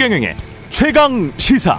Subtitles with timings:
[0.00, 0.34] 최경영의
[0.70, 1.78] 최강 시사.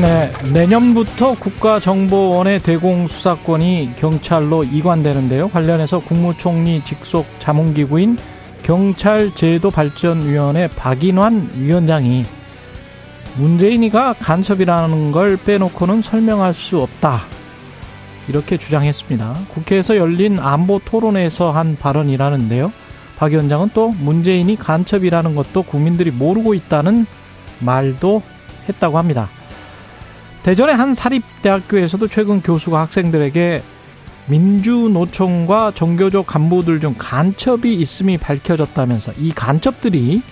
[0.00, 5.50] 네, 내년부터 국가정보원의 대공 수사권이 경찰로 이관되는데요.
[5.50, 8.16] 관련해서 국무총리 직속 자문기구인
[8.62, 12.24] 경찰제도발전위원회 박인환 위원장이
[13.36, 17.24] 문재인이가 간첩이라는 걸 빼놓고는 설명할 수 없다.
[18.28, 19.40] 이렇게 주장했습니다.
[19.48, 22.72] 국회에서 열린 안보 토론에서 한 발언이라는데요.
[23.16, 27.06] 박 위원장은 또 문재인이 간첩이라는 것도 국민들이 모르고 있다는
[27.60, 28.22] 말도
[28.68, 29.28] 했다고 합니다.
[30.42, 33.62] 대전의 한 사립대학교에서도 최근 교수가 학생들에게
[34.26, 40.22] 민주노총과 정교조 간부들 중 간첩이 있음이 밝혀졌다면서 이 간첩들이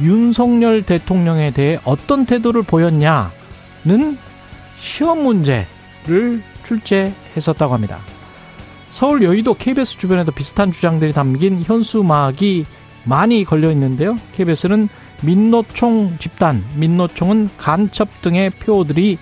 [0.00, 4.18] 윤석열 대통령에 대해 어떤 태도를 보였냐는
[4.78, 7.98] 시험 문제를 출제했었다고 합니다.
[8.92, 12.66] 서울 여의도 KBS 주변에도 비슷한 주장들이 담긴 현수막이
[13.04, 14.16] 많이 걸려 있는데요.
[14.34, 14.88] KBS는
[15.22, 19.18] 민노총 집단, 민노총은 간첩 등의 표들이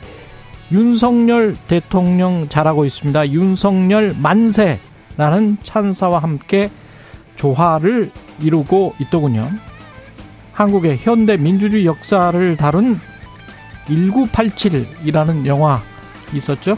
[0.72, 3.30] 윤석열 대통령 잘하고 있습니다.
[3.30, 6.68] 윤석열 만세라는 찬사와 함께
[7.36, 8.10] 조화를
[8.42, 9.48] 이루고 있더군요.
[10.52, 12.98] 한국의 현대 민주주의 역사를 다룬
[13.86, 15.80] 1987이라는 영화
[16.34, 16.76] 있었죠.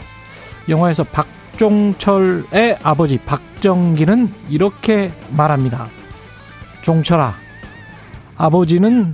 [0.69, 1.25] 영화에서 박
[1.57, 5.87] 종철의 아버지 박정기는 이렇게 말합니다.
[6.81, 7.33] 종철아,
[8.35, 9.13] 아버지는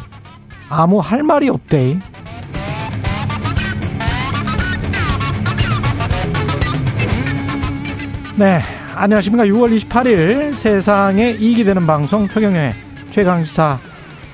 [0.70, 2.00] 아무 할 말이 없대.
[8.38, 8.62] 네,
[8.96, 9.46] 안녕하십니까.
[9.46, 12.74] 6월 28일 세상에 이익이 되는 방송 최경련의
[13.12, 13.80] 최강시사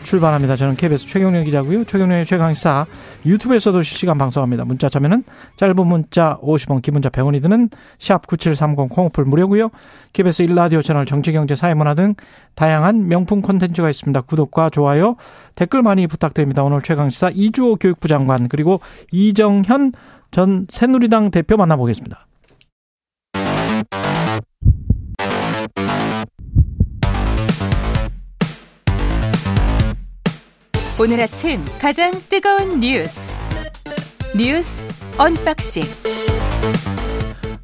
[0.06, 0.56] 출발합니다.
[0.56, 1.84] 저는 KBS 최경련 기자고요.
[1.84, 2.86] 최경련의 최강시사
[3.26, 4.64] 유튜브에서도 실시간 방송합니다.
[4.64, 5.24] 문자 참여는
[5.58, 9.70] 짧은 문자 50원, 긴 문자 100원이 드는 샵 9730 콩오플 무료고요.
[10.14, 12.16] KBS 1라디오 채널 정치 경제 사회문화 등
[12.54, 14.22] 다양한 명품 콘텐츠가 있습니다.
[14.22, 15.16] 구독과 좋아요,
[15.56, 16.64] 댓글 많이 부탁드립니다.
[16.64, 18.80] 오늘 최강시사 이주호 교육부 장관 그리고
[19.12, 19.92] 이정현
[20.32, 22.28] 전 새누리당 대표 만나보겠습니다.
[30.98, 33.36] 오늘 아침 가장 뜨거운 뉴스
[34.34, 34.86] 뉴스
[35.18, 35.84] 언박싱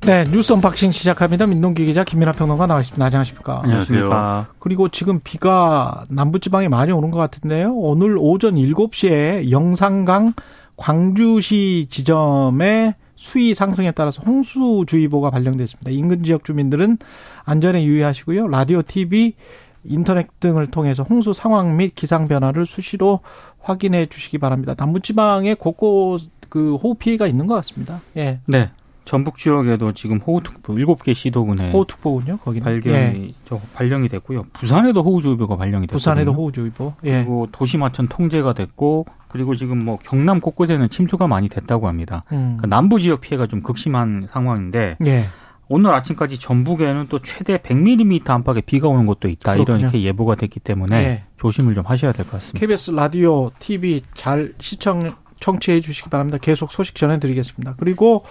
[0.02, 1.47] 네 뉴스 언박싱 시작합니다.
[1.47, 3.06] 민동기 기자 김민하 평론가 나와 있습니다.
[3.06, 3.62] 안녕하십니까?
[3.64, 4.47] 안녕하세요.
[4.59, 7.74] 그리고 지금 비가 남부지방에 많이 오는 것 같은데요.
[7.74, 10.34] 오늘 오전 7시에 영산강
[10.75, 15.91] 광주시 지점에 수위 상승에 따라서 홍수주의보가 발령됐습니다.
[15.91, 16.97] 인근 지역 주민들은
[17.46, 18.47] 안전에 유의하시고요.
[18.47, 19.36] 라디오, TV,
[19.84, 23.19] 인터넷 등을 통해서 홍수 상황 및 기상 변화를 수시로
[23.59, 24.75] 확인해 주시기 바랍니다.
[24.78, 28.02] 남부지방에 곳곳 그 호우 피해가 있는 것 같습니다.
[28.18, 28.40] 예.
[28.46, 28.72] 네.
[29.03, 32.38] 전북 지역에도 지금 호우특보 7개 시도군에 호우특보군요.
[32.38, 33.34] 거기는 발령이 예.
[33.46, 34.46] 저 발령이 됐고요.
[34.53, 36.94] 부산에도 호우주의보가 발령이 됐고 부산에도 호우주의보.
[37.06, 37.12] 예.
[37.14, 42.24] 그리고 도시마천 통제가 됐고 그리고 지금 뭐 경남 곳곳에는 침수가 많이 됐다고 합니다.
[42.31, 42.58] 음.
[42.58, 45.24] 그러니까 남부 지역 피해가 좀 극심한 상황인데 예.
[45.72, 49.54] 오늘 아침까지 전북에는 또 최대 100mm 안팎의 비가 오는 곳도 있다.
[49.54, 49.78] 그렇군요.
[49.80, 51.24] 이렇게 예보가 됐기 때문에 예.
[51.38, 52.59] 조심을 좀 하셔야 될 것 같습니다.
[52.59, 56.38] KBS 라디오, TV 잘 시청 청취해 주시기 바랍니다.
[56.40, 57.76] 계속 소식 전해 드리겠습니다.
[57.78, 58.26] 그리고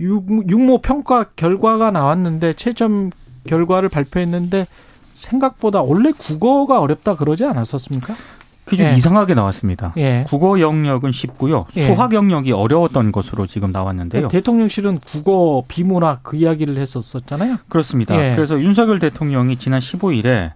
[0.00, 3.10] 육- 육모 평가 결과가 나왔는데 채점
[3.46, 4.66] 결과를 발표했는데
[5.16, 8.14] 생각보다 원래 국어가 어렵다 그러지 않았었습니까?
[8.66, 8.96] 그게 좀 예.
[8.96, 9.92] 이상하게 나왔습니다.
[9.96, 10.24] 예.
[10.26, 11.66] 국어 영역은 쉽고요.
[11.76, 11.86] 예.
[11.86, 14.26] 수학 영역이 어려웠던 것으로 지금 나왔는데요.
[14.26, 17.58] 대통령실은 국어 비문학 그 이야기를 했었었잖아요.
[17.68, 18.16] 그렇습니다.
[18.16, 18.34] 예.
[18.34, 20.50] 그래서 윤석열 대통령이 지난 15일에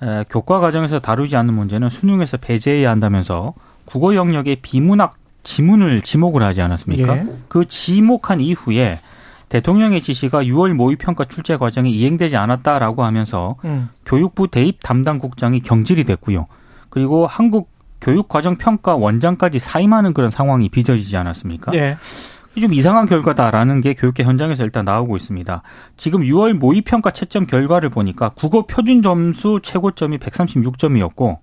[0.00, 3.54] 에, 교과 과정에서 다루지 않는 문제는 수능에서 배제해야 한다면서
[3.86, 7.16] 국어 영역의 비문학 지문을 지목을 하지 않았습니까?
[7.16, 7.26] 예.
[7.48, 9.00] 그 지목한 이후에
[9.48, 13.88] 대통령의 지시가 6월 모의평가 출제 과정에 이행되지 않았다라고 하면서 음.
[14.06, 16.46] 교육부 대입 담당 국장이 경질이 됐고요.
[16.98, 17.70] 그리고 한국
[18.00, 21.72] 교육과정평가 원장까지 사임하는 그런 상황이 빚어지지 않았습니까?
[21.74, 21.96] 예.
[22.60, 25.62] 좀 이상한 결과다라는 게 교육계 현장에서 일단 나오고 있습니다.
[25.96, 31.38] 지금 6월 모의평가 채점 결과를 보니까 국어 표준 점수 최고점이 136점이었고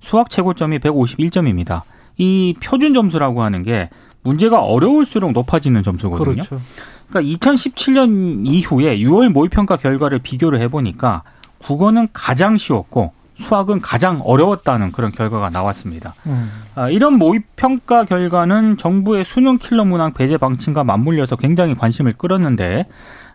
[0.00, 1.80] 수학 최고점이 151점입니다.
[2.18, 3.88] 이 표준 점수라고 하는 게
[4.22, 6.32] 문제가 어려울수록 높아지는 점수거든요.
[6.32, 6.60] 그렇죠.
[7.08, 11.22] 그러니까 2017년 이후에 6월 모의평가 결과를 비교를 해보니까
[11.60, 16.14] 국어는 가장 쉬웠고 수학은 가장 어려웠다는 그런 결과가 나왔습니다.
[16.26, 16.50] 음.
[16.74, 22.86] 아, 이런 모의 평가 결과는 정부의 수능 킬러 문항 배제 방침과 맞물려서 굉장히 관심을 끌었는데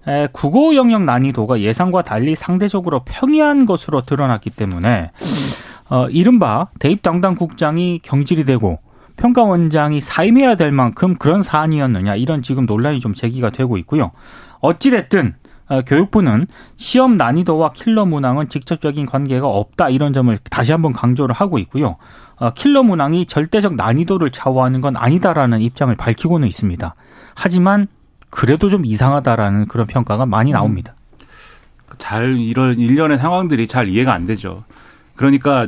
[0.05, 5.11] 에, 국어 영역 난이도가 예상과 달리 상대적으로 평이한 것으로 드러났기 때문에
[5.89, 8.79] 어, 이른바 대입 담당 국장이 경질이 되고
[9.15, 14.11] 평가원장이 사임해야 될 만큼 그런 사안이었느냐 이런 지금 논란이 좀 제기가 되고 있고요.
[14.59, 15.42] 어찌됐든 어,
[15.85, 21.97] 교육부는 시험 난이도와 킬러 문항은 직접적인 관계가 없다 이런 점을 다시 한번 강조를 하고 있고요.
[22.37, 26.95] 어, 킬러 문항이 절대적 난이도를 좌우하는 건 아니다라는 입장을 밝히고는 있습니다.
[27.35, 27.87] 하지만
[28.29, 30.53] 그래도 좀 이상하다라는 그런 평가가 많이 음.
[30.53, 30.95] 나옵니다.
[31.99, 34.63] 잘 이런 일련의 상황들이 잘 이해가 안 되죠.
[35.15, 35.67] 그러니까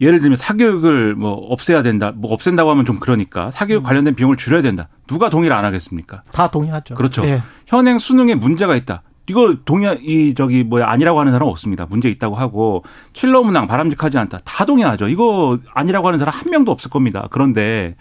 [0.00, 2.12] 예를 들면 사교육을 뭐 없애야 된다.
[2.14, 4.88] 뭐 없앤다고 하면 좀 그러니까 사교육 관련된 비용을 줄여야 된다.
[5.06, 6.22] 누가 동의를 안 하겠습니까?
[6.32, 6.94] 다 동의하죠.
[6.94, 7.24] 그렇죠.
[7.26, 7.42] 예.
[7.68, 9.02] 현행 수능에 문제가 있다.
[9.28, 11.84] 이거 동의 이 저기 뭐야 아니라고 하는 사람 없습니다.
[11.84, 12.82] 문제 있다고 하고
[13.12, 14.38] 킬러 문항 바람직하지 않다.
[14.42, 15.08] 다 동의하죠.
[15.08, 17.28] 이거 아니라고 하는 사람 한 명도 없을 겁니다.
[17.30, 17.94] 그런데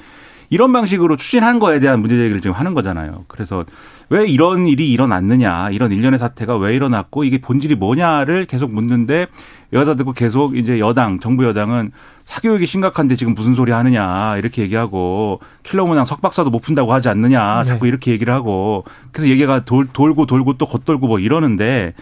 [0.49, 3.25] 이런 방식으로 추진한 거에 대한 문제 제기를 지금 하는 거잖아요.
[3.27, 3.65] 그래서
[4.09, 9.27] 왜 이런 일이 일어났느냐, 이런 일련의 사태가 왜 일어났고 이게 본질이 뭐냐를 계속 묻는데
[9.73, 11.91] 여자들고 계속 이제 여당, 정부 여당은
[12.23, 17.63] 사교육이 심각한데 지금 무슨 소리 하느냐 이렇게 얘기하고 킬러 문항 석박사도 못 푼다고 하지 않느냐
[17.63, 17.89] 자꾸 네.
[17.89, 21.93] 이렇게 얘기를 하고 그래서 얘기가 돌, 돌고 돌고 또 겉돌고 뭐 이러는데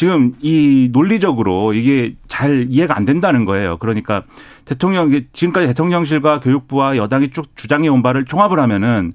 [0.00, 3.76] 지금 이 논리적으로 이게 잘 이해가 안 된다는 거예요.
[3.76, 4.22] 그러니까
[4.64, 9.12] 대통령 지금까지 대통령실과 교육부와 여당이 쭉 주장해 온 바를 종합을 하면은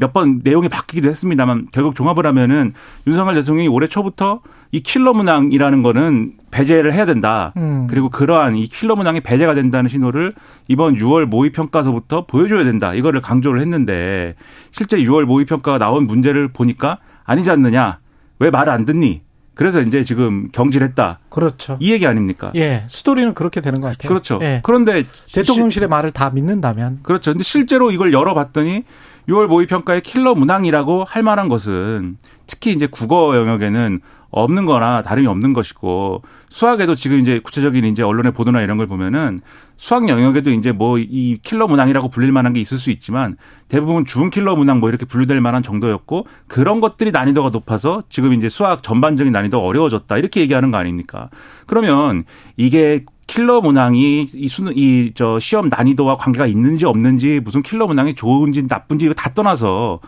[0.00, 2.72] 몇 번 내용이 바뀌기도 했습니다만 결국 종합을 하면은
[3.06, 4.40] 윤석열 대통령이 올해 초부터
[4.72, 7.52] 이 킬러 문항이라는 거는 배제를 해야 된다.
[7.58, 7.86] 음.
[7.90, 10.32] 그리고 그러한 이 킬러 문항이 배제가 된다는 신호를
[10.68, 12.94] 이번 6월 모의 평가서부터 보여줘야 된다.
[12.94, 14.36] 이거를 강조를 했는데
[14.72, 17.98] 실제 6월 모의 평가가 나온 문제를 보니까 아니지 않느냐.
[18.38, 19.27] 왜 말을 안 듣니?
[19.58, 21.18] 그래서 이제 지금 경질했다.
[21.30, 21.78] 그렇죠.
[21.80, 22.52] 이 얘기 아닙니까?
[22.54, 24.08] 예, 스토리는 그렇게 되는 것 같아요.
[24.08, 24.38] 그렇죠.
[24.40, 24.60] 예.
[24.62, 25.02] 그런데
[25.32, 27.32] 대통령실의 말을 다 믿는다면 그렇죠.
[27.32, 28.84] 근데 실제로 이걸 열어봤더니
[29.28, 35.26] 6월 모의 평가의 킬러 문항이라고 할 만한 것은 특히 이제 국어 영역에는 없는 거나 다름이
[35.26, 39.40] 없는 것이고 수학에도 지금 이제 구체적인 이제 언론의 보도나 이런 걸 보면은
[39.78, 43.36] 수학 영역에도 이제 뭐 이 킬러 문항이라고 불릴 만한 게 있을 수 있지만
[43.68, 48.48] 대부분 준 킬러 문항 뭐 이렇게 분류될 만한 정도였고 그런 것들이 난이도가 높아서 지금 이제
[48.48, 51.30] 수학 전반적인 난이도가 어려워졌다 이렇게 얘기하는 거 아닙니까?
[51.66, 52.24] 그러면
[52.56, 58.14] 이게 킬러 문항이 이 수능 이 저 시험 난이도와 관계가 있는지 없는지 무슨 킬러 문항이
[58.14, 60.00] 좋은지 나쁜지 이거 다 떠나서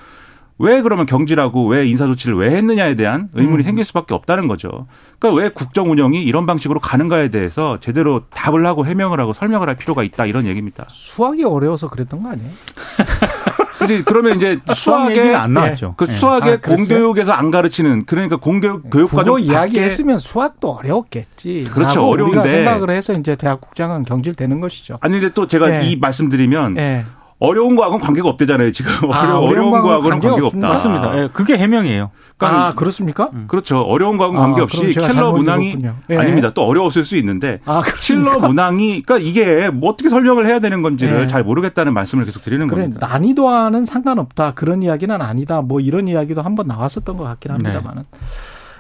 [0.61, 4.87] 왜 그러면 경질하고 왜 인사 조치를 왜 했느냐에 대한 의문이 생길 수밖에 없다는 거죠.
[5.19, 9.77] 그러니까 왜 국정 운영이 이런 방식으로 가는가에 대해서 제대로 답을 하고 해명을 하고 설명을 할
[9.77, 10.85] 필요가 있다 이런 얘기입니다.
[10.89, 12.51] 수학이 어려워서 그랬던 거 아니에요?
[13.81, 15.95] 그지 그러면 이제 수학 수학에 안 나왔죠.
[15.97, 16.13] 그 예.
[16.13, 16.57] 수학에 아?
[16.61, 21.69] 공교육에서 안 가르치는 그러니까 공교육 교육 국어 과정 이야기했으면 수학도 어려웠겠지.
[21.73, 22.05] 그렇죠.
[22.07, 22.47] 어려운데.
[22.47, 24.99] 생각을 해서 이제 대학 국장은 경질되는 것이죠.
[25.01, 25.89] 아니 근데 또 제가 예.
[25.89, 27.05] 이 말씀드리면 예.
[27.41, 30.47] 어려운 거하고는 관계가 없대잖아요 지금 아, 어려운, 어려운 거하고는 관계가 관계가.
[30.47, 30.69] 없다.
[30.69, 31.19] 맞습니다.
[31.19, 32.11] 예, 그게 해명이에요.
[32.37, 33.31] 그러니까 아 그렇습니까?
[33.49, 33.81] 그렇죠.
[33.81, 35.77] 어려운 거하고는 아, 관계없이 제가 킬러 문항이.
[36.11, 36.17] 예.
[36.17, 36.53] 아닙니다.
[36.55, 37.83] 또 어려웠을 수 있는데 아?
[38.01, 41.27] 킬러 문항이 그러니까 이게 뭐 어떻게 설명을 해야 되는 건지를 예.
[41.27, 43.07] 잘 모르겠다는 말씀을 계속 드리는 그래 겁니다.
[43.07, 47.71] 난이도와는 상관없다 그런 이야기는 아니다 뭐 이런 이야기도 한번 나왔었던 것 같긴 네.
[47.71, 48.05] 합니다만은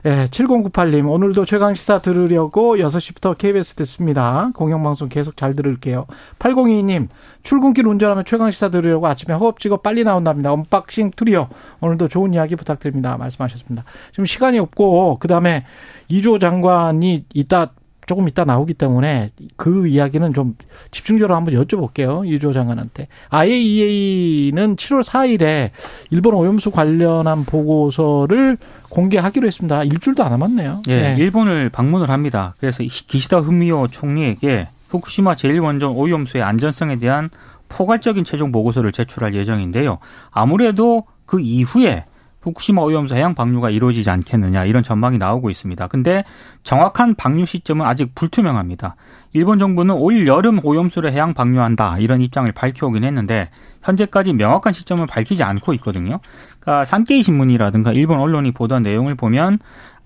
[0.06, 4.50] 예, 7098님 오늘도 최강 시사 들으려고 6시부터 KBS 듣습니다.
[4.54, 6.06] 공영방송 계속 잘 들을게요.
[6.38, 7.08] 8022님
[7.42, 10.54] 출근길 운전하면 최강 시사 들으려고 아침에 허겁지겁 빨리 나온답니다.
[10.54, 11.50] 언박싱 투리어
[11.80, 13.18] 오늘도 좋은 이야기 부탁드립니다.
[13.18, 13.84] 말씀하셨습니다.
[14.12, 15.66] 지금 시간이 없고 그 다음에
[16.08, 17.72] 이조 장관이 이따
[18.06, 20.56] 조금 이따 나오기 때문에 그 이야기는 좀
[20.90, 22.26] 집중적으로 한번 여쭤볼게요.
[22.26, 23.06] 이조 장관한테.
[23.28, 25.70] IAEA는 7월 4일에
[26.10, 28.58] 일본 오염수 관련한 보고서를
[28.90, 29.84] 공개하기로 했습니다.
[29.84, 30.82] 일주일도 안 남았네요.
[30.88, 31.16] 예, 네.
[31.18, 32.54] 일본을 방문을 합니다.
[32.60, 37.30] 그래서 이 기시다 후미오 총리에게 후쿠시마 제1원전 오염수의 안전성에 대한
[37.68, 39.98] 포괄적인 최종 보고서를 제출할 예정인데요.
[40.30, 42.04] 아무래도 그 이후에
[42.42, 45.86] 후쿠시마 오염수 해양 방류가 이루어지지 않겠느냐 이런 전망이 나오고 있습니다.
[45.88, 46.24] 근데
[46.62, 48.96] 정확한 방류 시점은 아직 불투명합니다.
[49.32, 53.50] 일본 정부는 올 여름 오염수를 해양 방류한다 이런 입장을 밝혀오긴 했는데
[53.82, 56.20] 현재까지 명확한 시점을 밝히지 않고 있거든요.
[56.60, 59.58] 그러니까 산케이 신문이라든가 일본 언론이 보도한 내용을 보면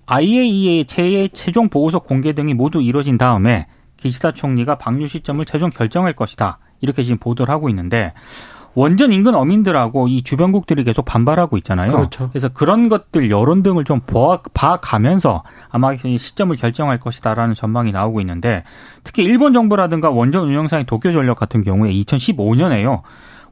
[0.07, 6.13] IAEA의 최 최종 보고서 공개 등이 모두 이뤄진 다음에 기시다 총리가 방류 시점을 최종 결정할
[6.13, 6.59] 것이다.
[6.81, 8.13] 이렇게 지금 보도를 하고 있는데
[8.75, 11.91] 원전 인근 어민들하고 이 주변국들이 계속 반발하고 있잖아요.
[11.91, 12.29] 그렇죠.
[12.29, 18.19] 그래서 그런 것들 여론 등을 좀 보아, 봐가면서 아마 이 시점을 결정할 것이다라는 전망이 나오고
[18.19, 18.63] 있는데
[19.03, 23.01] 특히 일본 정부라든가 원전 운영사인 도쿄 전력 같은 경우에 2015년에요.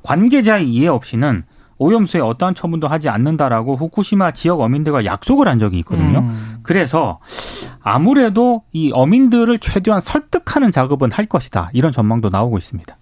[0.04, 1.46] 관계자의 이해 없이는
[1.78, 6.20] 오염수에 어떠한 처분도 하지 않는다라고 후쿠시마 지역 어민들과 약속을 한 적이 있거든요.
[6.20, 6.58] 음.
[6.64, 7.20] 그래서
[7.82, 11.70] 아무래도 이 어민들을 최대한 설득하는 작업은 할 것이다.
[11.74, 12.98] 이런 전망도 나오고 있습니다.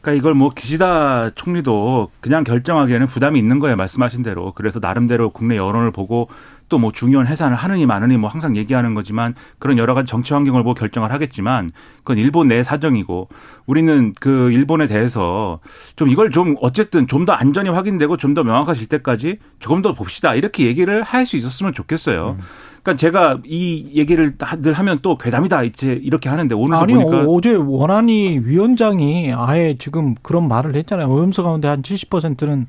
[0.00, 3.76] 그러니까 이걸 뭐 기시다 총리도 그냥 결정하기에는 부담이 있는 거예요.
[3.76, 4.52] 말씀하신 대로.
[4.52, 6.28] 그래서 나름대로 국내 여론을 보고
[6.70, 10.62] 미국도 뭐 중요한 해산을 하느니 마느니 뭐 항상 얘기하는 거지만 그런 여러 가지 정치 환경을
[10.62, 13.28] 보고 결정을 하겠지만 그건 일본 내 사정이고
[13.66, 15.58] 우리는 그 일본에 대해서
[15.96, 20.34] 좀 이걸 좀 어쨌든 좀 더 안전이 확인되고 좀 더 명확해질 때까지 조금 더 봅시다
[20.36, 22.36] 이렇게 얘기를 할 수 있었으면 좋겠어요.
[22.38, 22.44] 음.
[22.82, 27.52] 그러니까 제가 이 얘기를 늘 하면 또 괴담이다 이제 이렇게 하는데 오늘도 아니, 보니까 어제
[27.54, 31.08] 원안이 위원장이 아예 지금 그런 말을 했잖아요.
[31.08, 32.68] 오염수 가운데 한 70%는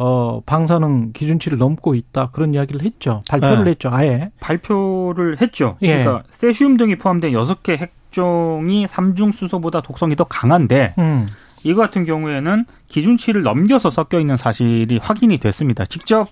[0.00, 2.30] 어, 방사능 기준치를 넘고 있다.
[2.30, 3.20] 그런 이야기를 했죠.
[3.28, 3.70] 발표를 네.
[3.70, 3.88] 했죠.
[3.90, 4.30] 아예.
[4.38, 5.76] 발표를 했죠.
[5.82, 6.04] 예.
[6.04, 11.26] 그러니까 세슘 등이 포함된 6개 핵종이 삼중 수소보다 독성이 더 강한데 음.
[11.64, 15.84] 이거 같은 경우에는 기준치를 넘겨서 섞여 있는 사실이 확인이 됐습니다.
[15.84, 16.28] 직접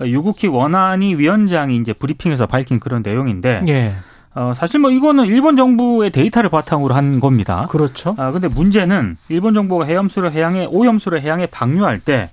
[0.00, 3.92] 유국희 원안위 위원장이 이제 브리핑에서 밝힌 그런 내용인데 예.
[4.36, 7.66] 어, 사실 뭐 이거는 일본 정부의 데이터를 바탕으로 한 겁니다.
[7.70, 8.14] 그렇죠.
[8.16, 12.30] 아, 근데 문제는 일본 정부가 해염수를 해양에, 오염수를 해양에 방류할 때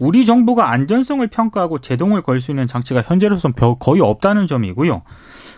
[0.00, 5.02] 우리 정부가 안전성을 평가하고 제동을 걸 수 있는 장치가 현재로서는 거의 없다는 점이고요.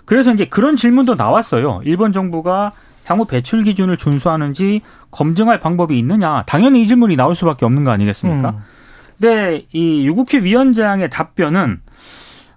[0.04, 1.80] 그래서 이제 그런 질문도 나왔어요.
[1.84, 2.72] 일본 정부가
[3.04, 4.82] 향후 배출 기준을 준수하는지
[5.12, 6.42] 검증할 방법이 있느냐.
[6.46, 8.50] 당연히 이 질문이 나올 수밖에 없는 거 아니겠습니까?
[8.50, 8.56] 음.
[9.20, 11.80] 근데 이 유국희 위원장의 답변은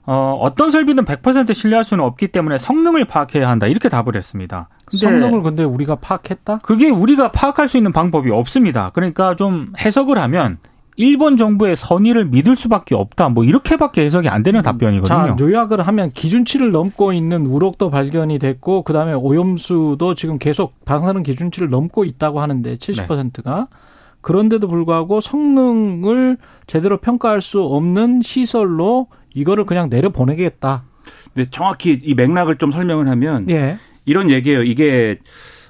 [0.07, 3.67] 어, 어떤 설비든 100% 신뢰할 수는 없기 때문에 성능을 파악해야 한다.
[3.67, 4.69] 이렇게 답을 했습니다.
[4.85, 6.59] 근데 성능을 근데 우리가 파악했다?
[6.63, 8.91] 그게 우리가 파악할 수 있는 방법이 없습니다.
[8.93, 10.57] 그러니까 좀 해석을 하면
[10.97, 13.29] 일본 정부의 선의를 믿을 수밖에 없다.
[13.29, 15.07] 뭐 이렇게밖에 해석이 안 되는 답변이거든요.
[15.07, 21.69] 자, 요약을 하면 기준치를 넘고 있는 우럭도 발견이 됐고 그다음에 오염수도 지금 계속 방사능 기준치를
[21.69, 23.77] 넘고 있다고 하는데 70%가 네.
[24.21, 30.83] 그런데도 불구하고 성능을 제대로 평가할 수 없는 시설로 이거를 그냥 내려 보내겠다.
[31.33, 33.77] 네, 정확히 이 맥락을 좀 설명을 하면 예.
[34.05, 34.63] 이런 얘기예요.
[34.63, 35.19] 이게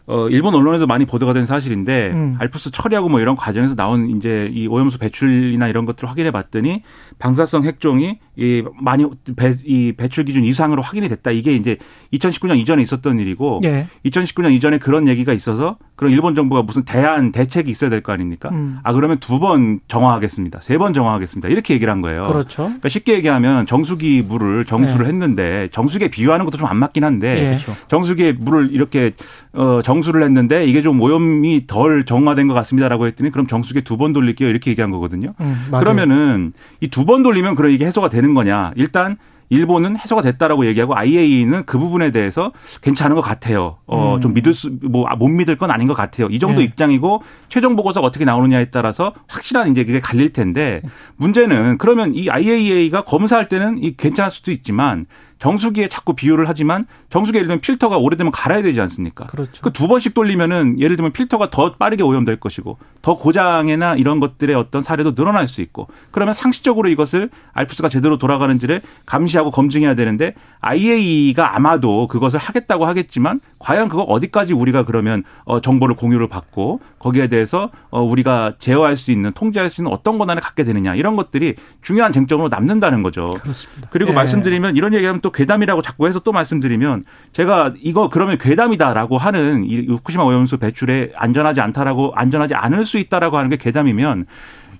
[0.08, 2.36] 어, 일본 언론에도 많이 보도가 된 사실인데, 음.
[2.40, 6.84] 알프스 처리하고 뭐 이런 과정에서 나온 이제 이 오염수 배출이나 이런 것들을 확인해 봤더니,
[7.18, 11.32] 방사성 핵종이 이 많이 배, 이 배출 기준 이상으로 확인이 됐다.
[11.32, 11.78] 이게 이제
[12.14, 13.88] 2019년 이전에 있었던 일이고, 예.
[14.06, 18.50] 2019년 이전에 그런 얘기가 있어서, 그럼 일본 정부가 무슨 대안, 대책이 있어야 될 거 아닙니까?
[18.52, 18.78] 음.
[18.84, 20.60] 아, 그러면 두 번 정화하겠습니다.
[20.62, 21.50] 세 번 정화하겠습니다.
[21.50, 22.28] 이렇게 얘기를 한 거예요.
[22.28, 22.64] 그렇죠.
[22.66, 25.10] 그러니까 쉽게 얘기하면 정수기 물을 정수를 예.
[25.10, 27.74] 했는데, 정수기에 비유하는 것도 좀 안 맞긴 한데, 예.
[27.88, 29.14] 정수기에 물을 이렇게,
[29.54, 34.12] 어, 정 정수를 했는데 이게 좀 오염이 덜 정화된 것 같습니다라고 했더니 그럼 정수기 두번
[34.12, 35.34] 돌릴게요 이렇게 얘기한 거거든요.
[35.40, 36.52] 음, 그러면은
[36.82, 38.72] 이 두 번 돌리면 그럼 이게 해소가 되는 거냐?
[38.76, 39.18] 일단
[39.50, 42.52] 일본은 해소가 됐다라고 얘기하고 IAEA는 그 부분에 대해서
[42.82, 43.78] 괜찮은 것 같아요.
[43.86, 44.22] 어, 음.
[44.22, 46.28] 좀 믿을 수, 뭐, 못 믿을 건 아닌 것 같아요.
[46.28, 46.66] 이 정도 네.
[46.66, 50.82] 입장이고 최종 보고서가 어떻게 나오느냐에 따라서 확실한 이제 그게 갈릴 텐데
[51.18, 55.06] 문제는 그러면 이 IAEA가 검사할 때는 이 괜찮을 수도 있지만
[55.40, 59.28] 정수기에 자꾸 비유를 하지만 정수기 예를 들면 필터가 오래되면 갈아야 되지 않습니까?
[59.28, 59.62] 그렇죠.
[59.62, 64.56] 그 두 번씩 돌리면은 예를 들면 필터가 더 빠르게 오염될 것이고 더 고장이나 이런 것들의
[64.56, 71.56] 어떤 사례도 늘어날 수 있고 그러면 상시적으로 이것을 알프스가 제대로 돌아가는지를 감시하고 검증해야 되는데 IAEA가
[71.56, 77.70] 아마도 그것을 하겠다고 하겠지만 과연 그거 어디까지 우리가 그러면 어 정보를 공유를 받고 거기에 대해서
[77.90, 82.12] 어 우리가 제어할 수 있는 통제할 수 있는 어떤 권한을 갖게 되느냐 이런 것들이 중요한
[82.12, 83.28] 쟁점으로 남는다는 거죠.
[83.42, 83.90] 그렇습니다.
[83.92, 84.16] 그리고 예.
[84.16, 87.04] 말씀드리면 이런 얘기하면 또 괴담이라고 자꾸 해서 또 말씀드리면
[87.34, 93.36] 제가 이거 그러면 괴담이다라고 하는 이 후쿠시마 오염수 배출에 안전하지 않다라고 안전하지 않을 수 있다라고
[93.40, 94.28] 하는 게 괴담이면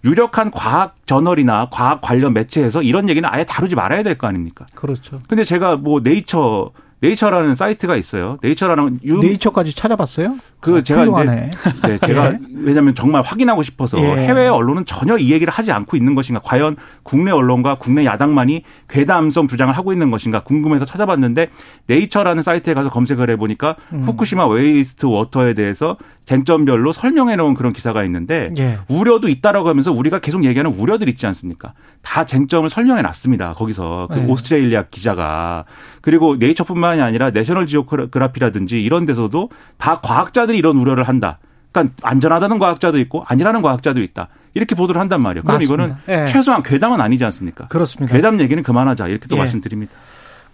[0.04, 4.68] 유력한 과학 저널이나 과학 관련 매체에서 이런 얘기는 아예 다루지 말아야 될 거 아닙니까?
[4.76, 5.20] 그렇죠.
[5.28, 6.70] 근데 제가 뭐 네이처
[7.02, 8.38] 네이처라는 사이트가 있어요.
[8.42, 9.18] 네이처라는 유...
[9.18, 10.38] 네이처까지 찾아봤어요?
[10.60, 11.52] 그 아, 제가 훌륭하네.
[11.52, 12.40] 이제 네, 제가 예.
[12.56, 14.28] 왜냐하면 정말 확인하고 싶어서 예.
[14.28, 16.42] 해외 언론은 전혀 이 얘기를 하지 않고 있는 것인가?
[16.44, 21.50] 과연 국내 언론과 국내 야당만이 괴담성 주장을 하고 있는 것인가 궁금해서 찾아봤는데
[21.88, 24.04] 네이처라는 사이트에 가서 검색을 해보니까 음.
[24.04, 28.80] 후쿠시마 waste water에 대해서 쟁점별로 설명해 놓은 그런 기사가 있는데 예.
[28.88, 31.74] 우려도 있다라고 하면서 우리가 계속 얘기하는 우려들 있지 않습니까?
[32.02, 33.54] 다 쟁점을 설명해 놨습니다.
[33.54, 34.26] 거기서 그 예.
[34.26, 35.66] 오스트레일리아 기자가
[36.02, 41.40] 그리고 네이처뿐만이 아니라 내셔널 지오그라피라든지 이런 데서도 다 과학자들이 이런 우려를 한다.
[41.72, 44.30] 그러니까 안전하다는 과학자도 있고 아니라는 과학자도 있다.
[44.54, 45.44] 이렇게 보도를 한단 말이에요.
[45.44, 45.84] 그럼 맞습니다.
[45.84, 46.28] 이거는 예.
[46.28, 47.68] 최소한 괴담은 아니지 않습니까?
[47.68, 48.16] 그렇습니다.
[48.16, 49.40] 괴담 얘기는 그만하자 이렇게 또 예.
[49.40, 49.94] 말씀드립니다.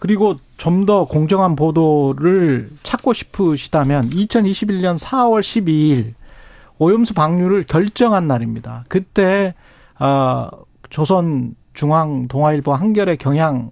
[0.01, 6.13] 그리고 좀 더 공정한 보도를 찾고 싶으시다면 2021년 4월 12일
[6.79, 8.83] 오염수 방류를 결정한 날입니다.
[8.87, 9.53] 그때
[9.99, 10.49] 어,
[10.89, 13.69] 조선 중앙 동아일보 한겨레 경향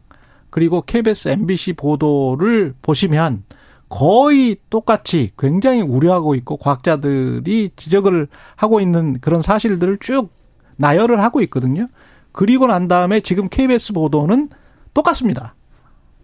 [0.51, 3.43] 그리고 KBS MBC 보도를 보시면
[3.89, 10.29] 거의 똑같이 굉장히 우려하고 있고 과학자들이 지적을 하고 있는 그런 사실들을 쭉
[10.75, 11.87] 나열을 하고 있거든요.
[12.31, 14.49] 그리고 난 다음에 지금 KBS 보도는
[14.93, 15.55] 똑같습니다.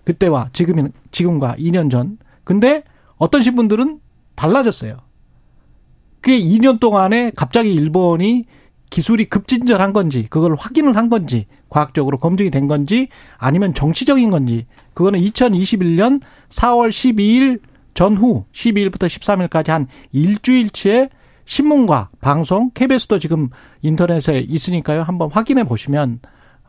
[0.06, 2.18] 그때와 지금 지금과 2년 전.
[2.44, 2.84] 근데
[3.18, 4.00] 어떤 신분들은
[4.36, 4.98] 달라졌어요.
[6.22, 8.46] 그게 2년 동안에 갑자기 일본이
[8.90, 15.20] 기술이 급진전한 건지 그걸 확인을 한 건지 과학적으로 검증이 된 건지 아니면 정치적인 건지 그거는
[15.20, 17.60] 2021년 4월 12일
[17.94, 21.10] 전후 12일부터 13일까지 한 일주일치의
[21.46, 23.50] 신문과 방송 KBS도 지금
[23.82, 25.04] 인터넷에 있으니까요.
[25.04, 26.20] 한번 확인해 보시면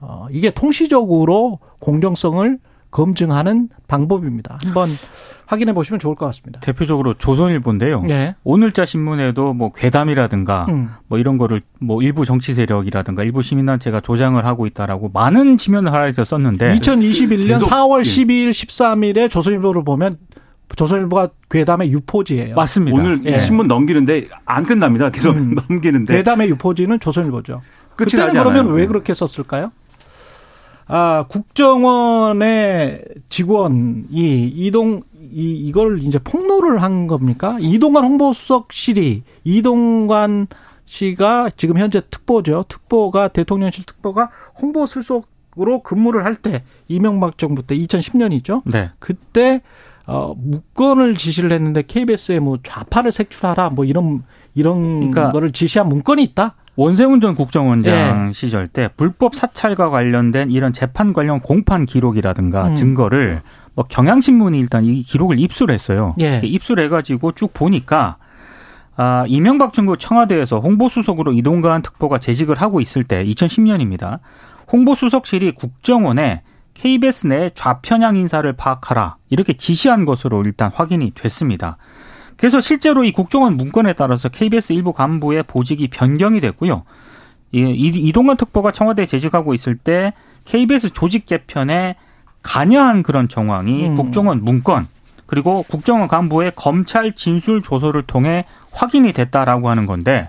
[0.00, 2.58] 어 이게 통시적으로 공정성을
[2.90, 4.58] 검증하는 방법입니다.
[4.64, 4.88] 한번
[5.46, 6.60] 확인해 보시면 좋을 것 같습니다.
[6.60, 8.02] 대표적으로 조선일보인데요.
[8.02, 8.34] 네.
[8.44, 10.90] 오늘자 신문에도 뭐 괴담이라든가 음.
[11.08, 16.24] 뭐 이런 거를 뭐 일부 정치 세력이라든가 일부 시민단체가 조장을 하고 있다라고 많은 지면을 하나에서
[16.24, 18.02] 썼는데 2021년 계속, 4월 예.
[18.02, 20.18] 12일 13일에 조선일보를 보면
[20.74, 22.56] 조선일보가 괴담의 유포지예요.
[22.56, 22.98] 맞습니다.
[22.98, 23.38] 오늘 예.
[23.38, 25.10] 신문 넘기는데 안 끝납니다.
[25.10, 25.54] 계속 음.
[25.54, 27.62] 넘기는데 괴담의 유포지는 조선일보죠.
[27.94, 28.72] 끝이 그때는 그러면.
[28.72, 29.70] 왜 그렇게 썼을까요?
[30.88, 35.02] 아, 국정원의 직원이 이동
[35.32, 37.56] 이 이걸 이제 폭로를 한 겁니까?
[37.60, 40.46] 이동관 홍보수석실이 이동관
[40.86, 42.64] 씨가 지금 현재 특보죠.
[42.68, 44.30] 특보가 대통령실 특보가
[44.62, 48.62] 홍보수석으로 근무를 할 때 이명박 정부 때 2010년이죠.
[48.66, 48.90] 네.
[49.00, 49.62] 그때
[50.06, 54.22] 어 문건을 지시를 했는데 KBS에 뭐 좌파를 색출하라 뭐 이런
[54.54, 56.54] 이런 그러니까 거를 지시한 문건이 있다.
[56.76, 58.32] 원세훈 전 국정원장 예.
[58.32, 62.74] 시절 때 불법 사찰과 관련된 이런 재판 관련 공판 기록이라든가 음.
[62.76, 63.40] 증거를
[63.74, 66.14] 뭐 경향신문이 일단 이 기록을 입수를 했어요.
[66.20, 66.40] 예.
[66.42, 68.18] 입수해가지고 쭉 보니까
[68.96, 74.20] 아, 이명박 정부 청와대에서 홍보수석으로 이동관 특보가 재직을 하고 있을 때 2010년입니다.
[74.72, 76.42] 홍보수석실이 국정원에
[76.74, 81.78] KBS 내 좌편향 인사를 파악하라 이렇게 지시한 것으로 일단 확인이 됐습니다.
[82.36, 86.84] 그래서 실제로 이 국정원 문건에 따라서 KBS 일부 간부의 보직이 변경이 됐고요.
[87.52, 90.12] 이 이- 이동관 특보가 청와대에 재직하고 있을 때
[90.44, 91.96] KBS 조직 개편에
[92.42, 93.96] 관여한 그런 정황이 음.
[93.96, 94.86] 국정원 문건
[95.26, 100.28] 그리고 국정원 간부의 검찰 진술 조서를 통해 확인이 됐다라고 하는 건데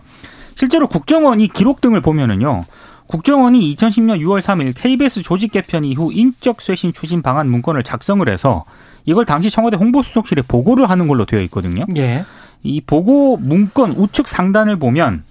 [0.55, 2.65] 실제로 국정원 이 기록 등을 보면은요.
[3.07, 8.65] 국정원이 2010년 6월 3일 KBS 조직 개편 이후 인적 쇄신 추진 방안 문건을 작성을 해서
[9.07, 11.85] 이걸 당시 청와대 홍보수석실에 보고를 하는 걸로 되어 있거든요.
[11.95, 12.25] 예.
[12.61, 15.23] 이 보고 문건 우측 상단을 보면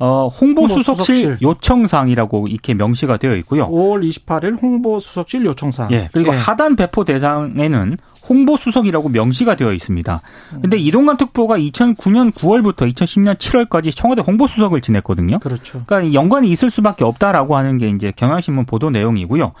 [0.00, 1.38] 어, 홍보수석실 홍보수석실.
[1.42, 3.68] 요청사항이라고 이렇게 명시가 되어 있고요.
[3.68, 5.90] 5월 28일 홍보수석실 요청사항.
[5.92, 6.08] 예.
[6.12, 6.38] 그리고 예.
[6.38, 10.22] 하단 배포 대상에는 홍보수석이라고 명시가 되어 있습니다.
[10.62, 15.40] 근데 이동관 특보가 2009년 9월부터 2010년 7월까지 청와대 홍보수석을 지냈거든요.
[15.40, 15.82] 그렇죠.
[15.84, 19.52] 그러니까 이 연관이 있을 수밖에 없다라고 하는 게 이제 경향신문 보도 내용이고요.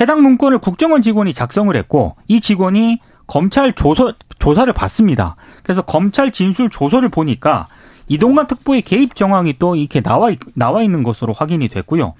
[0.00, 3.00] 해당 문건을 국정원 직원이 작성을 했고 이 직원이
[3.34, 5.36] 검찰 조서 조사를 받습니다.
[5.62, 7.68] 그래서 검찰 진술 조서를 보니까
[8.08, 12.14] 이동관 특보의 개입 정황이 또 이렇게 나와 있- 나와 있는 것으로 확인이 됐고요.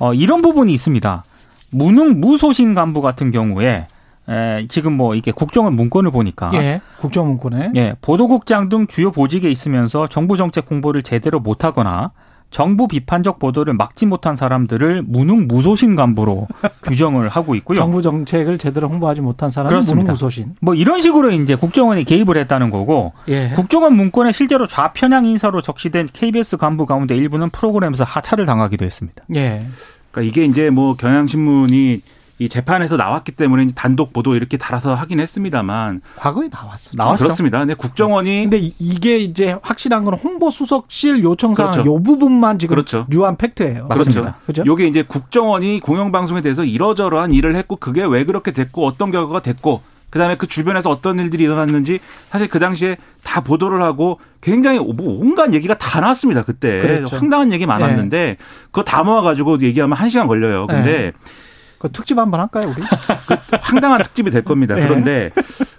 [0.00, 1.24] 어, 이런 부분이 있습니다.
[1.70, 3.86] 무능 무소신 간부 같은 경우에
[4.28, 6.80] 에, 지금 뭐 이게 국정원 문건을 보니까 예.
[7.00, 7.70] 국정문건에.
[7.76, 12.10] 예, 보도국장 등 주요 보직에 있으면서 정부 정책 홍보를 제대로 못하거나
[12.54, 16.46] 정부 비판적 보도를 막지 못한 사람들을 무능 무소신 간부로
[16.84, 17.76] 규정을 하고 있고요.
[17.76, 20.02] 정부 정책을 제대로 홍보하지 못한 사람은 그렇습니다.
[20.02, 20.54] 무능 무소신.
[20.60, 23.50] 뭐 이런 식으로 이제 국정원이 개입을 했다는 거고 예.
[23.56, 29.24] 국정원 문건에 실제로 좌편향 인사로 적시된 KBS 간부 가운데 일부는 프로그램에서 하차를 당하기도 했습니다.
[29.34, 29.66] 예.
[30.12, 32.02] 그러니까 이게 이제 뭐 경향신문이
[32.38, 36.90] 이 재판에서 나왔기 때문에 단독 보도 이렇게 달아서 하긴 했습니다만 과거에 나왔어.
[36.94, 37.24] 나왔어.
[37.24, 37.60] 그렇습니다.
[37.60, 41.90] 근데 국정원이 근데 이- 이게 이제 확실한 건 홍보 수석실 요청 사항 그렇죠.
[41.94, 43.06] 요 부분만 지금 그렇죠.
[43.12, 43.86] 유한 팩트예요.
[43.86, 44.20] 맞습니다.
[44.20, 44.38] 그렇죠.
[44.46, 44.62] 그죠?
[44.66, 49.82] 요게 이제 국정원이 공영방송에 대해서 이러저러한 일을 했고 그게 왜 그렇게 됐고 어떤 결과가 됐고
[50.10, 51.98] 그다음에 그 주변에서 어떤 일들이 일어났는지
[52.30, 57.16] 사실 그 당시에 다 보도를 하고 굉장히 뭐 온갖 얘기가 다 나왔습니다 그때 그랬죠.
[57.16, 60.66] 황당한 얘기 많았는데 그거 다 모아가지고 얘기하면 한 시간 걸려요.
[60.68, 61.12] 근데
[61.84, 62.82] 그 특집 한번 할까요, 우리?
[63.28, 64.74] 그 황당한 특집이 될 겁니다.
[64.74, 64.88] 네.
[64.88, 65.30] 그런데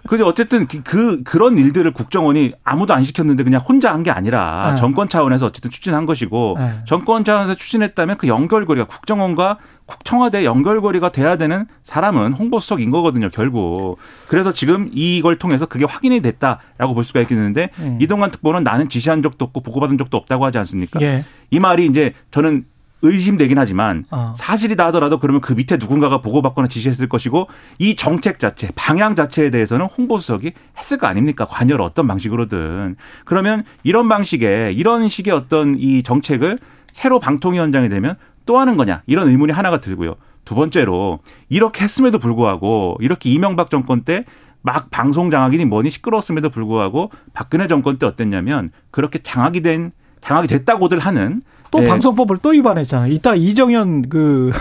[0.07, 4.73] 그 어쨌든 그, 그 그런 일들을 국정원이 아무도 안 시켰는데 그냥 혼자 한 게 아니라
[4.73, 4.77] 네.
[4.79, 6.73] 정권 차원에서 어쨌든 추진한 것이고 네.
[6.85, 13.97] 정권 차원에서 추진했다면 그 연결고리가 국정원과 국- 청와대 연결고리가 돼야 되는 사람은 홍보수석인 거거든요, 결국.
[14.27, 17.97] 그래서 지금 이걸 통해서 그게 확인이 됐다라고 볼 수가 있겠는데 음.
[17.99, 21.01] 이동관 특보는 나는 지시한 적도 없고 보고받은 적도 없다고 하지 않습니까?
[21.01, 21.25] 예.
[21.49, 22.65] 이 말이 이제 저는
[23.07, 24.33] 의심되긴 하지만 어.
[24.35, 27.47] 사실이다 하더라도 그러면 그 밑에 누군가가 보고받거나 지시했을 것이고
[27.79, 31.45] 이 정책 자체, 방향 자체에 대해서는 홍보수석이 했을 거 아닙니까?
[31.45, 32.95] 관여를 어떤 방식으로든.
[33.25, 38.15] 그러면 이런 방식의 이런 식의 어떤 이 정책을 새로 방통위원장이 되면
[38.45, 39.01] 또 하는 거냐?
[39.05, 40.15] 이런 의문이 하나가 들고요.
[40.45, 47.67] 두 번째로 이렇게 했음에도 불구하고 이렇게 이명박 정권 때막 방송 장악이니 뭐니 시끄러웠음에도 불구하고 박근혜
[47.67, 49.91] 정권 때 어땠냐면 그렇게 장악이 된
[50.25, 51.87] 당하게 됐다고들 하는 또 예.
[51.87, 53.11] 방송법을 또 위반했잖아요.
[53.11, 54.51] 이따 이정현 그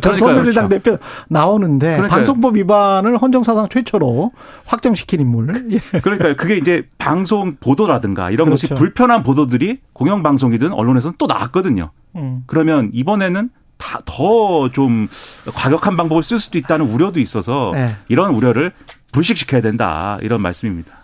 [0.00, 0.68] 전선들당 그렇죠.
[0.68, 0.98] 대표
[1.28, 2.08] 나오는데 그러니까요.
[2.08, 4.32] 방송법 위반을 헌정사상 최초로
[4.66, 5.50] 확정시킨 인물.
[5.70, 6.00] 예.
[6.00, 8.82] 그러니까 그게 이제 방송 보도라든가 이런 것이 그렇죠.
[8.82, 11.90] 불편한 보도들이 공영방송이든 언론에서는 또 나왔거든요.
[12.16, 12.44] 음.
[12.46, 15.08] 그러면 이번에는 다 더 좀
[15.54, 17.96] 과격한 방법을 쓸 수도 있다는 우려도 있어서 네.
[18.08, 18.72] 이런 우려를
[19.12, 21.01] 불식시켜야 된다 이런 말씀입니다.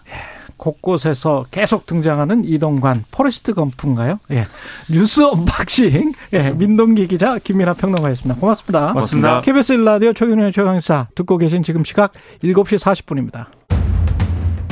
[0.59, 4.19] 곳곳에서 계속 등장하는 이동관 포레스트 검프인가요?
[4.33, 4.47] 예.
[4.91, 6.13] 뉴스 unboxing.
[6.35, 6.51] 예.
[6.51, 8.39] 민동기 기자 김민아 평론가였습니다.
[8.39, 8.93] 고맙습니다.
[8.93, 9.41] 고맙습니다.
[9.41, 13.47] KBS 1라디오 최경영의 최강시사 듣고 계신 지금 시각 7시 40분입니다.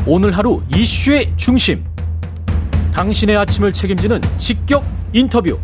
[0.06, 1.84] 오늘 하루 이슈의 중심.
[2.92, 5.58] 당신의 아침을 책임지는 직격 인터뷰.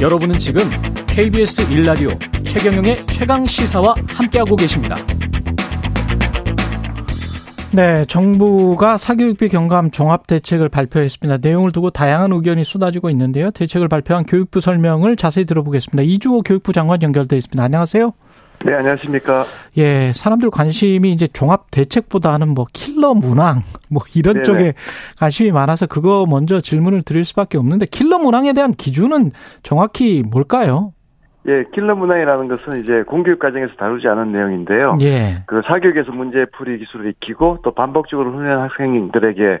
[0.00, 0.70] 여러분은 지금
[1.06, 2.10] KBS 일라디오
[2.44, 4.96] 최경영의 최강 시사와 함께하고 계십니다.
[7.72, 11.38] 네, 정부가 사교육비 경감 종합 대책을 발표했습니다.
[11.46, 13.50] 내용을 두고 다양한 의견이 쏟아지고 있는데요.
[13.50, 16.02] 대책을 발표한 교육부 설명을 자세히 들어보겠습니다.
[16.02, 17.62] 이주호 교육부 장관 연결돼 있습니다.
[17.62, 18.12] 안녕하세요.
[18.64, 19.44] 네, 안녕하십니까.
[19.76, 24.44] 예, 사람들 관심이 이제 종합 대책보다는 뭐 킬러 문항 뭐 이런 네네.
[24.44, 24.74] 쪽에
[25.18, 30.92] 관심이 많아서 그거 먼저 질문을 드릴 수밖에 없는데 킬러 문항에 대한 기준은 정확히 뭘까요?
[31.48, 34.98] 예, 킬러 문항이라는 것은 이제 공교육 과정에서 다루지 않은 내용인데요.
[35.00, 35.42] 예.
[35.46, 39.58] 그 사교육에서 문제 풀이 기술을 익히고 또 반복적으로 훈련한 학생들에게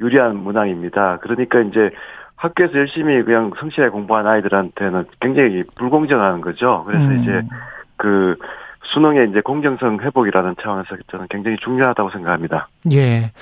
[0.00, 1.18] 유리한 문항입니다.
[1.22, 1.90] 그러니까 이제
[2.36, 6.84] 학교에서 열심히 그냥 성실하게 공부한 아이들한테는 굉장히 불공정한 거죠.
[6.86, 7.20] 그래서 음.
[7.20, 7.42] 이제
[7.96, 8.36] 그
[8.86, 12.68] 수능의 이제 공정성 회복이라는 차원에서 저는 굉장히 중요하다고 생각합니다.
[12.92, 13.32] 예.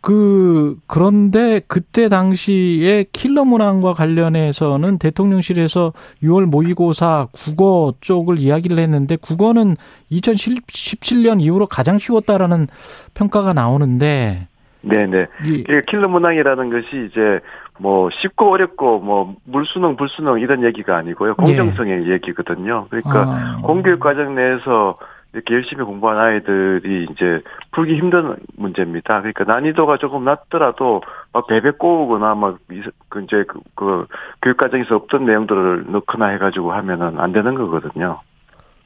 [0.00, 9.76] 그, 그런데 그때 당시에 킬러 문항과 관련해서는 대통령실에서 6월 모의고사 국어 쪽을 이야기를 했는데 국어는
[10.12, 12.68] 2017년 이후로 가장 쉬웠다라는
[13.14, 14.46] 평가가 나오는데
[14.82, 15.26] 네네.
[15.44, 17.40] 이, 그 킬러 문항이라는 것이 이제
[17.78, 22.86] 뭐 쉽고 어렵고 뭐 물수능 불수능 이런 얘기가 아니고요 공정성의 얘기거든요.
[22.90, 23.60] 그러니까 아.
[23.62, 24.98] 공교육 과정 내에서
[25.32, 29.20] 이렇게 열심히 공부한 아이들이 이제 풀기 힘든 문제입니다.
[29.20, 34.06] 그러니까 난이도가 조금 낮더라도 막 베베 꼬우거나 막 이- 그 이제 그, 그
[34.40, 38.20] 교육 과정에서 없던 내용들을 넣거나 해가지고 하면은 안 되는 거거든요.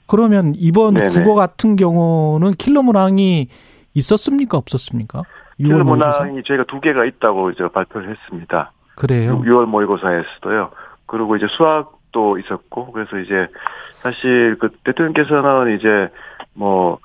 [0.09, 1.11] 그러면 이번 네네.
[1.11, 3.47] 국어 같은 경우는 킬러 문항이
[3.95, 4.59] 있었습니까?
[4.59, 5.23] 없었습니까?
[5.59, 6.23] 킬러 6월 모의고사?
[6.25, 8.73] 문항이 저희가 두 개가 있다고 이제 발표를 했습니다.
[9.01, 9.43] 그래요.
[9.45, 10.71] 6 월 모의고사에서도요.
[11.07, 13.49] 그리고 이제 수학도 있었고 그래서 이제
[13.93, 16.09] 사실 그 대통령께서는 이제
[16.55, 16.99] 뭐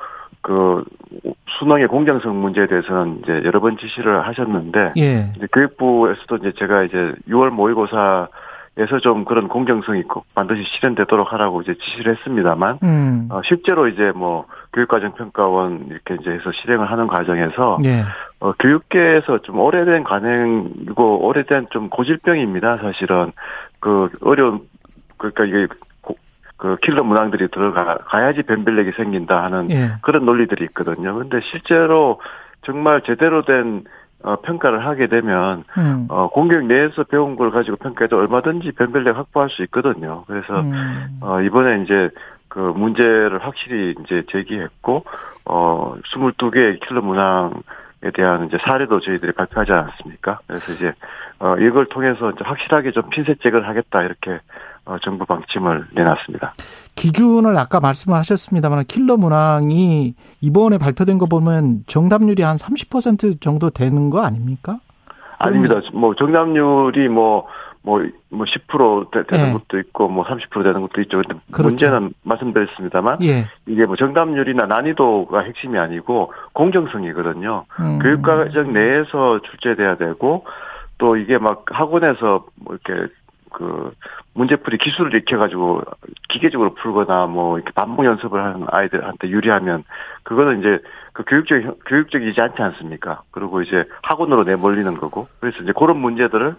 [0.45, 0.83] 그
[1.57, 5.33] 수능의 공정성 문제에 대해서는 이제 여러 번 지시를 하셨는데 예.
[5.35, 8.27] 이제 교육부에서도 이제 제가 이제 6월 모의고사
[8.77, 13.29] 에서 좀 그런 공정성이 있고 반드시 실현되도록 하라고 이제 지시를 했습니다만 음.
[13.31, 18.03] 어, 실제로 이제 뭐 교육과정평가원 이렇게 이제 해서 실행을 하는 과정에서 예.
[18.45, 22.77] 어, 교육계에서 좀 오래된 관행이고 오래된 좀 고질병입니다.
[22.77, 23.31] 사실은
[23.79, 24.61] 그 어려운
[25.17, 25.67] 그러니까 이게
[26.01, 26.15] 고-
[26.55, 29.87] 그 킬러 문항들이 들어가 가야지 변별력이 생긴다 하는 예.
[30.03, 31.15] 그런 논리들이 있거든요.
[31.15, 32.21] 근데 실제로
[32.61, 33.83] 정말 제대로 된
[34.21, 36.05] 어, 평가를 하게 되면 음.
[36.09, 40.23] 어, 공교육 내에서 배운 걸 가지고 평가해도 얼마든지 변별력 확보할 수 있거든요.
[40.27, 41.17] 그래서 음.
[41.21, 42.09] 어, 이번에 이제
[42.47, 45.03] 그 문제를 확실히 이제 제기했고,
[45.45, 47.51] 어, 22개의 킬러 문항에
[48.11, 50.39] 대한 이제 사례도 저희들이 발표하지 않았습니까?
[50.47, 50.93] 그래서 이제,
[51.39, 54.39] 어, 이걸 통해서 이제 확실하게 좀 핀셋잭을 하겠다, 이렇게,
[54.85, 56.53] 어, 정부 방침을 내놨습니다.
[56.95, 64.21] 기준을 아까 말씀하셨습니다만 킬러 문항이 이번에 발표된 거 보면 정답률이 한 30% 정도 되는 거
[64.21, 64.79] 아닙니까?
[65.37, 65.81] 아닙니다.
[65.93, 67.47] 뭐, 정답률이 뭐,
[67.85, 69.53] 뭐, 뭐, 10% 되, 는 네.
[69.53, 71.21] 것도 있고, 뭐, 30% 되는 것도 있죠.
[71.21, 71.69] 근데 그렇죠.
[71.69, 73.45] 문제는 말씀드렸습니다만, 예.
[73.67, 77.65] 이게 뭐 정답률이나 난이도가 핵심이 아니고, 공정성이거든요.
[77.79, 77.99] 음.
[77.99, 80.45] 교육과정 내에서 출제돼야 되고
[80.97, 83.13] 또 이게 막 학원에서 뭐 이렇게
[83.51, 83.93] 그
[84.33, 85.81] 문제풀이 기술을 익혀가지고
[86.29, 89.85] 기계적으로 풀거나 뭐 이렇게 반복 연습을 하는 아이들한테 유리하면
[90.23, 90.79] 그거는 이제
[91.13, 93.21] 그 교육적 교육적이지 않지 않습니까?
[93.31, 96.55] 그리고 이제 학원으로 내몰리는 거고 그래서 이제 그런 문제들을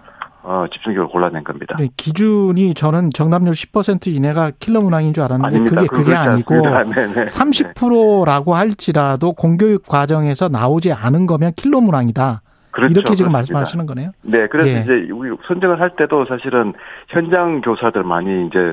[0.49, 1.75] 어 집중적으로 골라낸 겁니다.
[1.77, 5.81] 네, 기준이 저는 정답률 10% 이내가 킬러 문항인 줄 알았는데 아닙니다.
[5.81, 7.15] 그게 그게 아니고 않습니다.
[7.15, 7.27] 네네.
[7.27, 12.43] 30%라고 할지라도 공교육 과정에서 나오지 않은 거면 킬러 문항이다.
[12.71, 12.93] 그렇죠.
[12.93, 13.39] 이렇게 지금 그렇습니다.
[13.39, 14.13] 말씀하시는 거네요.
[14.23, 14.83] 네, 그래서 예.
[14.83, 16.75] 이제 우리 선정을 할 때도 사실은
[17.09, 18.73] 현장 교사들 많이 이제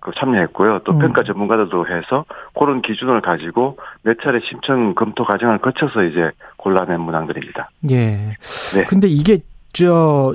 [0.00, 0.80] 그 참여했고요.
[0.84, 0.98] 또 음.
[0.98, 2.26] 평가 전문가들도 해서
[2.58, 7.70] 그런 기준을 가지고 몇 차례 심청 검토 과정을 거쳐서 이제 골라낸 문항들입니다.
[7.90, 8.34] 예.
[8.74, 8.84] 네.
[8.86, 9.38] 근데 이게
[9.72, 10.34] 저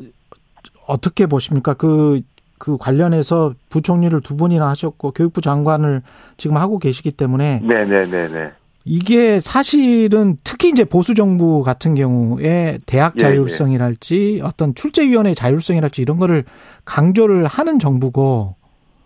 [0.91, 1.73] 어떻게 보십니까?
[1.73, 2.21] 그,
[2.57, 6.01] 그 관련해서 부총리를 두 번이나 하셨고 교육부 장관을
[6.37, 8.51] 지금 하고 계시기 때문에 네, 네, 네, 네.
[8.83, 16.17] 이게 사실은 특히 이제 보수 정부 같은 경우에 대학 예, 자율성이랄지 어떤 출제위원회 자율성이랄지 이런
[16.17, 16.43] 거를
[16.83, 18.55] 강조를 하는 정부고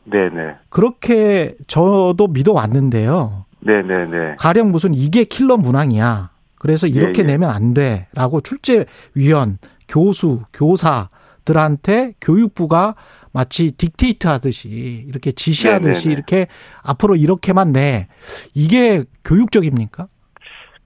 [0.06, 0.56] 네네.
[0.70, 3.46] 그렇게 저도 믿어 왔는데요.
[3.60, 4.36] 네네네.
[4.38, 6.30] 가령 무슨 이게 킬러 문항이야.
[6.58, 7.32] 그래서 이렇게 예, 예.
[7.32, 11.10] 내면 안 돼라고 출제위원, 교수, 교사
[11.46, 12.96] 들한테 교육부가
[13.34, 16.14] 마치 딕테이트 하듯이 이렇게 지시하듯이 네네네.
[16.14, 16.48] 이렇게
[16.84, 18.08] 앞으로 이렇게만 내.
[18.54, 20.08] 이게 교육적입니까?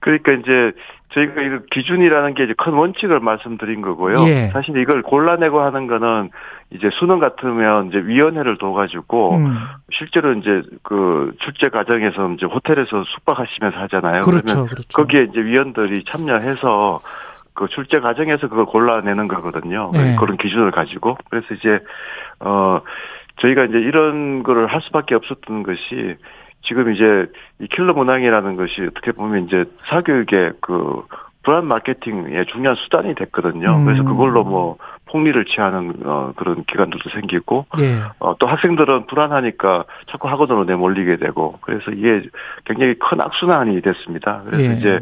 [0.00, 0.72] 그러니까 이제
[1.12, 4.24] 저희가 이거 기준이라는 게 이제 큰 원칙을 말씀드린 거고요.
[4.26, 4.48] 예.
[4.52, 6.30] 사실 이걸 골라내고 하는 거는
[6.70, 9.56] 이제 수능 같으면 이제 위원회를 둬가지고 음,
[9.92, 14.20] 실제로 이제 그 출제 과정에서 이제 호텔에서 숙박하시면서 하잖아요.
[14.20, 14.88] 그렇죠, 그러면 그렇죠.
[14.94, 17.00] 거기에 이제 위원들이 참여해서
[17.60, 19.90] 그 출제 과정에서 그걸 골라내는 거거든요.
[19.92, 20.16] 네.
[20.18, 21.18] 그런 기준을 가지고.
[21.28, 21.78] 그래서 이제,
[22.40, 22.80] 어,
[23.36, 26.16] 저희가 이제 이런 거를 할 수밖에 없었던 것이
[26.62, 27.26] 지금 이제
[27.58, 31.02] 이 킬러 문항이라는 것이 어떻게 보면 이제 사교육의 그
[31.42, 33.76] 브랜드 마케팅의 중요한 수단이 됐거든요.
[33.76, 33.84] 음.
[33.84, 38.00] 그래서 그걸로 뭐 폭리를 취하는 어, 그런 기관들도 생기고 예.
[38.20, 42.22] 어, 또 학생들은 불안하니까 자꾸 학원으로 내몰리게 되고 그래서 이게
[42.64, 44.42] 굉장히 큰 악순환이 됐습니다.
[44.46, 44.76] 그래서 예.
[44.76, 45.00] 이제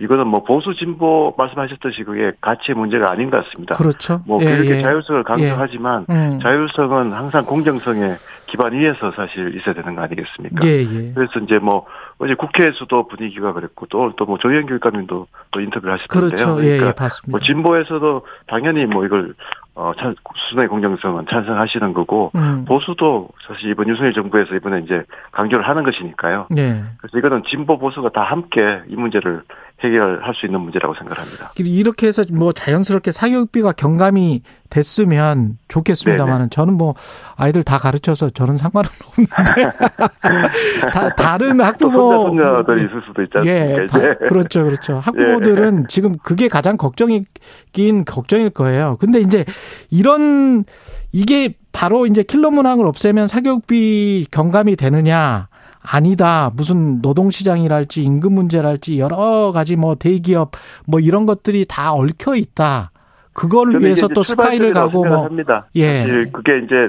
[0.00, 3.74] 이거는 뭐 보수 진보 말씀하셨듯이 그게 가치의 문제가 아닌 것 같습니다.
[3.74, 4.20] 그렇죠.
[4.26, 4.82] 뭐 예, 교육의 예.
[4.82, 6.38] 자율성을 강조하지만 음.
[6.40, 8.14] 자율성은 항상 공정성의
[8.48, 10.66] 기반 위에서 사실 있어야 되는 거 아니겠습니까?
[10.66, 11.12] 예, 예.
[11.14, 11.86] 그래서 이제 뭐
[12.18, 16.28] 어제 국회에서도 분위기가 그랬고 또또뭐 조현 교육감님도 또 인터뷰를 하셨던데요.
[16.28, 16.64] 그렇죠.
[16.64, 17.30] 예, 그러니까 예, 봤습니다.
[17.30, 19.34] 뭐 진보에서도 당연히 뭐 이걸
[19.74, 20.16] 어 찬,
[20.48, 22.64] 수능의 공정성은 찬성하시는 거고 음.
[22.66, 26.48] 보수도 사실 이번 윤석열 정부에서 이번에 이제 강조를 하는 것이니까요.
[26.56, 26.82] 예.
[26.98, 29.42] 그래서 이거는 진보 보수가 다 함께 이 문제를
[29.80, 31.52] 해결할 수 있는 문제라고 생각합니다.
[31.56, 36.94] 이렇게 해서 뭐 자연스럽게 사교육비가 경감이 됐으면 좋겠습니다만은 저는 뭐
[37.36, 39.32] 아이들 다 가르쳐서 저는 상관은 없는데
[40.92, 43.82] 다 다른 또 학부모 손자 손녀들이 있을 수도 있지 않습니까?
[43.82, 44.28] 예, 다-.
[44.28, 44.98] 그렇죠, 그렇죠.
[44.98, 48.96] 학부모들은 지금 그게 가장 걱정이긴 걱정일 거예요.
[49.00, 49.44] 근데 이제
[49.90, 50.64] 이런
[51.12, 55.48] 이게 바로 이제 킬러 문항을 없애면 사교육비 경감이 되느냐?
[55.80, 56.50] 아니다.
[56.54, 60.52] 무슨 노동시장이랄지 임금 문제랄지 여러 가지 뭐 대기업
[60.86, 62.90] 뭐 이런 것들이 다 얽혀 있다.
[63.38, 65.66] 그거를 저는 위해서 또 스카이를 가고 뭐 생각합니다.
[65.76, 66.26] 예.
[66.32, 66.88] 그게 이제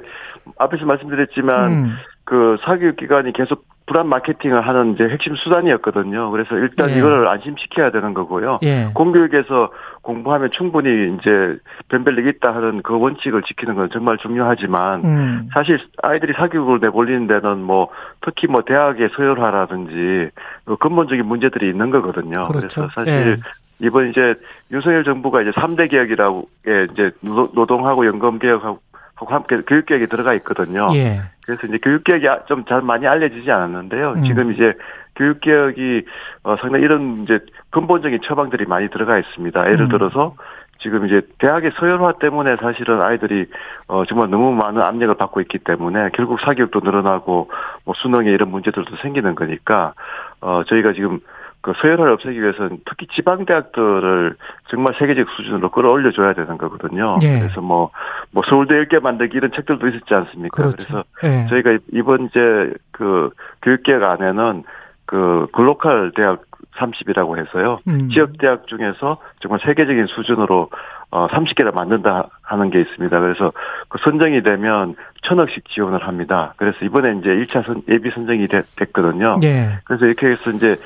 [0.57, 6.29] 앞에서 말씀드렸지만 음, 그 사교육 기관이 계속 불안 마케팅을 하는 이제 핵심 수단이었거든요.
[6.31, 6.97] 그래서 일단 예.
[6.97, 8.59] 이걸 안심시켜야 되는 거고요.
[8.63, 8.89] 예.
[8.93, 11.57] 공교육에서 공부하면 충분히 이제
[11.89, 15.49] 변별력이 있다 하는 그 원칙을 지키는 건 정말 중요하지만 음.
[15.53, 17.89] 사실 아이들이 사교육을 내몰리는 데는 뭐
[18.21, 20.29] 특히 뭐 대학의 서열화라든지
[20.65, 22.43] 그 근본적인 문제들이 있는 거거든요.
[22.43, 22.81] 그렇죠.
[22.81, 23.37] 래서 사실 예.
[23.79, 24.35] 이번 이제
[24.71, 28.79] 윤석열 정부가 이제 3대 개혁이라고 예, 이제 노- 노동하고 연금 개혁하고
[29.15, 30.89] 하고 함께 교육 개혁이 들어가 있거든요.
[30.93, 31.21] 예.
[31.45, 34.13] 그래서 이제 교육 개혁이 좀 잘 많이 알려지지 않았는데요.
[34.17, 34.23] 음.
[34.23, 34.73] 지금 이제
[35.15, 36.05] 교육 개혁이
[36.43, 37.39] 어 상당히 이런 이제
[37.71, 39.65] 근본적인 처방들이 많이 들어가 있습니다.
[39.71, 39.89] 예를 음.
[39.89, 40.35] 들어서
[40.81, 43.47] 지금 이제 대학의 서열화 때문에 사실은 아이들이
[43.89, 47.49] 어 정말 너무 많은 압력을 받고 있기 때문에 결국 사교육도 늘어나고
[47.83, 49.93] 뭐 수능에 이런 문제들도 생기는 거니까
[50.39, 51.19] 어 저희가 지금
[51.61, 54.35] 그 서열화를 없애기 위해서는 특히 지방 대학들을
[54.69, 57.17] 정말 세계적 수준으로 끌어올려 줘야 되는 거거든요.
[57.21, 57.39] 예.
[57.39, 60.55] 그래서 뭐뭐 서울대 10개 만들기 이런 책들도 있었지 않습니까?
[60.55, 60.77] 그렇죠.
[60.77, 61.47] 그래서 예.
[61.49, 64.63] 저희가 이번 이제 그 교육개혁 안에는
[65.05, 66.43] 그 글로컬 대학
[66.77, 67.79] 30이라고 해서요.
[67.87, 68.09] 음.
[68.09, 70.69] 지역 대학 중에서 정말 세계적인 수준으로
[71.11, 73.19] 어 30개를 만든다 하는 게 있습니다.
[73.19, 73.51] 그래서
[73.89, 76.53] 그 선정이 되면 천억씩 지원을 합니다.
[76.57, 79.39] 그래서 이번에 이제 1차 선, 예비 선정이 됐, 됐거든요.
[79.43, 79.79] 예.
[79.85, 80.77] 그래서 이렇게 해서 이제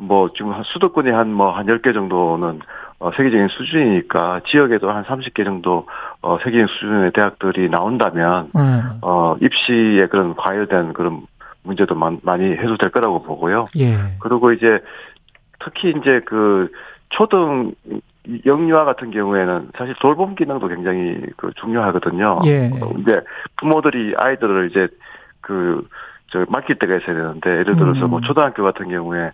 [0.00, 2.60] 뭐 지금 한 수도권이 한 뭐한 10개 정도는
[2.98, 5.86] 어 세계적인 수준이니까 지역에도 한 30개 정도
[6.22, 8.98] 어 세계적인 수준의 대학들이 나온다면 예.
[9.02, 11.22] 어, 입시에 그런 과열된 그런
[11.62, 13.66] 문제도 많, 많이 해소될 거라고 보고요.
[13.78, 13.94] 예.
[14.20, 14.80] 그리고 이제
[15.60, 16.70] 특히 이제 그
[17.10, 17.72] 초등
[18.44, 22.40] 영유아 같은 경우에는 사실 돌봄 기능도 굉장히 그 중요하거든요.
[22.46, 22.70] 예.
[22.80, 23.20] 어, 이제
[23.58, 24.88] 부모들이 아이들을 이제
[25.40, 25.86] 그,
[26.28, 28.10] 저, 맡길 때가 있어야 되는데, 예를 들어서 음.
[28.10, 29.30] 뭐 초등학교 같은 경우에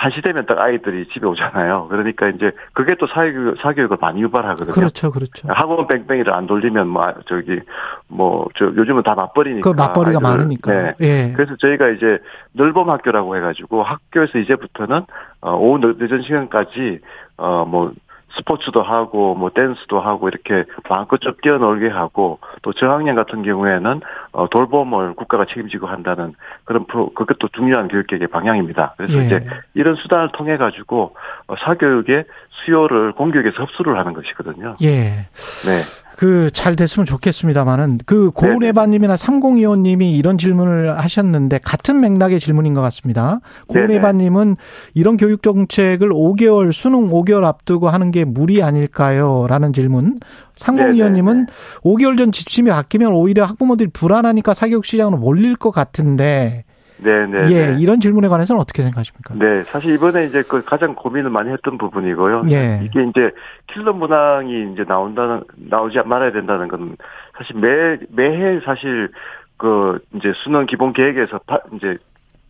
[0.00, 1.88] 한시 되면 딱 아이들이 집에 오잖아요.
[1.90, 4.72] 그러니까 이제 그게 또 사교육, 사교육을 많이 유발하거든요.
[4.72, 5.48] 그렇죠, 그렇죠.
[5.50, 7.58] 학원 뺑뺑이를 안 돌리면 뭐 아, 저기
[8.06, 10.72] 뭐 저 요즘은 다 맞벌이니까 그 맞벌이가 아이들을- 많으니까.
[10.72, 10.94] 네.
[11.00, 11.32] 예.
[11.34, 12.18] 그래서 저희가 이제
[12.54, 15.02] 늘봄 학교라고 해가지고 학교에서 이제부터는
[15.40, 17.00] 어, 오후 늦- 늦은 시간까지
[17.38, 17.92] 어 뭐
[18.36, 24.00] 스포츠도 하고 뭐 댄스도 하고 이렇게 마음껏 좀 뛰어놀게 하고 또 저학년 같은 경우에는
[24.32, 28.94] 어 돌봄을 국가가 책임지고 한다는 그런 프로 그것도 중요한 교육계의 방향입니다.
[28.96, 29.24] 그래서 예.
[29.24, 31.14] 이제 이런 수단을 통해 가지고
[31.46, 32.24] 어, 사교육의
[32.64, 34.76] 수요를 공교육에서 흡수를 하는 것이거든요.
[34.82, 34.88] 예.
[34.88, 36.07] 네.
[36.18, 43.38] 그 잘 됐으면 좋겠습니다만은 그 고은혜바님이나 삼공이호님이 이런 질문을 하셨는데 같은 맥락의 질문인 것 같습니다.
[43.68, 44.56] 고은혜바님은
[44.94, 50.18] 이런 교육 정책을 5개월 수능 5개월 앞두고 하는 게 무리 아닐까요?라는 질문.
[50.56, 51.46] 상공위원님은
[51.84, 56.64] 5개월 전 지침이 바뀌면 오히려 학부모들이 불안하니까 사교육 시장으로 몰릴 것 같은데
[56.98, 57.50] 네 네.
[57.52, 59.34] 예, 이런 질문에 관해서는 어떻게 생각하십니까?
[59.34, 62.44] 네, 사실 이번에 이제 그 가장 고민을 많이 했던 부분이고요.
[62.50, 62.80] 예.
[62.82, 63.30] 이게 이제
[63.68, 66.96] 킬러 문항이 이제 나온다는 나오지 말아야 된다는 건
[67.36, 69.10] 사실 매 매해 사실
[69.56, 71.98] 그 이제 수능 기본 계획에서 바, 이제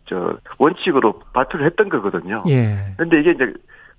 [0.06, 2.42] 저 원칙으로 발표를 했던 거거든요.
[2.48, 2.94] 예.
[2.96, 3.52] 근데 이게 이제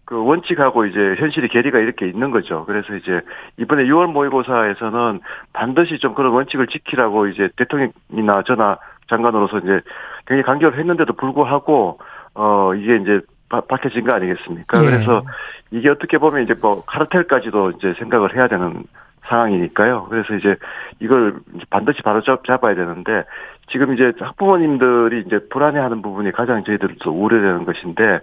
[0.09, 2.65] 그 원칙하고 이제 현실의 괴리가 이렇게 있는 거죠.
[2.65, 3.21] 그래서 이제
[3.57, 5.19] 이번에 6월 모의고사에서는
[5.53, 9.81] 반드시 좀 그런 원칙을 지키라고 이제 대통령이나 저나 장관으로서 이제
[10.29, 11.99] 굉장히 강조를 했는데도 불구하고
[12.35, 14.79] 어 이게 이제 바, 밝혀진 거 아니겠습니까?
[14.83, 14.85] 예.
[14.85, 15.23] 그래서
[15.71, 18.83] 이게 어떻게 보면 이제 뭐 카르텔까지도 이제 생각을 해야 되는
[19.27, 20.07] 상황이니까요.
[20.09, 20.55] 그래서 이제
[20.99, 23.23] 이걸 이제 반드시 바로 잡, 잡아야 되는데
[23.71, 28.19] 지금 이제 학부모님들이 이제 불안해하는 부분이 가장 저희들도 우려되는 것인데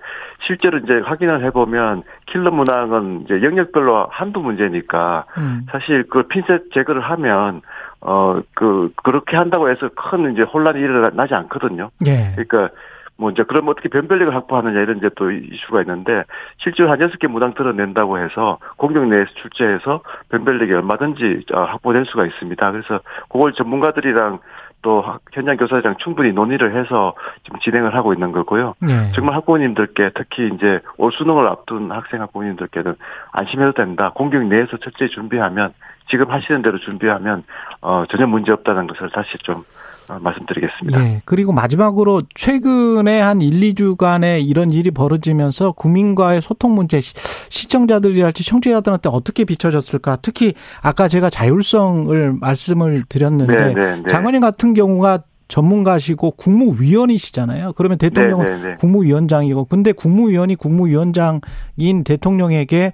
[0.46, 5.66] 실제로 이제 확인을 해보면 킬러 문항은 이제 영역별로 한두 문제니까 음.
[5.70, 7.62] 사실 그 핀셋 제거를 하면
[8.06, 11.90] 어 그 그렇게 한다고 해서 큰 이제 혼란이 일어나지 않거든요.
[12.06, 12.32] 예.
[12.34, 12.74] 그러니까
[13.18, 16.24] 뭐 이제 그럼 어떻게 변별력을 확보하느냐 이런 이제 또 이슈가 있는데
[16.58, 22.26] 실제로 한 여섯 개 문항 드러낸다고 해서 공격 내에서 출제해서 변별력이 얼마든지 어, 확보될 수가
[22.26, 22.72] 있습니다.
[22.72, 24.38] 그래서 그걸 전문가들이랑
[24.86, 28.74] 또 학- 현장 교사들이랑 충분히 논의를 해서 지금 진행을 하고 있는 거고요.
[28.88, 29.10] 예.
[29.16, 32.94] 정말 학부모님들께 특히 이제 올 수능을 앞둔 학생 학부모님들께는
[33.32, 34.12] 안심해도 된다.
[34.14, 35.74] 공격 내에서 철저히 준비하면
[36.08, 37.42] 지금 하시는 대로 준비하면
[37.80, 39.64] 어 전혀 문제 없다는 것을 다시 좀 어,
[40.08, 41.04] 말씀드리겠습니다.
[41.04, 41.22] 예.
[41.24, 47.14] 그리고 마지막으로 최근에 한 1, 2주간에 이런 일이 벌어지면서 국민과의 소통 문제 시-
[47.50, 50.16] 시청자들이랄지 청취자들한테 어떻게 비춰졌을까?
[50.22, 54.02] 특히 아까 제가 자율성을 말씀을 드렸는데 네, 네, 네.
[54.08, 57.72] 장관님 같은 경우가 전문가시고 국무위원이시잖아요.
[57.74, 58.76] 그러면 대통령은 네, 네, 네.
[58.80, 62.92] 국무위원장이고 근데 국무위원이 국무위원장인 대통령에게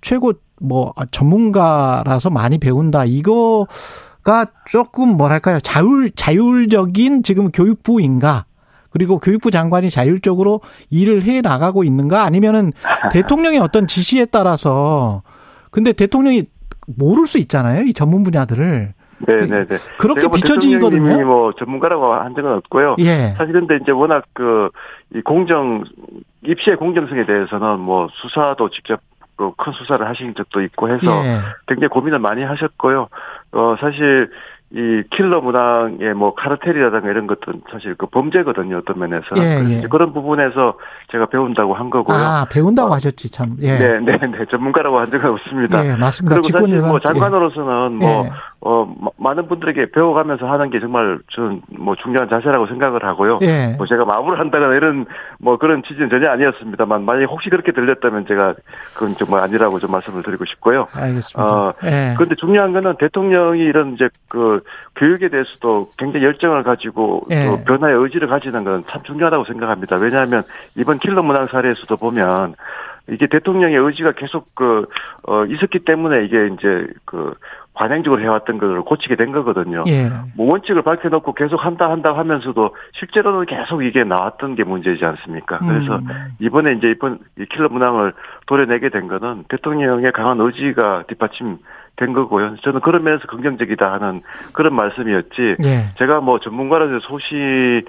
[0.00, 3.04] 최고 뭐 아, 전문가라서 많이 배운다.
[3.04, 3.66] 이거
[4.24, 5.60] 가 조금 뭐랄까요?
[5.60, 8.46] 자율 자율적인 지금 교육부인가?
[8.90, 10.60] 그리고 교육부 장관이 자율적으로
[10.90, 12.22] 일을 해 나가고 있는가?
[12.22, 12.72] 아니면은
[13.12, 15.22] 대통령의 어떤 지시에 따라서
[15.70, 16.44] 근데 대통령이
[16.96, 17.82] 모를 수 있잖아요.
[17.82, 18.94] 이 전문 분야들을.
[19.26, 19.66] 네네네.
[19.98, 21.24] 그렇게 제가 뭐 비춰지거든요.
[21.24, 22.96] 뭐 전문가라고 한 적은 없고요.
[23.00, 23.34] 예.
[23.36, 24.70] 사실 근데 이제 워낙 그
[25.14, 25.84] 이 공정
[26.44, 29.00] 입시의 공정성에 대해서는 뭐 수사도 직접
[29.36, 31.40] 그큰 수사를 하신 적도 있고 해서 예.
[31.66, 33.08] 굉장히 고민을 많이 하셨고요.
[33.52, 34.30] 어 사실
[34.72, 39.86] 이 킬러 문항의 뭐 카르텔이라든가 이런 것들은 사실 그 범죄거든요 어떤 면에서 예, 예.
[39.88, 40.78] 그런 부분에서
[41.12, 42.16] 제가 배운다고 한 거고요.
[42.16, 43.56] 아, 배운다고 어, 하셨지, 참.
[43.60, 43.78] 예.
[43.78, 44.44] 네, 네, 네.
[44.50, 45.86] 전문가라고 한 적은 없습니다.
[45.86, 46.40] 예, 맞습니다.
[46.40, 46.80] 그리고 사실.
[46.80, 48.30] 뭐 장관으로서는 뭐 예.
[48.66, 53.38] 어, 마- 많은 분들에게 배워가면서 하는 게 정말 저는 뭐 중요한 자세라고 생각을 하고요.
[53.42, 53.74] 예.
[53.76, 55.04] 뭐 제가 마음을 한다거나 이런
[55.38, 58.54] 뭐 그런 취지는 전혀 아니었습니다만 만약에 혹시 그렇게 들렸다면 제가
[58.94, 60.88] 그건 정말 아니라고 좀 말씀을 드리고 싶고요.
[60.94, 61.54] 알겠습니다.
[61.54, 62.14] 어, 예.
[62.16, 64.62] 그런데 중요한 거는 대통령이 이런 이제 그
[64.96, 67.44] 교육에 대해서도 굉장히 열정을 가지고 예.
[67.46, 69.96] 또 변화의 의지를 가지는 건 참 중요하다고 생각합니다.
[69.96, 70.42] 왜냐하면
[70.74, 72.54] 이번 킬러 문항 사례에서도 보면
[73.08, 74.86] 이게 대통령의 의지가 계속 그,
[75.26, 77.34] 어, 있었기 때문에 이게 이제 그
[77.74, 79.84] 관행적으로 해왔던 것을 고치게 된 거거든요.
[79.88, 80.08] 예.
[80.36, 85.58] 뭐 원칙을 밝혀놓고 계속 한다 한다 하면서도 실제로는 계속 이게 나왔던 게 문제이지 않습니까?
[85.58, 86.06] 그래서 음.
[86.38, 88.14] 이번에 이제 이번 이 킬러 문항을
[88.46, 91.58] 도려내게 된 거는 대통령의 강한 의지가 뒷받침
[91.96, 92.56] 된 거고요.
[92.62, 95.56] 저는 그런 면에서 긍정적이다 하는 그런 말씀이었지.
[95.64, 95.94] 예.
[95.98, 97.84] 제가 뭐 전문가로서 소신을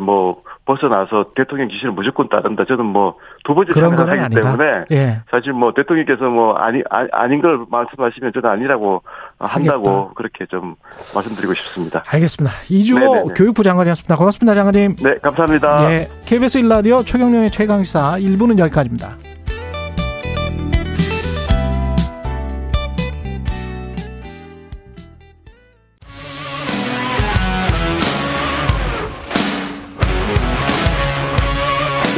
[0.00, 2.64] 뭐 벗어나서 대통령 지시를 무조건 따른다.
[2.66, 3.80] 저는 뭐 두 번째
[4.20, 4.40] 아니다.
[4.40, 5.22] 때문에 예.
[5.30, 9.02] 사실 뭐 대통령께서 뭐 아니 아, 아닌 걸 말씀하시면 저는 아니라고
[9.38, 10.12] 한다고 하겠다.
[10.14, 10.74] 그렇게 좀
[11.14, 12.02] 말씀드리고 싶습니다.
[12.06, 12.54] 알겠습니다.
[12.68, 13.34] 이주호 네네네.
[13.34, 14.16] 교육부 장관이었습니다.
[14.16, 14.96] 고맙습니다, 장관님.
[14.96, 15.92] 네, 감사합니다.
[15.92, 16.08] 예.
[16.26, 19.16] KBS 일라디오 최경령의 최강시사 1부는 여기까지입니다.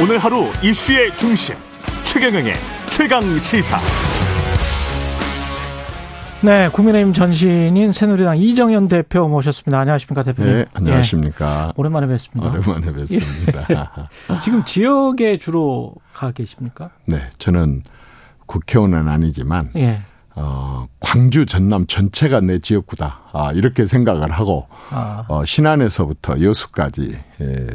[0.03, 1.55] 오늘 하루 이슈의 중심
[2.03, 2.55] 최경영의
[2.89, 3.79] 최강 시사.
[6.41, 9.79] 네, 국민의힘 전신인 새누리당 이정현 대표 모셨습니다.
[9.79, 10.53] 안녕하십니까, 대표님.
[10.55, 11.67] 네, 안녕하십니까.
[11.69, 12.51] 예, 오랜만에 뵙습니다.
[12.51, 14.09] 오랜만에 뵙습니다.
[14.43, 16.89] 지금 지역에 주로 가 계십니까?
[17.05, 17.83] 네, 저는
[18.45, 20.01] 국회의원은 아니지만 예.
[20.35, 23.21] 어, 광주 전남 전체가 내 지역구다.
[23.31, 27.67] 아, 이렇게 생각을 하고 아, 어, 신안에서부터 여수까지 예,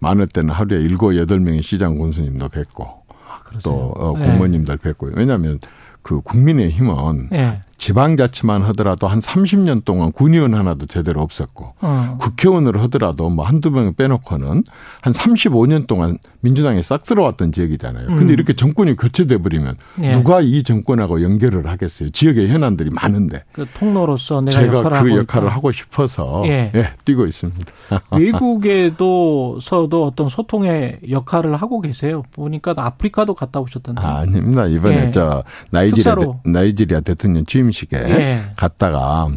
[0.00, 3.02] 많을 때는 하루에 일곱 여덟 명의 시장 군수님도 뵙고
[3.44, 3.60] 그러세요.
[3.62, 4.24] 또 어, 예.
[4.24, 5.58] 공무원님들 뵙고 왜냐하면
[6.02, 7.60] 그 국민의힘은 예.
[7.78, 12.16] 지방자치만 하더라도 한 30년 동안 군의원 하나도 제대로 없었고 어.
[12.20, 14.64] 국회의원으로 하더라도 뭐 한두 명 빼놓고는
[15.00, 18.06] 한 35년 동안 민주당에 싹 들어왔던 지역이잖아요.
[18.08, 18.30] 근데 음.
[18.30, 20.12] 이렇게 정권이 교체돼 버리면 예.
[20.12, 22.10] 누가 이 정권하고 연결을 하겠어요?
[22.10, 25.56] 지역의 현안들이 많은데 그 통로로서 내가 제가 역할을 그 하고 역할을 있다.
[25.56, 26.72] 하고 싶어서 예.
[26.74, 27.64] 예, 뛰고 있습니다.
[28.10, 32.22] 외국에도서도 어떤 소통의 역할을 하고 계세요.
[32.32, 34.00] 보니까 아프리카도 갔다 오셨던데.
[34.02, 34.66] 아, 아닙니다.
[34.66, 35.10] 이번에 예.
[35.10, 38.50] 저 나이지리아 나이지리아 대통령 취임 식에 예.
[38.56, 39.28] 갔다가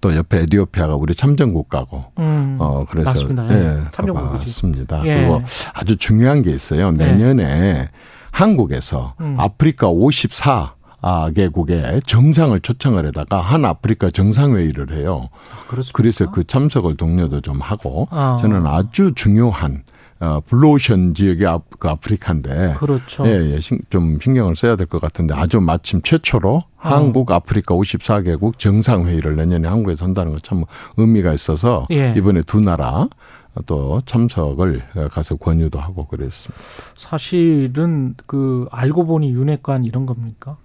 [0.00, 3.50] 또 옆에 에디오피아가 우리 참전 국가고 음, 어 그래서 맞습니다.
[3.50, 3.80] 예, 예.
[3.92, 4.30] 참여국이지.
[4.30, 5.02] 가봤습니다.
[5.06, 5.16] 예.
[5.16, 5.42] 그리고
[5.74, 6.92] 아주 중요한 게 있어요.
[6.92, 7.88] 내년에
[8.30, 9.36] 한국에서 음.
[9.38, 15.28] 아프리카 54 아, 개국의 정상을 초청을 해다가 한 아프리카 정상회의를 해요.
[15.68, 15.96] 그렇습니까?
[15.96, 18.38] 그래서 그 참석을 동료도 좀 하고 아.
[18.40, 19.82] 저는 아주 중요한
[20.20, 23.26] 어, 블루오션 지역의 아, 그 아프리카인데 그렇죠.
[23.26, 26.94] 예, 예, 신- 좀 신경을 써야 될 것 같은데 아주 마침 최초로 아.
[26.96, 30.64] 한국 아프리카 54개국 정상회의를 내년에 한국에서 한다는 건 참
[30.98, 32.12] 의미가 있어서 예.
[32.16, 33.08] 이번에 두 나라
[33.66, 36.62] 또 참석을 가서 권유도 하고 그랬습니다.
[36.96, 40.56] 사실은 그 알고 보니 윤회관 이런 겁니까?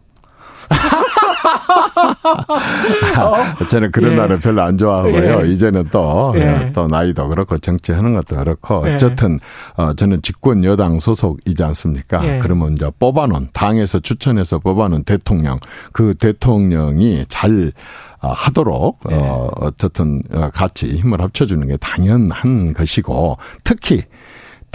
[3.70, 4.16] 저는 그런 예.
[4.16, 5.46] 날을 별로 안 좋아하고요.
[5.46, 5.52] 예.
[5.52, 6.72] 이제는 또, 예.
[6.74, 8.94] 또 나이도 그렇고 정치하는 것도 그렇고 예.
[8.94, 9.40] 어쨌든
[9.76, 12.26] 어, 저는 집권 여당 소속이지 않습니까?
[12.26, 12.40] 예.
[12.40, 15.60] 그러면 이제 뽑아놓은 당에서 추천해서 뽑아놓은 대통령
[15.92, 17.72] 그 대통령이 잘
[18.20, 19.16] 아, 하도록 예.
[19.16, 24.04] 어, 어쨌든 어, 같이 힘을 합쳐주는 게 당연한 것이고 특히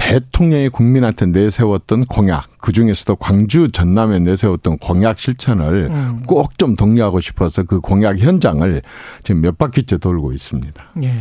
[0.00, 6.22] 대통령이 국민한테 내세웠던 공약, 그 중에서도 광주 전남에 내세웠던 공약 실천을 음.
[6.26, 8.80] 꼭좀 독려하고 싶어서 그 공약 현장을
[9.22, 10.84] 지금 몇 바퀴째 돌고 있습니다.
[11.02, 11.12] 예.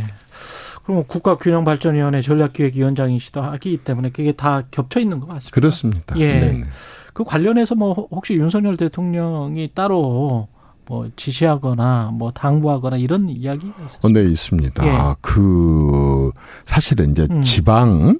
[0.82, 5.54] 그럼 국가균형발전위원회 전략기획위원장이시다 하기 때문에 그게 다 겹쳐 있는 것 같습니다.
[5.54, 6.18] 그렇습니다.
[6.18, 6.40] 예.
[6.40, 6.64] 네네.
[7.12, 10.48] 그 관련해서 뭐 혹시 윤석열 대통령이 따로
[10.86, 14.00] 뭐 지시하거나 뭐 당부하거나 이런 이야기 있었어요?
[14.00, 14.86] 어, 네, 있습니다.
[14.86, 15.14] 예.
[15.20, 16.32] 그,
[16.64, 17.42] 사실은 이제 음.
[17.42, 18.18] 지방,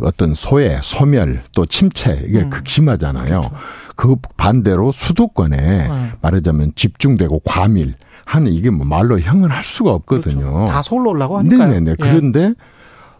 [0.00, 2.50] 어떤 소외, 소멸, 또 침체, 이게 음.
[2.50, 3.42] 극심하잖아요.
[3.96, 6.10] 그 반대로 수도권에 네.
[6.20, 10.40] 말하자면 집중되고 과밀 하는 이게 뭐 말로 형언할 수가 없거든요.
[10.40, 10.66] 그렇죠.
[10.72, 11.68] 다 서울로 오려고 하니까요.
[11.68, 11.90] 네네네.
[11.92, 11.94] 예.
[11.98, 12.54] 그런데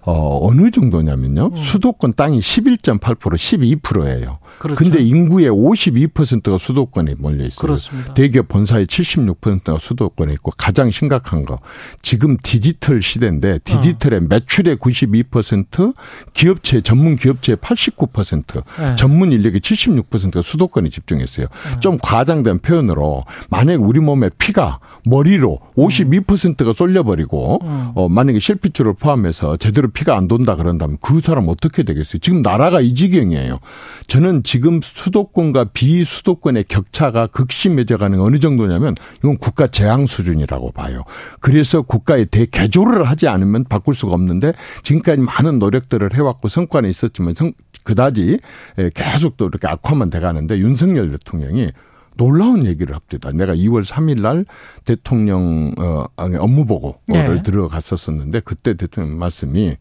[0.03, 1.51] 어, 어느 정도냐면요.
[1.53, 1.57] 음.
[1.57, 4.39] 수도권 땅이 11.8% 12%예요.
[4.59, 4.79] 그렇죠.
[4.79, 7.59] 근데 인구의 52%가 수도권에 몰려 있어요.
[7.59, 8.15] 그렇습니다.
[8.15, 11.59] 대기업 본사의 76%가 수도권에 있고 가장 심각한 거
[12.03, 15.95] 지금 디지털 시대인데 디지털의 매출의 92%
[16.33, 18.97] 기업체 전문 기업체의 89% 네.
[18.97, 21.47] 전문 인력의 76%가 수도권에 집중했어요.
[21.81, 27.93] 좀 과장된 표현으로 만약 우리 몸에 피가 머리로 52%가 쏠려버리고 음.
[27.95, 32.21] 어 만약에 실핏줄을 포함해서 제대로 피가 안 돈다 그런다면 그 사람 어떻게 되겠어요?
[32.21, 33.59] 지금 나라가 이 지경이에요.
[34.07, 41.03] 저는 지금 수도권과 비수도권의 격차가 극심해져 가는 어느 정도냐면 이건 국가 재앙 수준이라고 봐요.
[41.41, 44.53] 그래서 국가의 대개조를 하지 않으면 바꿀 수가 없는데
[44.85, 48.39] 지금까지 많은 노력들을 해왔고 성과는 있었지만 성, 그다지
[48.79, 51.73] 예, 계속 또 이렇게 악화만 돼가는데 윤석열 대통령이
[52.19, 53.31] 놀라운 얘기를 합니다.
[53.33, 54.45] 내가 2월 3일 날
[54.85, 57.43] 대통령 어 업무 보고를 네.
[57.43, 59.77] 들어갔었었는데 그때 대통령 말씀이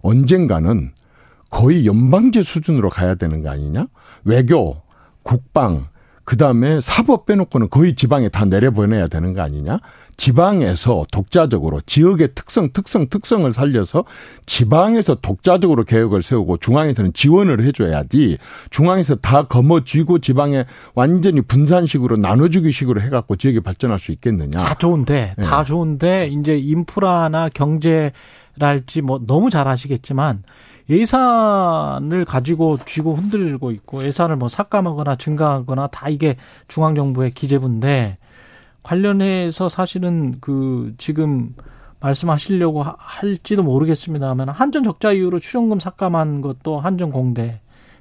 [0.00, 0.92] 언젠가는
[1.50, 3.88] 거의 연방제 수준으로 가야 되는 거 아니냐?
[4.24, 4.80] 외교,
[5.24, 5.88] 국방,
[6.24, 9.80] 그 다음에 사법 빼놓고는 거의 지방에 다 내려보내야 되는 거 아니냐?
[10.20, 14.04] 지방에서 독자적으로 지역의 특성, 특성, 특성을 살려서
[14.44, 18.36] 지방에서 독자적으로 계획을 세우고 중앙에서는 지원을 해줘야지
[18.68, 24.62] 중앙에서 다 거머쥐고 지방에 완전히 분산식으로 나눠주기 식으로 해갖고 지역이 발전할 수 있겠느냐?
[24.62, 25.42] 다 좋은데 네.
[25.42, 30.42] 다 좋은데 이제 인프라나 경제랄지 뭐 너무 잘 아시겠지만
[30.90, 36.36] 예산을 가지고 쥐고 흔들고 있고 예산을 뭐 삭감하거나 증가하거나 다 이게
[36.68, 38.18] 중앙 정부의 기재부인데
[38.90, 41.54] 관련해서 사실은 그 지금
[42.00, 47.60] 말씀하시려고 하- 할지도 모르겠습니다만 한전 적자 이후로 출연금 삭감한 것도 한전 공대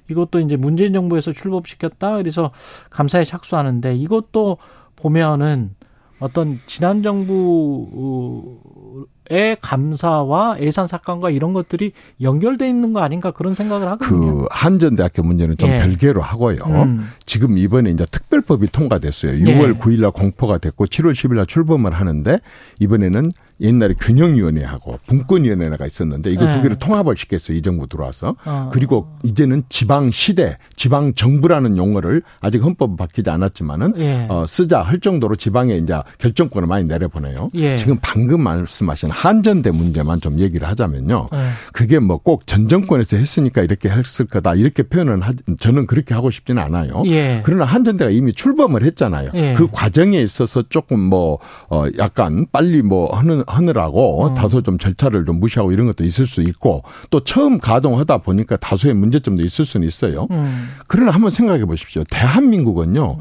[0.09, 2.17] 이것도 이제 문재인 정부에서 출범시켰다.
[2.17, 2.51] 그래서
[2.89, 4.57] 감사에 착수하는데 이것도
[4.95, 5.75] 보면은
[6.19, 8.97] 어떤 지난 정부
[9.31, 14.37] 의 감사와 예산 삭감과 이런 것들이 연결돼 있는 거 아닌가 그런 생각을 하거든요.
[14.39, 15.77] 그 한전대학교 문제는 좀 예.
[15.77, 16.63] 별개로 하고요.
[16.65, 17.11] 음.
[17.27, 19.33] 지금 이번에 이제 특별법이 통과됐어요.
[19.33, 19.37] 예.
[19.37, 22.39] 6월 9일 날 공포가 됐고 7월 10일 날 출범을 하는데
[22.79, 26.55] 이번에는 옛날에 균형위원회하고 분권위원회가 있었는데 이거 예.
[26.55, 27.57] 두 개를 통합을 시켰어요.
[27.57, 28.35] 이 정부 들어와서.
[28.45, 28.69] 어.
[28.73, 34.25] 그리고 이제는 지방 시대, 지방 정부라는 용어를 아직 헌법 바뀌지 않았지만은 예.
[34.29, 37.51] 어, 쓰자 할 정도로 지방에 이제 결정권을 많이 내려보내요.
[37.55, 37.75] 예.
[37.75, 41.27] 지금 방금 말씀하신 한전대 문제만 좀 얘기를 하자면요.
[41.31, 41.49] 네.
[41.73, 46.31] 그게 뭐 꼭 전 정권에서 했으니까 이렇게 했을 거다 이렇게 표현은 하, 저는 그렇게 하고
[46.31, 47.03] 싶지는 않아요.
[47.07, 47.41] 예.
[47.43, 49.31] 그러나 한전대가 이미 출범을 했잖아요.
[49.35, 49.55] 예.
[49.55, 51.37] 그 과정에 있어서 조금 뭐
[51.69, 54.33] 어 약간 빨리 뭐 하는 하느라고 어.
[54.33, 58.93] 다소 좀 절차를 좀 무시하고 이런 것도 있을 수 있고 또 처음 가동하다 보니까 다소의
[58.93, 60.27] 문제점도 있을 수는 있어요.
[60.31, 60.69] 음.
[60.87, 62.03] 그러나 한번 생각해 보십시오.
[62.09, 63.17] 대한민국은요.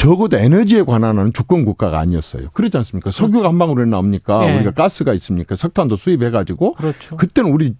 [0.00, 2.48] 적어도 에너지에 관한 주권 국가가 아니었어요.
[2.54, 3.10] 그렇지 않습니까?
[3.10, 4.48] 석유가 한 방울에 나옵니까?
[4.48, 4.56] 예.
[4.56, 5.56] 우리가 가스가 있습니까?
[5.56, 7.18] 석탄도 수입해 가지고 그렇죠.
[7.18, 7.74] 그때는 우리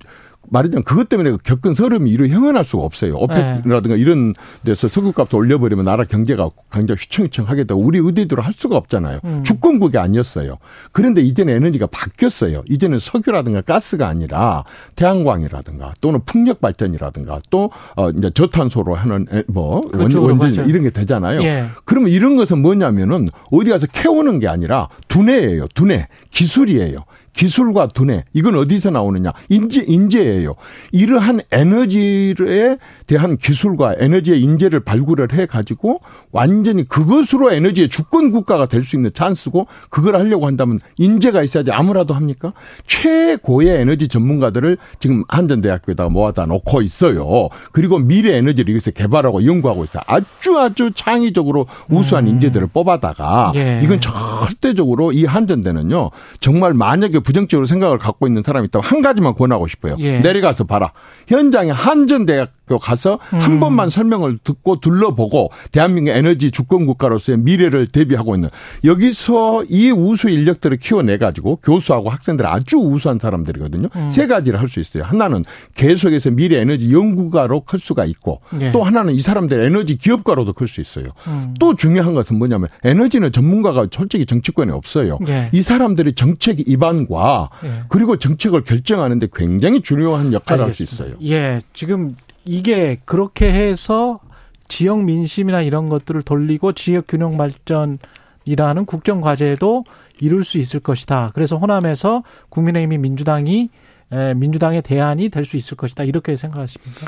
[0.49, 3.15] 말하자면 그것 때문에 겪은 서름이 이루 형언할 수가 없어요.
[3.17, 4.35] 오펙이라든가 이런
[4.65, 9.21] 데서 석유값을 올려버리면 나라 경제가 굉장히 휘청휘청하게 되고 우리 의대대로 할 수가 없잖아요.
[9.25, 9.43] 음.
[9.45, 10.57] 주권국이 아니었어요.
[10.93, 12.63] 그런데 이제는 에너지가 바뀌었어요.
[12.69, 14.65] 이제는 석유라든가 가스가 아니라
[14.97, 20.11] 태양광이라든가 또는 풍력 발전이라든가 또 어, 이제 저탄소로 하는 에- 뭐 원-
[20.41, 20.69] 원전.
[20.69, 21.43] 이런 게 되잖아요.
[21.43, 21.65] 예.
[21.85, 25.69] 그러면 이런 것은 뭐냐면은 어디 가서 캐오는 게 아니라 두뇌예요.
[25.75, 26.09] 두뇌.
[26.31, 26.99] 기술이에요.
[27.41, 28.25] 기술과 두뇌.
[28.35, 29.33] 이건 어디서 나오느냐?
[29.49, 30.57] 인재, 인재예요.
[30.93, 32.77] 이러한 에너지에
[33.07, 39.11] 대한 기술과 에너지의 인재를 발굴을 해 가지고 완전히 그것으로 에너지의 주권 국가가 될 수 있는
[39.15, 42.53] 찬스고 그걸 하려고 한다면 인재가 있어야지 아무라도 합니까?
[42.87, 47.49] 최고의 에너지 전문가들을 지금 한전대학교에다가 모아다 놓고 있어요.
[47.73, 50.03] 그리고 미래 에너지를 여기서 개발하고 연구하고 있어요.
[50.07, 53.81] 아주 아주 창의적으로 우수한 인재들을 뽑아다가 예.
[53.85, 56.11] 이건 절대적으로 이 한전대는요.
[56.41, 59.95] 정말 만약에 부정적으로 생각을 갖고 있는 사람이 있다면 한 가지만 권하고 싶어요.
[60.01, 60.19] 예.
[60.19, 60.93] 내려가서 봐라.
[61.29, 63.61] 현장에 한전대학 교 가서 한 음.
[63.61, 68.49] 번만 설명을 듣고 둘러보고 대한민국 에너지 주권 국가로서의 미래를 대비하고 있는
[68.85, 73.89] 여기서 이 우수 인력들을 키워내 가지고 교수하고 학생들 아주 우수한 사람들이거든요.
[73.97, 74.11] 음.
[74.11, 75.03] 세 가지를 할 수 있어요.
[75.03, 75.45] 하나는
[75.75, 78.71] 계속해서 미래 에너지 연구가로 클 수가 있고 예.
[78.71, 81.07] 또 하나는 이 사람들 에너지 기업가로도 클 수 있어요.
[81.27, 81.55] 음.
[81.59, 85.19] 또 중요한 것은 뭐냐면 에너지는 전문가가 솔직히 정치권에 없어요.
[85.27, 85.49] 예.
[85.53, 87.83] 이 사람들이 정책 입안과 예.
[87.89, 91.15] 그리고 정책을 결정하는데 굉장히 중요한 역할을 할 수 있어요.
[91.25, 92.15] 예, 지금
[92.45, 94.21] 이게 그렇게 해서
[94.69, 99.85] 지역 민심이나 이런 것들을 돌리고 지역 균형 발전이라는 국정 과제도
[100.21, 101.31] 이룰 수 있을 것이다.
[101.35, 103.71] 그래서 호남에서 국민의힘이 민주당이
[104.13, 106.05] 에, 민주당의 대안이 될 수 있을 것이다.
[106.05, 107.07] 이렇게 생각하십니까?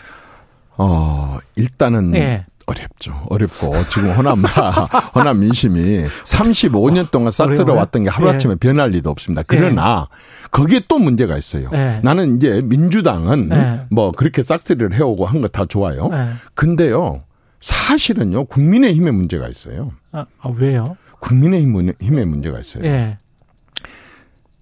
[0.79, 2.47] 어, 일단은 예.
[2.73, 3.15] 어렵죠.
[3.29, 4.43] 어렵고 지금 호남
[5.15, 7.75] 호남 민심이 35년 동안 싹쓸어?
[7.75, 9.43] 왔던 게 하루아침에 변할 리도 없습니다.
[9.47, 10.09] 그러나
[10.51, 11.69] 거기에 또 문제가 있어요.
[11.75, 12.01] 예.
[12.03, 13.81] 나는 이제 민주당은 예.
[13.91, 16.09] 뭐 그렇게 싹쓸이를 해오고 한 거 다 좋아요.
[16.13, 16.29] 예.
[16.55, 17.23] 근데요.
[17.61, 18.47] 사실은요.
[18.47, 19.91] 국민의힘의 문제가 있어요.
[20.13, 20.97] 아, 아, 왜요?
[21.21, 22.83] 국민의힘의 힘의 문제가 있어요.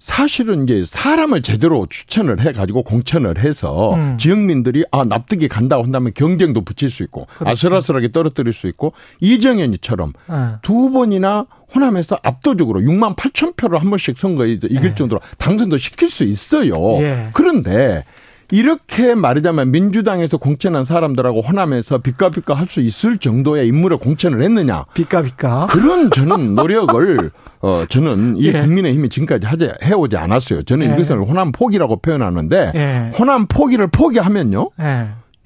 [0.01, 0.21] 예.
[0.21, 4.17] 사실은 이제 사람을 제대로 추천을 해가지고 공천을 해서 음.
[4.19, 7.51] 지역민들이 아 납득이 간다고 한다면 경쟁도 붙일 수 있고 그렇죠.
[7.51, 14.19] 아슬아슬하게 떨어뜨릴 수 있고 이정현이처럼 아, 두 번이나 호남에서 압도적으로 6만 8천 표를 한 번씩
[14.19, 14.95] 선거에 이길 예.
[14.95, 16.73] 정도로 당선도 시킬 수 있어요.
[17.03, 17.29] 예.
[17.33, 18.05] 그런데
[18.51, 24.85] 이렇게 말하자면 민주당에서 공천한 사람들하고 호남에서 빚가빚가 할수 있을 정도의 인물을 공천을 했느냐?
[24.95, 25.67] 비까 비까.
[25.71, 27.31] 그런 저는 노력을
[27.61, 28.53] 어 저는 이 예.
[28.53, 30.63] 국민의힘이 지금까지 하지 해오지 않았어요.
[30.63, 30.95] 저는 예.
[30.95, 33.11] 이것을 호남 포기라고 표현하는데 예.
[33.19, 34.71] 호남 포기를 포기하면요.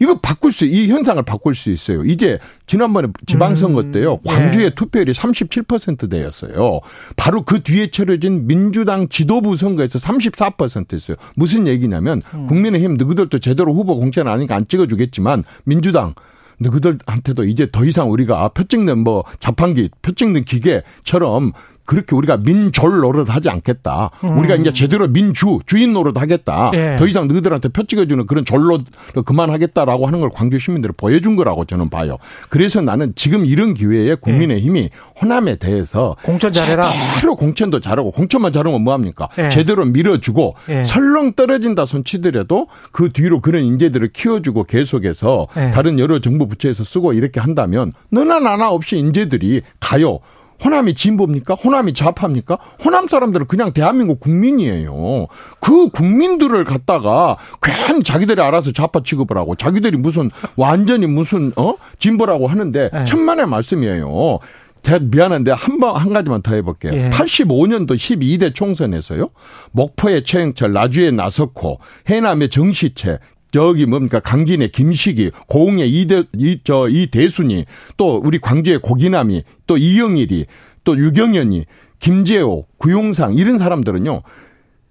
[0.04, 0.06] 예.
[0.06, 2.04] 이거 바꿀 수, 이 현상을 바꿀 수 있어요.
[2.04, 4.20] 이제 지난번에 지방선거 음, 때요.
[4.26, 4.30] 예.
[4.30, 6.80] 광주의 투표율이 37%대였어요.
[7.16, 11.16] 바로 그 뒤에 치러진 민주당 지도부 선거에서 34%였어요.
[11.36, 12.46] 무슨 얘기냐면 음.
[12.46, 16.14] 국민의힘 너희들도 제대로 후보 공천 아니니까 안 찍어주겠지만 민주당
[16.58, 21.52] 너희들한테도 이제 더 이상 우리가 표 찍는 뭐 자판기, 표 찍는 기계처럼
[21.84, 24.10] 그렇게 우리가 민졸 노릇 하지 않겠다.
[24.22, 26.70] 우리가 이제 제대로 민주, 주인 노릇 하겠다.
[26.70, 26.74] 음.
[26.74, 26.96] 예.
[26.98, 28.80] 더 이상 너희들한테 표 찍어주는 그런 졸로
[29.24, 32.18] 그만하겠다라고 하는 걸 광주 시민들이 보여준 거라고 저는 봐요.
[32.48, 36.90] 그래서 나는 지금 이런 기회에 국민의힘이 호남에 대해서 공천 잘해라.
[37.14, 39.28] 제대로 공천도 잘하고 공천만 잘하면 뭐합니까?
[39.38, 39.48] 예.
[39.50, 40.84] 제대로 밀어주고 예.
[40.84, 45.70] 설렁 떨어진다 손치더라도 그 뒤로 그런 인재들을 키워주고 계속해서 예.
[45.72, 50.20] 다른 여러 정부 부처에서 쓰고 이렇게 한다면 너나 나나 없이 인재들이 가요.
[50.64, 51.54] 호남이 진보입니까?
[51.54, 52.58] 호남이 좌파입니까?
[52.84, 55.26] 호남 사람들은 그냥 대한민국 국민이에요.
[55.60, 62.46] 그 국민들을 갖다가 괜히 자기들이 알아서 좌파 취급을 하고 자기들이 무슨 완전히 무슨 어 진보라고
[62.46, 63.04] 하는데 네.
[63.04, 64.38] 천만의 말씀이에요.
[64.82, 66.92] 제가 미안한데 한 번 한 가지만 더 해볼게요.
[66.92, 67.10] 예.
[67.10, 69.30] 85년도 12대 총선에서요.
[69.72, 73.18] 목포의 최영철, 나주의 나석호, 해남의 정시채,
[73.54, 80.46] 저기 뭡니까 강진의 김식이, 고흥의 이대 이저 이대순이, 또 우리 광주의 고기남이, 또 이영일이,
[80.82, 81.64] 또 유경현이,
[82.00, 84.22] 김재호, 구용상 이런 사람들은요.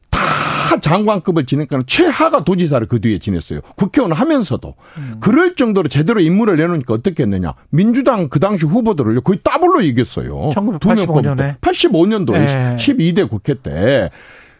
[0.09, 3.59] 다 장관급을 지내니까 최하가 도지사를 그 뒤에 지냈어요.
[3.76, 4.76] 국회의원 하면서도.
[5.20, 7.55] 그럴 정도로 제대로 인물을 내놓으니까 어떻게 했느냐.
[7.70, 10.51] 민주당 그 당시 후보들을 거의 더블로 이겼어요.
[10.53, 11.57] 1985 년에?
[11.59, 12.78] 85년도 예.
[12.80, 14.09] 12대 국회 때.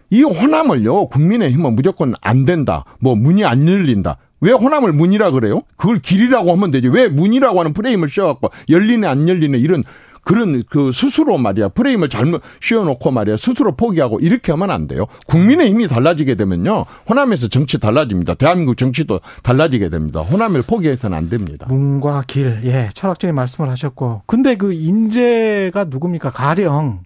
[0.10, 2.86] 이 호남을요, 국민의힘은 무조건 안 된다.
[2.99, 4.18] 뭐 문이 안 열린다.
[4.41, 5.62] 왜 호남을 문이라 그래요?
[5.78, 6.89] 그걸 길이라고 하면 되지.
[6.89, 9.84] 왜 문이라고 하는 프레임을 씌워갖고 열리네 안 열리네 이런
[10.24, 15.06] 그런 그 스스로 말이야 프레임을 잘못 씌워놓고 말이야 스스로 포기하고 이렇게 하면 안 돼요.
[15.28, 18.36] 국민의 힘이 달라지게 되면요 호남에서 정치 달라집니다.
[18.36, 20.22] 대한민국 정치도 달라지게 됩니다.
[20.22, 21.66] 호남을 포기해서는 안 됩니다.
[21.70, 26.32] 문과 길, 예, 철학적인 말씀을 하셨고, 근데 그 인재가 누굽니까?
[26.32, 27.01] 가령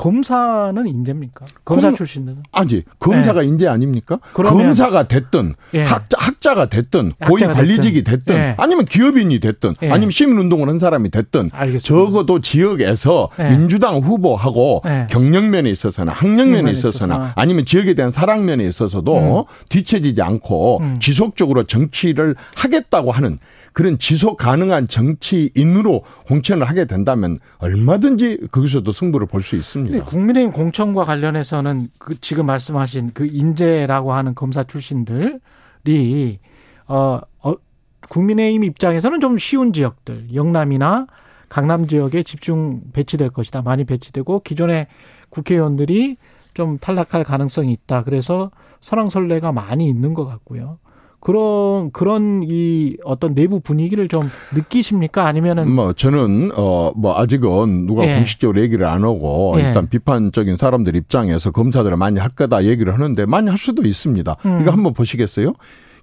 [0.00, 1.44] 검사는 인재입니까?
[1.62, 2.38] 검사 검- 출신들은?
[2.52, 4.18] 아니 검사가 인재 아닙니까?
[4.34, 4.42] 네.
[4.42, 5.82] 검사가 됐든 예.
[5.82, 8.34] 학자, 학자가 됐든 고위 학자가 관리직이 됐든.
[8.34, 8.54] 예.
[8.56, 9.90] 아니면 기업인이 됐든 예.
[9.90, 11.82] 아니면 시민운동을 한 사람이 됐든 알겠습니다.
[11.86, 13.50] 적어도 지역에서 예.
[13.50, 15.06] 민주당 후보하고 예.
[15.10, 17.32] 경력면에 있어서나 학력면에 있어서나 있어서나.
[17.36, 20.96] 아니면 지역에 대한 사랑면에 있어서도 뒤처지지 않고 음.
[20.98, 23.36] 지속적으로 정치를 하겠다고 하는
[23.72, 30.04] 그런 지속 가능한 정치인으로 공천을 하게 된다면 얼마든지 거기서도 승부를 볼 수 있습니다.
[30.04, 36.38] 국민의힘 공천과 관련해서는 그 지금 말씀하신 그 인재라고 하는 검사 출신들이
[36.86, 37.54] 어, 어
[38.08, 41.06] 국민의힘 입장에서는 좀 쉬운 지역들 영남이나
[41.48, 43.62] 강남 지역에 집중 배치될 것이다.
[43.62, 44.86] 많이 배치되고 기존의
[45.30, 46.16] 국회의원들이
[46.54, 48.02] 좀 탈락할 가능성이 있다.
[48.04, 48.50] 그래서
[48.80, 50.78] 설왕설래가 많이 있는 것 같고요.
[51.20, 55.26] 그런 그런 이 어떤 내부 분위기를 좀 느끼십니까?
[55.26, 58.16] 아니면은 뭐 저는 어 뭐 아직은 누가 예.
[58.16, 59.62] 공식적으로 얘기를 안 하고 예.
[59.62, 64.36] 일단 비판적인 사람들 입장에서 검사들을 많이 할 거다 얘기를 하는데 많이 할 수도 있습니다.
[64.46, 64.58] 음.
[64.62, 65.52] 이거 한번 보시겠어요?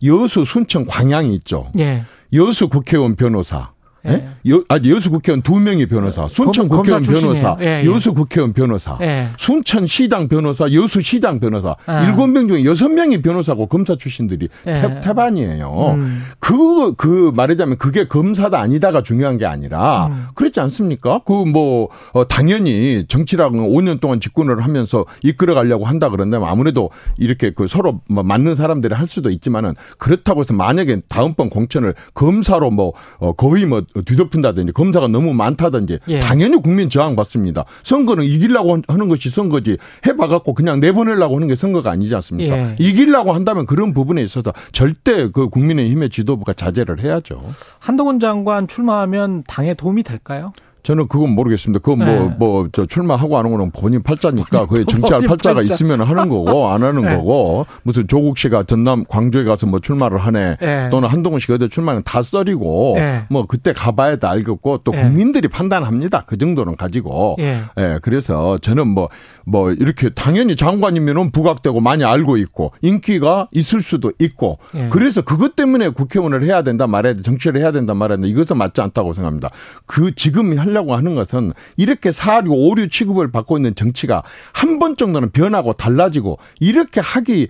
[0.06, 1.68] 여수 순천 광양이 있죠.
[1.80, 2.04] 예.
[2.34, 3.72] 여수 국회의원 변호사.
[4.06, 4.12] 예.
[4.12, 4.52] 예?
[4.52, 7.58] 여, 아니 여수 국회의원 두 명이 변호사, 순천 검- 국회의원 변호사.
[7.62, 7.86] 예, 예.
[7.86, 9.30] 여수 국회의원 변호사, 예.
[9.38, 12.04] 순천 시장 변호사, 여수 시장 변호사, 아.
[12.06, 14.74] 일곱 명 중에 여섯 명이 변호사고 검사 출신들이 예.
[14.74, 15.96] 태, 태반이에요.
[16.00, 16.22] 음.
[16.40, 20.26] 그, 그 말하자면 그게 검사다 아니다가 중요한 게 아니라 음.
[20.36, 21.22] 그렇지 않습니까?
[21.26, 26.90] 그 뭐, 어, 당연히 정치라는 건 5년 동안 집권을 하면서 이끌어 가려고 한다 그런다면 아무래도
[27.18, 32.72] 이렇게 그 서로 뭐 맞는 사람들이 할 수도 있지만은 그렇다고 해서 만약에 다음번 공천을 검사로
[32.72, 36.20] 뭐, 어, 거의 뭐 뒤덮은다든지 검사가 너무 많다든지 예.
[36.20, 37.66] 당연히 국민 저항 받습니다.
[37.84, 42.58] 선거는 이기려고 하는 것이 선거지 해봐갖고 그냥 내보내려고 하는 게 선거가 아니지 않습니까?
[42.58, 42.76] 예.
[42.80, 47.42] 이기려고 한다면 그런 부분에 있어서 절대 그 국민의힘의 지도부가 자제를 해야죠.
[47.80, 50.54] 한동훈 장관 출마하면 당에 도움이 될까요?
[50.88, 51.82] 저는 그건 모르겠습니다.
[51.84, 52.36] 그건 뭐, 네.
[52.40, 55.74] 뭐, 저 출마하고 하는 거는 본인 팔자니까 그게 정치할 팔자가 팔자.
[55.74, 57.14] 있으면 하는 거고 안 하는 네.
[57.14, 60.90] 거고 무슨 조국 씨가 전남 광주에 가서 뭐 출마를 하네 네.
[60.90, 63.26] 또는 한동훈 씨가 어디 출마는 다 썰이고 네.
[63.30, 65.02] 뭐 그때 가봐야 다 알겠고 또 네.
[65.02, 66.24] 국민들이 판단합니다.
[66.26, 67.36] 그 정도는 가지고.
[67.40, 67.60] 예.
[67.78, 69.10] 예, 그래서 저는 뭐,
[69.46, 74.88] 뭐, 이렇게 당연히 장관이면은 부각되고 많이 알고 있고 인기가 있을 수도 있고 예.
[74.90, 78.80] 그래서 그것 때문에 국회의원을 해야 된다 말해야 돼, 정치를 해야 된다 말해야 된다 이것은 맞지
[78.80, 79.50] 않다고 생각합니다.
[79.86, 84.24] 그 지금 하려고 하는 것은 이렇게 사류, 오류 취급을 받고 있는 정치가
[84.54, 87.48] 한 번 정도는 변하고 달라지고 이렇게 하기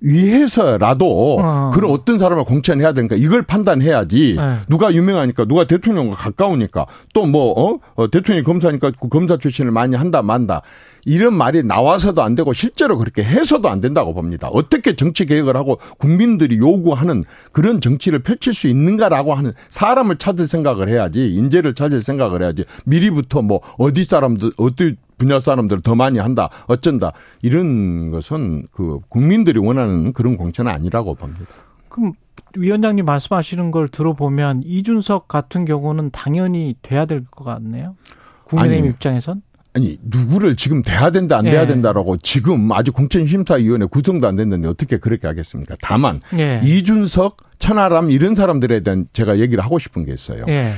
[0.00, 1.70] 위해서라도 어.
[1.74, 4.56] 그런 어떤 사람을 공천해야 되니까 이걸 판단해야지 네.
[4.68, 7.78] 누가 유명하니까 누가 대통령과 가까우니까 또뭐 어?
[7.94, 10.62] 어, 대통령이 검사니까 그 검사 출신을 많이 한다 만다
[11.04, 14.48] 이런 말이 나와서도 안 되고 실제로 그렇게 해서도 안 된다고 봅니다.
[14.48, 17.22] 어떻게 정치 개혁을 하고 국민들이 요구하는
[17.52, 23.42] 그런 정치를 펼칠 수 있는가라고 하는 사람을 찾을 생각을 해야지 인재를 찾을 생각을 해야지 미리부터
[23.42, 27.12] 뭐 어디 사람들 어디 분야 사람들을 더 많이 한다 어쩐다
[27.42, 31.44] 이런 것은 그 국민들이 원하는 그런 공천은 아니라고 봅니다.
[31.90, 32.14] 그럼
[32.56, 37.96] 위원장님 말씀하시는 걸 들어보면 이준석 같은 경우는 당연히 돼야 될 것 같네요.
[38.44, 38.90] 국민의힘 아니.
[38.92, 39.42] 입장에선.
[39.72, 41.66] 아니 누구를 지금 돼야 된다 안 돼야 예.
[41.66, 45.76] 된다라고 지금 아직 공천심사위원회 구성도 안 됐는데 어떻게 그렇게 하겠습니까?
[45.80, 46.60] 다만 예.
[46.64, 50.44] 이준석, 천하람 이런 사람들에 대한 제가 얘기를 하고 싶은 게 있어요.
[50.48, 50.72] 예.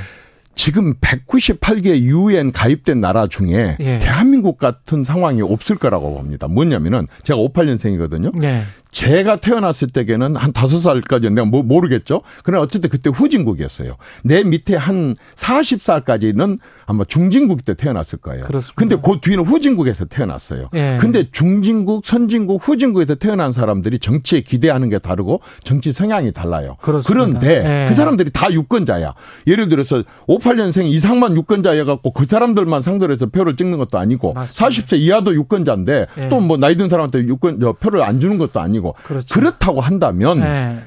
[0.55, 3.98] 지금 198개 유엔 가입된 나라 중에 예.
[3.98, 6.48] 대한민국 같은 상황이 없을 거라고 봅니다.
[6.48, 8.38] 뭐냐면은 제가 58년생이거든요.
[8.38, 8.62] 네.
[8.93, 12.20] 제가 태어났을 때에는 한 다섯 살까지는 내가 뭐 모르겠죠.
[12.45, 13.97] 그러나 어쨌든 그때 후진국이었어요.
[14.22, 18.45] 내 밑에 한 40살까지는 아마 중진국 때 태어났을 거예요.
[18.45, 18.74] 그렇습니다.
[18.76, 20.68] 근데 그 뒤는 후진국에서 태어났어요.
[20.74, 20.99] 예.
[21.01, 26.76] 근데 중진국, 선진국, 후진국에서 태어난 사람들이 정치에 기대하는 게 다르고 정치 성향이 달라요.
[26.82, 27.09] 그렇습니다.
[27.09, 27.88] 그런데 예.
[27.88, 29.14] 그 사람들이 다 유권자야.
[29.47, 34.68] 예를 들어서 58년생 이상만 유권자여 갖고 그 사람들만 상대로 해서 표를 찍는 것도 아니고 맞습니다.
[34.68, 36.28] 40세 이하도 유권자인데 예.
[36.28, 39.33] 또뭐 나이 든 사람한테 유권 저 표를 안 주는 것도 아니고 그렇죠.
[39.33, 40.78] 그렇다고 한다면 예.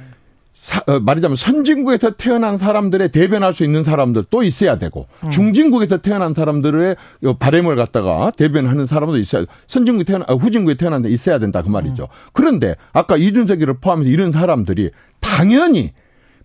[0.54, 5.30] 사- 어, 말하자면 선진국에서 태어난 사람들의 대변할 수 있는 사람들 또 있어야 되고 음.
[5.30, 11.10] 중진국에서 태어난 사람들의 요 바램을 갖다가 대변하는 사람도 있어야 선진국에 태어난 아, 후진국에 태어난 데
[11.10, 12.04] 있어야 된다 그 말이죠.
[12.04, 12.30] 음.
[12.34, 14.90] 그런데 아까 이준석이를 포함해서 이런 사람들이
[15.20, 15.92] 당연히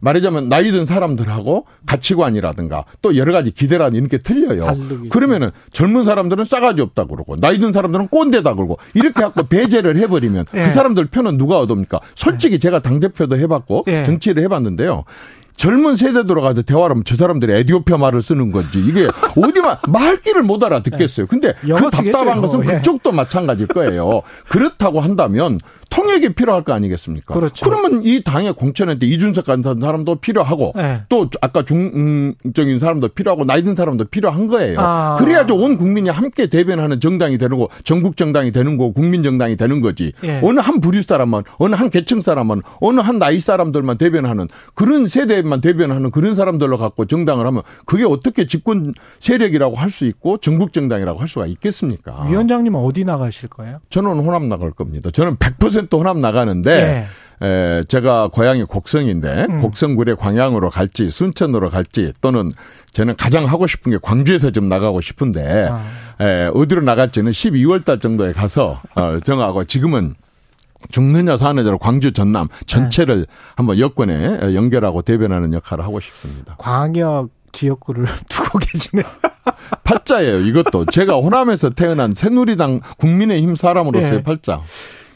[0.00, 4.64] 말하자면 나이 든 사람들하고 가치관이라든가 또 여러 가지 기대라는 이런 게 틀려요.
[4.66, 5.08] 다르겠죠.
[5.10, 10.46] 그러면은 젊은 사람들은 싸가지 없다 그러고 나이 든 사람들은 꼰대다 그러고 이렇게 갖고 배제를 해버리면
[10.54, 10.64] 예.
[10.64, 12.00] 그 사람들 편은 누가 얻습니까?
[12.14, 14.04] 솔직히 제가 당대표도 해봤고 예.
[14.04, 15.04] 정치를 해봤는데요.
[15.56, 20.42] 젊은 세대 들어 가서 대화를 하면 저 사람들이 에디오피아 말을 쓰는 건지 이게 어디만 말귀를
[20.42, 21.26] 못 알아듣겠어요.
[21.26, 22.76] 근데 그 답답한 것은 예.
[22.76, 24.22] 그쪽도 마찬가지일 거예요.
[24.48, 25.58] 그렇다고 한다면
[25.90, 27.34] 통역이 필요할 거 아니겠습니까?
[27.34, 27.68] 그렇죠.
[27.68, 31.02] 러면 이 당의 공천한테 이준석 같은 사람도 필요하고 예.
[31.08, 34.80] 또 아까 중적인 사람도 필요하고 나이 든 사람도 필요한 거예요.
[34.80, 35.16] 아.
[35.18, 39.80] 그래야지 온 국민이 함께 대변하는 정당이 되는 거, 전국 정당이 되는 거, 국민 정당이 되는
[39.80, 40.12] 거지.
[40.24, 40.40] 예.
[40.42, 45.60] 어느 한 부류 사람만, 어느 한 계층 사람만, 어느 한 나이 사람들만 대변하는 그런 세대만
[45.60, 51.18] 대변하는 그런 사람들로 갖고 정당을 하면 그게 어떻게 집권 세력이라고 할 수 있고 전국 정당이라고
[51.18, 52.24] 할 수가 있겠습니까?
[52.28, 53.80] 위원장님은 어디 나가실 거예요?
[53.90, 55.10] 저는 호남 나갈 겁니다.
[55.10, 57.06] 저는 100% 호남 나가는데 예.
[57.42, 59.60] 에, 제가 고향이 곡성인데 음.
[59.60, 62.50] 곡성굴의 광양으로 갈지 순천으로 갈지 또는
[62.92, 65.82] 저는 가장 하고 싶은 게 광주에서 좀 나가고 싶은데 아.
[66.20, 70.14] 에, 어디로 나갈지는 12월 달 정도에 가서 어, 정하고 지금은
[70.90, 76.56] 죽느냐 사느냐로 광주 전남 전체를 한번 여권에 연결하고 대변하는 역할을 하고 싶습니다.
[76.58, 79.02] 광역 지역구를 두고 계시네.
[79.84, 84.22] 팔자예요 이것도 제가 호남에서 태어난 새누리당 국민의힘 사람으로서의 예.
[84.22, 84.62] 팔자.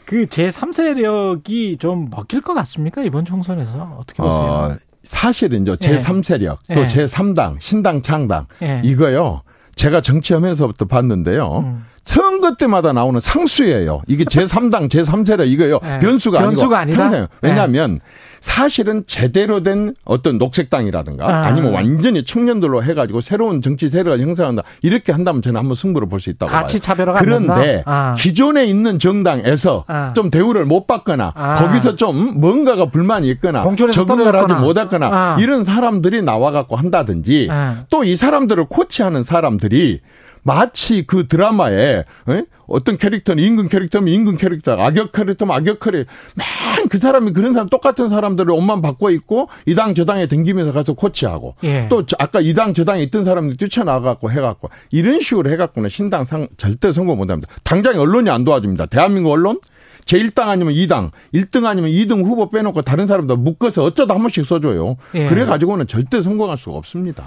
[0.05, 3.03] 그 제3세력이 좀 먹힐 것 같습니까?
[3.03, 3.97] 이번 총선에서.
[3.99, 4.41] 어떻게 보세요?
[4.41, 5.75] 어, 사실은요, 예.
[5.75, 6.87] 제3세력, 또 예.
[6.87, 8.81] 제3당, 신당, 창당, 예.
[8.83, 9.41] 이거요,
[9.75, 11.85] 제가 정치하면서부터 봤는데요, 음.
[12.05, 14.01] 선거 때마다 나오는 상수예요.
[14.07, 15.99] 이게 제3당, 제3세력, 이거요, 예.
[15.99, 16.49] 변수가 아니고.
[16.51, 16.97] 변수가 아니다?
[16.97, 17.27] 상수예요.
[17.41, 17.97] 왜냐하면,
[18.45, 21.45] 사실은 제대로 된 어떤 녹색당이라든가, 아.
[21.47, 21.51] 아.
[21.53, 24.61] 니면 완전히 청년들로 해가지고 새로운 정치 세력을 형성한다.
[24.83, 26.81] 이렇게 한다면 저는 한번 승부를 볼 수 있다고 가치 봐요.
[26.81, 27.81] 차별화가 안 그런데?
[27.87, 28.13] 아.
[28.19, 30.13] 기존에 있는 정당에서 아.
[30.13, 31.55] 좀 대우를 못 받거나 아.
[31.55, 34.53] 거기서 좀 뭔가가 불만이 있거나 적응을 하지.
[34.53, 35.37] 못했거나 아.
[35.39, 37.83] 이런 사람들이 나와갖고 한다든지 아.
[37.89, 40.01] 또이 사람들을 코치하는 사람들이
[40.45, 42.43] 마치 그 드라마에 에?
[42.67, 46.45] 어떤 캐릭터는 임금 캐릭터면 임금 캐릭터, 악역 캐릭터면 악역 캐릭터, 맨
[46.87, 50.93] 그 사람이 그런 사람 똑같은 사람들을 옷만 바꿔 입고 이 당 저 당에 댕기면서 가서
[50.93, 51.87] 코치하고 예.
[51.89, 56.25] 또 저- 아까 이 당 저 당에 있던 사람들 뛰쳐나가고 해갖고 이런 식으로 해갖고는 신당
[56.25, 57.51] 상 절대 선거 못합니다.
[57.63, 58.85] 당장 언론이 안 도와줍니다.
[58.85, 59.59] 대한민국 언론
[60.05, 64.97] 제1당 아니면 2당, 1등 아니면 2등 후보 빼놓고 다른 사람들 묶어서 어쩌다 한 번씩 써줘요.
[65.15, 65.25] 예.
[65.25, 67.23] 그래가지고는 절대 성공할 수가 없습니다.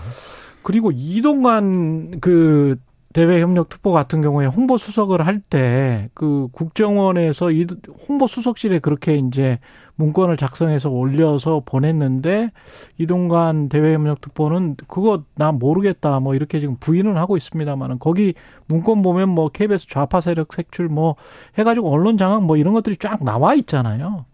[0.63, 2.77] 그리고 이동관 그
[3.15, 7.67] 대외 협력 특보 같은 경우에 홍보 수석을 할 때 그 국정원에서 이
[8.09, 9.59] 홍보 수석실에 그렇게 이제
[9.97, 12.51] 문건을 작성해서 올려서 보냈는데
[12.99, 18.35] 이동관 대외 협력 특보는 그거 나 모르겠다 뭐 이렇게 지금 부인은 하고 있습니다만은 거기
[18.67, 21.17] 문건 보면 뭐 KBS 좌파 세력 색출 뭐
[21.59, 24.27] 해가지고 언론 장악 뭐 이런 것들이 쫙 나와 있잖아요.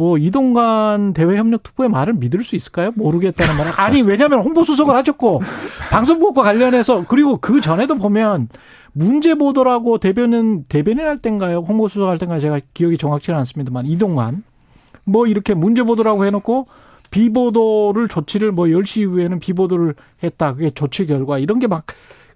[0.00, 2.90] 뭐 이동관 대외협력특보의 말을 믿을 수 있을까요?
[2.94, 3.66] 모르겠다는 말.
[3.76, 5.42] 아니 왜냐하면 홍보수석을 하셨고
[5.92, 8.48] 방송국과 관련해서 그리고 그 전에도 보면
[8.92, 11.58] 문제 보도라고 대변은 대변인 할 땐가요?
[11.58, 14.42] 홍보수석 할 땐가 제가 기억이 정확치는 않습니다만 이동관
[15.04, 16.66] 뭐 이렇게 문제 보도라고 해놓고
[17.10, 20.54] 비보도를 조치를 뭐 10시 이후에는 비보도를 했다.
[20.54, 21.84] 그게 조치 결과 이런 게 막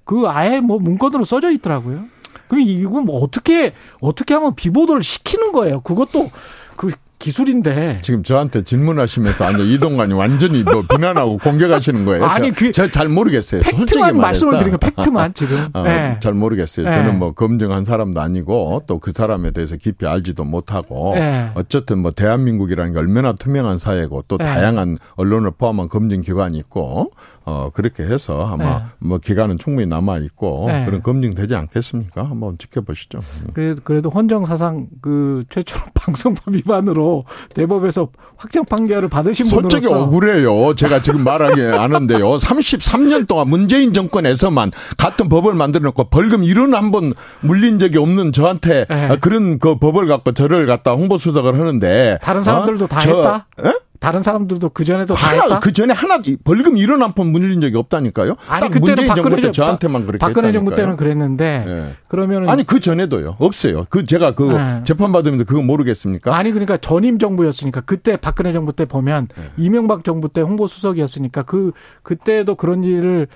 [0.04, 2.04] 그 아예 뭐 문건으로 써져 있더라고요.
[2.48, 5.80] 그럼 이거 뭐 어떻게 어떻게 하면 비보도를 시키는 거예요?
[5.80, 6.28] 그것도
[6.76, 6.90] 그
[7.25, 8.01] 기술인데.
[8.03, 12.25] 지금 저한테 질문하시면서 아니 이동관이 완전히 뭐 비난하고 공격하시는 거예요.
[12.27, 13.62] 아니, 그 저잘 모르겠어요.
[13.62, 14.16] 팩트만.
[14.18, 15.57] 말씀을 드리는 거 팩트만 지금.
[15.72, 16.16] 어, 네.
[16.20, 16.87] 잘 모르겠어요.
[16.87, 16.93] 네.
[16.93, 21.51] 저는 뭐 검증한 사람도 아니고 또 그 사람에 대해서 깊이 알지도 못하고 네.
[21.55, 24.45] 어쨌든 뭐 대한민국이라는 게 얼마나 투명한 사회고 또 네.
[24.45, 27.12] 다양한 언론을 포함한 검증 기관이 있고
[27.45, 28.85] 어 그렇게 해서 아마 네.
[29.01, 30.85] 뭐 기간은 충분히 남아 있고 네.
[30.87, 32.25] 그런 검증되지 않겠습니까?
[32.25, 33.18] 한번 지켜보시죠.
[33.53, 37.13] 그래도 그래도 헌정 사상 그 최초로 방송법 위반으로
[37.54, 40.74] 대법에서 확정 판결을 받으신 솔직히 분으로서 억울해요.
[40.74, 42.30] 제가 지금 말하기 아는데요.
[42.36, 48.86] 33년 동안 문재인 정권에서만 같은 법을 만들어 놓고 벌금 1원 한번 물린 적이 없는 저한테
[48.88, 49.16] 네.
[49.20, 52.88] 그런 그 법을 갖고 저를 갖다 홍보 수석을 하는데 다른 사람들도 어?
[52.88, 53.46] 다 저- 했다?
[53.64, 53.72] 예?
[54.05, 55.61] 다른 사람들도 그 전에도 다 하나.
[55.61, 58.36] 그 전에 하나 벌금 1원 한번 물린 적이 없다니까요.
[58.48, 60.76] 아니 딱 그때는 정부 박근혜 때 정- 저한테만 그렇게 박근혜 정부 했다니까요.
[60.76, 61.96] 때는 그랬는데 예.
[62.09, 63.36] 그러면은 아니 그 전에도요.
[63.38, 63.86] 없어요.
[63.88, 64.80] 그 제가 그 네.
[64.84, 66.36] 재판 받으면서 그거 모르겠습니까?
[66.36, 69.44] 아니 그러니까 전임 정부였으니까 그때 박근혜 정부 때 보면 네.
[69.57, 73.26] 이명박 정부 때 홍보 수석이었으니까 그 그때도 그런 일을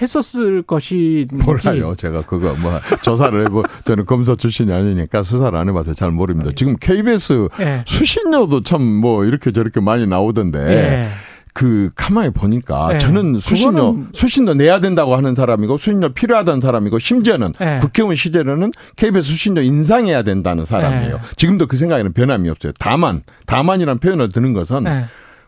[0.00, 1.94] 했었을 것이 몰라요.
[1.96, 6.50] 제가 그거 뭐 조사를 해보 저는 검사 출신이 아니니까 수사를 안 해봐서 잘 모릅니다.
[6.54, 7.84] 지금 KBS 예.
[7.86, 11.08] 수신료도 참 뭐 이렇게 저렇게 많이 나오던데 예.
[11.52, 12.98] 그 가만히 보니까 예.
[12.98, 17.78] 저는 수신료 수신료 내야 된다고 하는 사람이고 수신료 필요하다는 사람이고 심지어는 예.
[17.80, 21.14] 국회의원 시절에는 KBS 수신료 인상해야 된다는 사람이에요.
[21.14, 21.20] 예.
[21.36, 22.72] 지금도 그 생각에는 변함이 없어요.
[22.78, 25.04] 다만 다만이라는 표현을 드는 것은 예.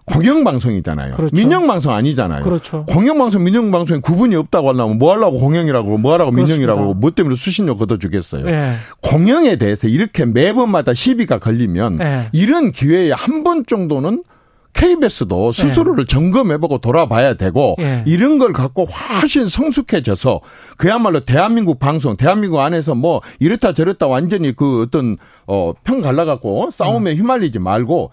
[0.07, 1.17] 공영방송이잖아요.
[1.17, 1.35] 그렇죠.
[1.35, 2.43] 민영방송 아니잖아요.
[2.45, 2.85] 그렇죠.
[2.87, 6.61] 공영방송, 민영방송에 구분이 없다고 하려면 뭐 하려고 공영이라고 뭐 하려고 그렇습니다.
[6.73, 8.47] 민영이라고 뭐 때문에 수신료 걷어주겠어요.
[8.49, 8.73] 예.
[9.03, 12.29] 공영에 대해서 이렇게 매번마다 시비가 걸리면 네.
[12.33, 14.25] 이런 기회에 한 번 정도는
[14.73, 18.03] KBS도 스스로를 점검해보고 돌아봐야 되고 네.
[18.07, 20.41] 이런 걸 갖고 훨씬 성숙해져서
[20.77, 27.17] 그야말로 대한민국 방송, 대한민국 안에서 뭐 이렇다 저렇다 완전히 그 어떤 어평 갈라갖고 싸움에 음.
[27.17, 28.11] 휘말리지 말고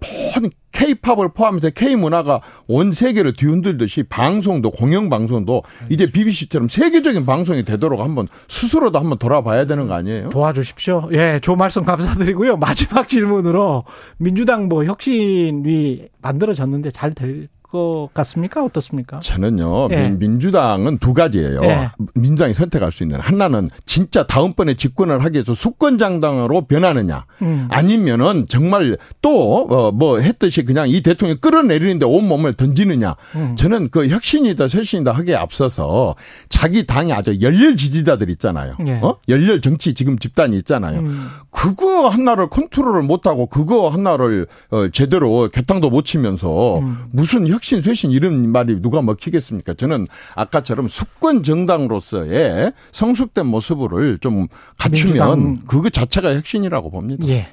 [0.00, 8.00] 모든 K-팝을 포함해서 K-문화가 온 세계를 뒤흔들듯이 방송도 공영 방송도 이제 BBC처럼 세계적인 방송이 되도록
[8.00, 10.30] 한번 스스로도 한번 돌아봐야 되는 거 아니에요?
[10.30, 11.10] 도와주십시오.
[11.12, 12.56] 예, 좋은 말씀 감사드리고요.
[12.56, 13.84] 마지막 질문으로
[14.16, 18.64] 민주당 뭐 혁신이 만들어졌는데 잘 될 것 같습니까?
[18.64, 19.20] 어떻습니까?
[19.20, 19.96] 저는요, 예.
[20.08, 21.60] 민- 민주당은 두 가지예요.
[21.62, 21.90] 예.
[22.14, 23.20] 민주당이 선택할 수 있는.
[23.20, 27.24] 하나는 진짜 다음번에 집권을 하기 위해서 수권장당으로 변하느냐.
[27.42, 27.68] 음.
[27.70, 33.14] 아니면은 정말 또, 어, 뭐 했듯이 그냥 이 대통령 끌어내리는데 온몸을 던지느냐.
[33.36, 33.56] 음.
[33.56, 36.16] 저는 그 혁신이다, 쇄신이다 하기에 앞서서
[36.48, 38.74] 자기 당이 아주 열렬 지지자들 있잖아요.
[38.86, 38.98] 예.
[39.02, 39.16] 어?
[39.28, 41.00] 열렬 정치 지금 집단이 있잖아요.
[41.00, 41.26] 음.
[41.50, 46.96] 그거 하나를 컨트롤을 못하고 그거 하나를 어, 제대로 개탕도 못 치면서 음.
[47.12, 49.74] 무슨 혁신 쇄신 이런 말이 누가 먹히겠습니까?
[49.74, 54.48] 저는 아까처럼 수권 정당으로서의 성숙된 모습을 좀
[54.78, 55.66] 갖추면 민주당.
[55.66, 57.26] 그거 자체가 혁신이라고 봅니다.
[57.28, 57.48] 예.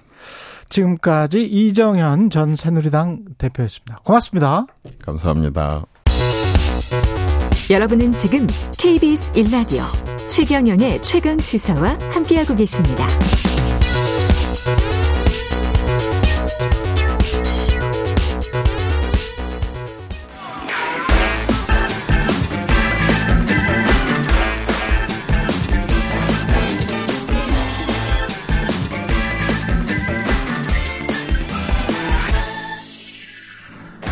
[0.70, 4.00] 지금까지 이정현 전 새누리당 대표였습니다.
[4.04, 4.66] 고맙습니다.
[5.06, 5.86] 감사합니다.
[7.70, 8.48] 여러분은 지금
[8.78, 9.84] KBS 1라디오
[10.28, 13.08] 최경영의 최강 시사와 함께하고 계십니다.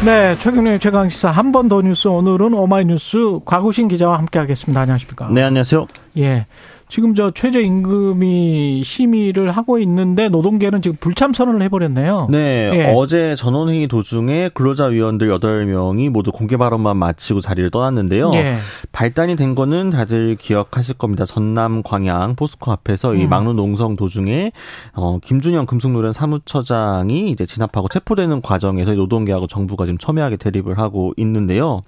[0.05, 4.79] 네, 최경련의 최강 시사 한 번 더 뉴스 오늘은 오마이뉴스 과구신 기자와 함께하겠습니다.
[4.81, 5.29] 안녕하십니까?
[5.31, 5.87] 네, 안녕하세요.
[6.19, 6.45] 예.
[6.87, 12.27] 지금 저 최저임금이 심의를 하고 있는데 노동계는 지금 불참 선언을 해버렸네요.
[12.29, 12.93] 네, 예.
[12.95, 18.31] 어제 전원회의 도중에 근로자위원들 8명이 모두 공개 발언만 마치고 자리를 떠났는데요.
[18.35, 18.57] 예.
[18.91, 21.25] 발단이 된 거는 다들 기억하실 겁니다.
[21.25, 23.29] 전남 광양 포스코 앞에서 이 음.
[23.29, 24.51] 막루 농성 도중에
[24.93, 31.81] 어, 김준영 금속노련 사무처장이 이제 진압하고 체포되는 과정에서 노동계하고 정부가 지금 첨예하게 대립을 하고 있는데요.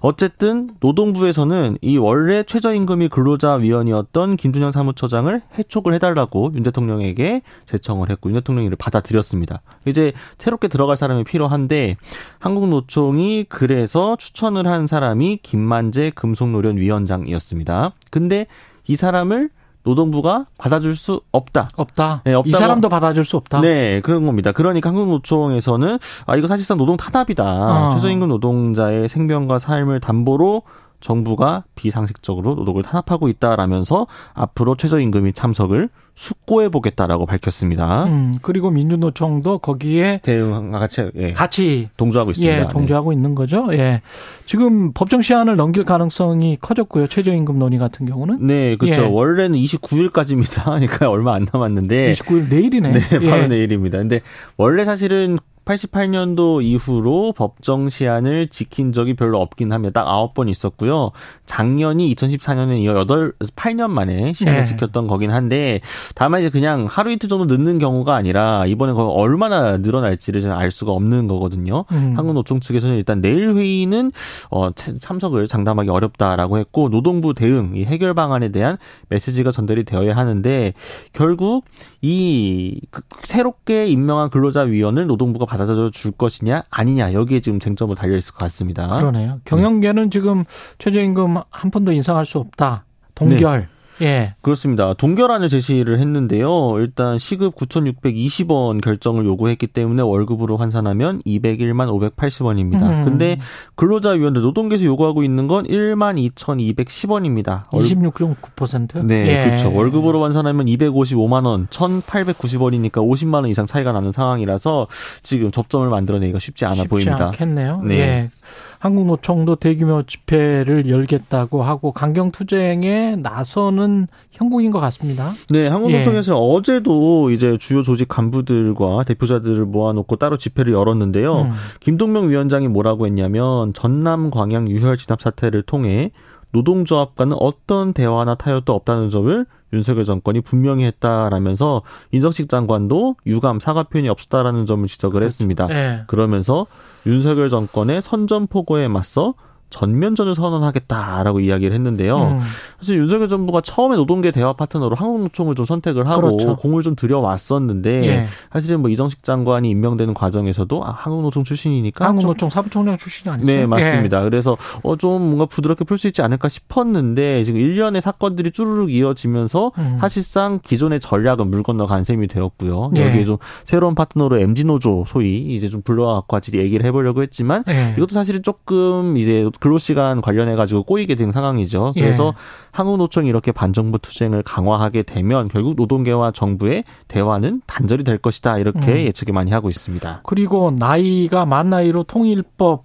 [0.00, 8.34] 어쨌든 노동부에서는 이 원래 최저임금이 근로자위원이었던 김준영 사무처장을 해촉을 해달라고 윤 대통령에게 제청을 했고 윤
[8.36, 9.62] 대통령이 이를 받아들였습니다.
[9.86, 11.96] 이제 새롭게 들어갈 사람이 필요한데
[12.38, 17.92] 한국노총이 그래서 추천을 한 사람이 김만재 금속노련 위원장이었습니다.
[18.10, 18.46] 근데
[18.86, 19.50] 이 사람을
[19.86, 21.68] 노동부가 받아줄 수 없다.
[21.76, 22.22] 없다.
[22.24, 23.60] 네, 이 사람도 받아줄 수 없다.
[23.60, 24.50] 네, 그런 겁니다.
[24.50, 27.44] 그러니까 한국노총에서는 아 이거 사실상 노동 탄압이다.
[27.44, 27.90] 어.
[27.94, 30.62] 최저임금 노동자의 생명과 삶을 담보로
[31.06, 38.06] 정부가 비상식적으로 노동을 탄압하고 있다라면서 앞으로 최저임금이 참석을 숙고해 보겠다라고 밝혔습니다.
[38.06, 42.58] 음, 그리고 민주노총도 거기에 대응과 같이 예, 같이 동조하고 있습니다.
[42.58, 43.68] 예, 동조하고 있는 거죠.
[43.72, 44.02] 예.
[44.46, 47.06] 지금 법정 시한을 넘길 가능성이 커졌고요.
[47.06, 49.02] 최저임금 논의 같은 경우는 네, 그렇죠.
[49.02, 49.06] 예.
[49.06, 50.64] 원래는 29일까지입니다.
[50.66, 52.92] 그러니까 얼마 안 남았는데 29일 내일이네.
[52.92, 53.46] 네, 바로 예.
[53.46, 53.98] 내일입니다.
[53.98, 54.22] 근데
[54.56, 60.04] 원래 사실은 88년도 이후로 법정 시한을 지킨 적이 별로 없긴 합니다.
[60.04, 61.10] 딱 9번 있었고요.
[61.44, 64.64] 작년이 2014년에 이어 8, 8년 만에 시한을 네.
[64.64, 65.80] 지켰던 거긴 한데
[66.14, 70.92] 다만 이제 그냥 하루 이틀 정도 늦는 경우가 아니라 이번에 거 얼마나 늘어날지를 좀알 수가
[70.92, 71.84] 없는 거거든요.
[71.90, 72.14] 음.
[72.16, 74.12] 한국노총 측에서는 일단 내일 회의는
[74.50, 80.16] 어, 참- 참석을 장담하기 어렵다라고 했고 노동부 대응, 이 해결 방안에 대한 메시지가 전달이 되어야
[80.16, 80.72] 하는데
[81.12, 81.64] 결국
[82.08, 88.16] 이 그- 새롭게 임명한 근로자 위원을 노동부가 받아들여 줄 것이냐 아니냐 여기에 지금 쟁점을 달려
[88.16, 88.86] 있을 것 같습니다.
[88.98, 89.40] 그러네요.
[89.44, 90.44] 경영계는 지금
[90.78, 92.84] 최저임금 한 푼도 인상할 수 없다.
[93.16, 93.68] 동결.
[94.02, 94.34] 예.
[94.42, 94.94] 그렇습니다.
[94.94, 96.78] 동결안을 제시를 했는데요.
[96.78, 102.82] 일단 시급 9,620원 결정을 요구했기 때문에 월급으로 환산하면 201만 580원입니다.
[102.82, 103.04] 음.
[103.04, 103.38] 근데
[103.76, 107.64] 근로자위원들 노동계에서 요구하고 있는 건 1만 2,210원입니다.
[107.70, 109.04] 26.9%.
[109.04, 109.44] 네, 예.
[109.46, 109.72] 그렇죠.
[109.72, 114.86] 월급으로 환산하면 255만 원, 1,890원이니까 50만 원 이상 차이가 나는 상황이라서
[115.22, 117.26] 지금 접점을 만들어내기가 쉽지 않아 쉽지 보입니다.
[117.26, 117.82] 않겠네요.
[117.84, 117.94] 네.
[117.98, 118.30] 예.
[118.78, 125.32] 한국노총도 대규모 집회를 열겠다고 하고 강경 투쟁에 나서는 형국인 것 같습니다.
[125.48, 131.42] 네, 한국노총에서 어제도 이제 주요 조직 간부들과 대표자들을 모아놓고 따로 집회를 열었는데요.
[131.42, 131.52] 음.
[131.80, 136.10] 김동명 위원장이 뭐라고 했냐면 전남 광양 유혈 진압 사태를 통해
[136.56, 141.82] 노동조합과는 어떤 대화나 타협도 없다는 점을 윤석열 정권이 분명히 했다라면서
[142.12, 145.26] 인석식 장관도 유감 사과 표현이 없었다라는 점을 지적을 그렇죠.
[145.26, 145.68] 했습니다.
[145.70, 146.04] 예.
[146.06, 146.66] 그러면서
[147.04, 149.34] 윤석열 정권의 선전포고에 맞서
[149.70, 152.16] 전면전을 선언하겠다라고 이야기를 했는데요.
[152.18, 152.40] 음.
[152.78, 156.56] 사실 윤석열 정부가 처음에 노동계 대화 파트너로 한국노총을 좀 선택을 하고 그렇죠.
[156.56, 158.26] 공을 좀 들여왔었는데 예.
[158.52, 163.56] 사실은 뭐 이정식 장관이 임명되는 과정에서도 아, 한국노총 출신이니까 좀 한국노총 사부총장 출신이 아니세요?
[163.56, 164.22] 네, 맞습니다.
[164.22, 169.72] 그래서 어, 좀 뭔가 부드럽게 풀 수 있지 않을까 싶었는데 지금 일련의 사건들이 쭈르륵 이어지면서
[169.78, 169.96] 음.
[169.98, 172.90] 사실상 기존의 전략은 물 건너간 셈이 되었고요.
[172.96, 173.06] 예.
[173.08, 177.94] 여기에 좀 새로운 파트너로 MG노조 소위 이제 좀 불러와갖고 같이 얘기를 해보려고 했지만 예.
[177.96, 181.92] 이것도 사실은 조금 이제 근로시간 관련해가지고 꼬이게 된 상황이죠.
[181.94, 182.40] 그래서 예.
[182.72, 188.58] 한국노총이 이렇게 반정부 투쟁을 강화하게 되면 결국 노동계와 정부의 대화는 단절이 될 것이다.
[188.58, 188.98] 이렇게 음.
[188.98, 190.20] 예측을 많이 하고 있습니다.
[190.24, 192.84] 그리고 나이가 만 나이로 통일법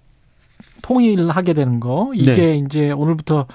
[0.81, 2.57] 통일하게 되는 거 이게 네.
[2.57, 3.45] 이제 오늘부터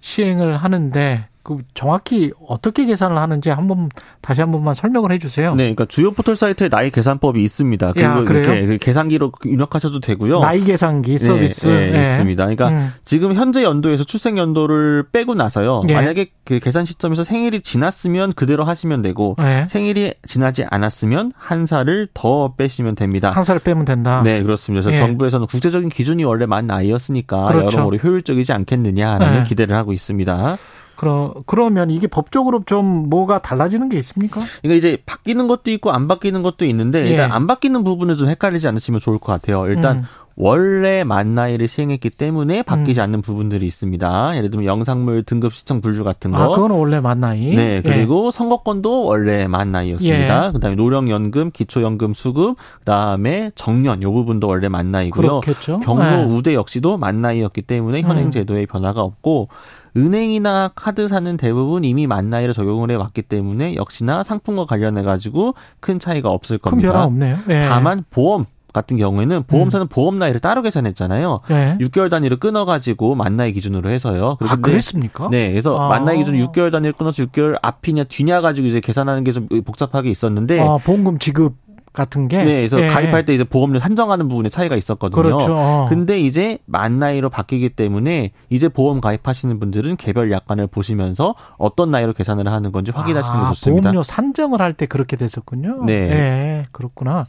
[0.00, 3.88] 시행을 하는데 그 정확히 어떻게 계산을 하는지 한번
[4.20, 5.54] 다시 한 번만 설명을 해주세요.
[5.54, 7.92] 네, 그러니까 주요 포털 사이트에 나이 계산법이 있습니다.
[7.98, 8.32] 야, 그리고?
[8.32, 10.40] 이렇게 그 계산기로 입력하셔도 되고요.
[10.40, 12.00] 나이 계산기 서비스 네, 네, 예.
[12.00, 12.42] 있습니다.
[12.42, 12.92] 그러니까 음.
[13.04, 15.82] 지금 현재 연도에서 출생 연도를 빼고 나서요.
[15.88, 15.94] 예.
[15.94, 19.66] 만약에 그 계산 시점에서 생일이 지났으면 그대로 하시면 되고 예.
[19.68, 23.30] 생일이 지나지 않았으면 한 살을 더 빼시면 됩니다.
[23.30, 24.20] 한 살을 빼면 된다.
[24.24, 24.82] 네, 그렇습니다.
[24.82, 25.06] 그래서 예.
[25.06, 27.66] 정부에서는 국제적인 기준이 원래 만 나이였으니까 그렇죠.
[27.66, 29.44] 여러모로 효율적이지 않겠느냐라는 예.
[29.44, 30.56] 기대를 하고 있습니다.
[30.96, 34.40] 그러, 그러면 이게 법적으로 좀 뭐가 달라지는 게 있습니까?
[34.62, 37.32] 그러니까 이제 바뀌는 것도 있고 안 바뀌는 것도 있는데 일단 예.
[37.32, 39.66] 안 바뀌는 부분은 좀 헷갈리지 않으시면 좋을 것 같아요.
[39.68, 40.02] 일단 음.
[40.38, 44.36] 원래 만 나이를 시행했기 때문에 바뀌지 않는 부분들이 있습니다.
[44.36, 46.36] 예를 들면 영상물 등급 시청 분류 같은 거.
[46.36, 47.54] 아, 그건 원래 만 나이.
[47.54, 47.82] 네, 예.
[47.82, 50.48] 그리고 선거권도 원래 만 나이였습니다.
[50.48, 50.52] 예.
[50.52, 55.40] 그다음에 노령연금, 기초연금 수급, 그다음에 정년 요 부분도 원래 만 나이고요.
[55.40, 55.78] 그렇겠죠.
[55.78, 56.24] 경로 예.
[56.24, 58.30] 우대 역시도 만 나이였기 때문에 현행 음.
[58.30, 59.48] 제도에 변화가 없고
[59.96, 66.30] 은행이나 카드사는 대부분 이미 만 나이를 적용을 해왔기 때문에 역시나 상품과 관련해 가지고 큰 차이가
[66.30, 66.92] 없을 큰 겁니다.
[66.92, 67.38] 변화 없네요.
[67.48, 67.66] 예.
[67.68, 71.40] 다만 보험 같은 경우에는 보험사는 보험 나이를 따로 계산했잖아요.
[71.50, 71.78] 예.
[71.80, 74.36] 6개월 단위로 끊어가지고 만 나이 기준으로 해서요.
[74.40, 75.28] 아, 그랬습니까?
[75.30, 75.88] 네, 그래서 아.
[75.88, 80.10] 만 나이 기준 6개월 단위로 끊어서 6개월 앞이냐 뒤냐 가지고 이제 계산하는 게 좀 복잡하게
[80.10, 81.54] 있었는데 아, 보험금 지급
[81.96, 82.44] 같은 게.
[82.44, 82.86] 네, 그래서 예.
[82.86, 85.20] 가입할 때 이제 보험료 산정하는 부분에 차이가 있었거든요.
[85.20, 85.56] 그렇죠.
[85.56, 85.86] 어.
[85.88, 92.12] 근데 이제 만 나이로 바뀌기 때문에 이제 보험 가입하시는 분들은 개별 약관을 보시면서 어떤 나이로
[92.12, 93.82] 계산을 하는 건지 확인하시는 게 아, 좋습니다.
[93.90, 95.84] 보험료 산정을 할 때 그렇게 됐었군요.
[95.86, 95.94] 네.
[95.94, 97.26] 예, 그렇구나.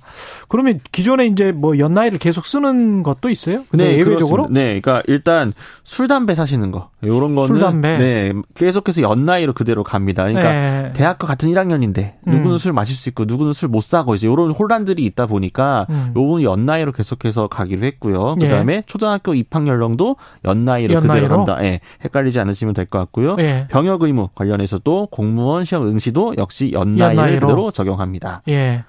[0.49, 3.63] 그러면 기존에 이제 뭐 연나이를 계속 쓰는 것도 있어요?
[3.69, 4.43] 근데 네, 예외적으로?
[4.43, 4.59] 그렇습니다.
[4.59, 5.53] 네, 그러니까 일단
[5.85, 7.97] 술 담배 사시는 거 이런 거는 술, 담배.
[7.97, 10.23] 네, 계속해서 연나이로 그대로 갑니다.
[10.23, 10.93] 그러니까 예.
[10.93, 12.57] 대학과 같은 1학년인데 누구는 음.
[12.57, 16.13] 술 마실 수 있고 누구는 술 못 사고 이제 이런 혼란들이 있다 보니까 음.
[16.15, 18.33] 요건 연나이로 계속해서 가기로 했고요.
[18.41, 18.45] 예.
[18.45, 21.27] 그다음에 초등학교 입학 연령도 연나이로, 연나이로?
[21.27, 21.63] 그대로 간다.
[21.63, 21.79] 예.
[22.03, 23.35] 헷갈리지 않으시면 될 것 같고요.
[23.39, 23.67] 예.
[23.69, 27.47] 병역 의무 관련해서도 공무원 시험 응시도 역시 연나이를 연나이로?
[27.47, 28.41] 그대로 적용합니다.
[28.47, 28.83] 예.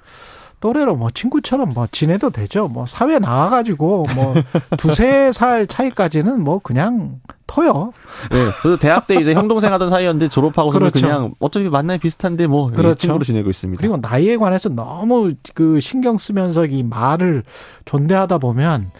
[0.60, 2.68] 또래로 뭐 친구처럼 뭐 지내도 되죠.
[2.68, 4.34] 뭐 사회 나와가지고 뭐
[4.78, 7.92] 두세 살 차이까지는 뭐 그냥 터요.
[8.30, 8.50] 네.
[8.62, 11.06] 그래서 대학 때 이제 형 동생 하던 사이였는데 졸업하고서는 그렇죠.
[11.06, 12.96] 그냥 어차피 만나이 비슷한데 뭐 그렇죠.
[12.96, 13.80] 친구로 지내고 있습니다.
[13.80, 17.44] 그리고 나이에 관해서 너무 그 신경 쓰면서 이 말을
[17.84, 18.90] 존대하다 보면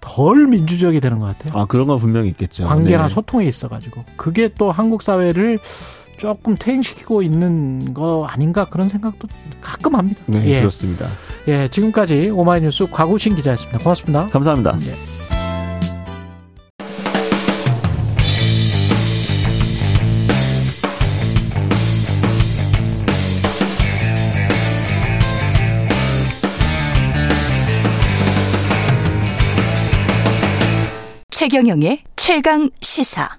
[0.00, 1.60] 덜 민주적이 되는 것 같아요.
[1.60, 2.64] 아 그런 건 분명히 있겠죠.
[2.64, 3.08] 관계나 네.
[3.08, 5.58] 소통에 있어가지고 그게 또 한국 사회를
[6.18, 9.28] 조금 퇴행시키고 있는 거 아닌가 그런 생각도
[9.60, 10.20] 가끔 합니다.
[10.26, 10.58] 네, 예.
[10.60, 11.06] 그렇습니다.
[11.46, 13.78] 예, 지금까지 오마이뉴스 과구신 기자였습니다.
[13.78, 14.26] 고맙습니다.
[14.26, 14.76] 감사합니다.
[14.82, 14.94] 예.
[31.30, 33.38] 최경영의 최강 시사.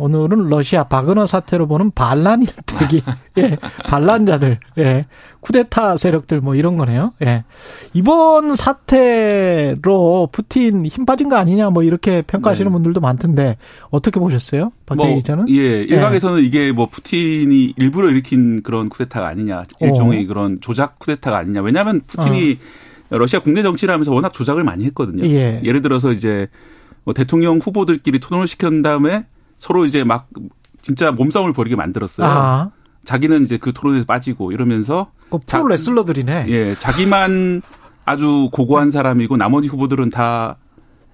[0.00, 3.02] 오늘은 러시아 바그너 사태로 보는 반란 일대기,
[3.38, 5.04] 예, 반란자들, 예,
[5.40, 7.12] 쿠데타 세력들 뭐 이런 거네요.
[7.22, 7.44] 예.
[7.92, 12.72] 이번 사태로 푸틴 힘 빠진 거 아니냐 뭐 이렇게 평가하시는 네.
[12.72, 13.58] 분들도 많던데
[13.90, 14.72] 어떻게 보셨어요?
[14.86, 15.48] 박대기 뭐, 기자는?
[15.50, 20.26] 예, 일각에서는 이게 뭐 푸틴이 일부러 일으킨 그런 쿠데타가 아니냐, 일종의 어.
[20.26, 21.60] 그런 조작 쿠데타가 아니냐.
[21.60, 22.58] 왜냐하면 푸틴이
[23.10, 25.24] 러시아 국내 정치를 하면서 워낙 조작을 많이 했거든요.
[25.26, 25.60] 예.
[25.62, 26.46] 예를 들어서 이제
[27.04, 29.24] 뭐 대통령 후보들끼리 토론을 시킨 다음에
[29.60, 30.26] 서로 이제 막
[30.82, 32.26] 진짜 몸싸움을 벌이게 만들었어요.
[32.26, 32.70] 아,
[33.04, 36.46] 자기는 이제 그 토론에서 빠지고 이러면서 그 프로 자- 레슬러들이네.
[36.48, 37.62] 예, 자기만
[38.04, 40.56] 아주 고고한 사람이고 나머지 후보들은 다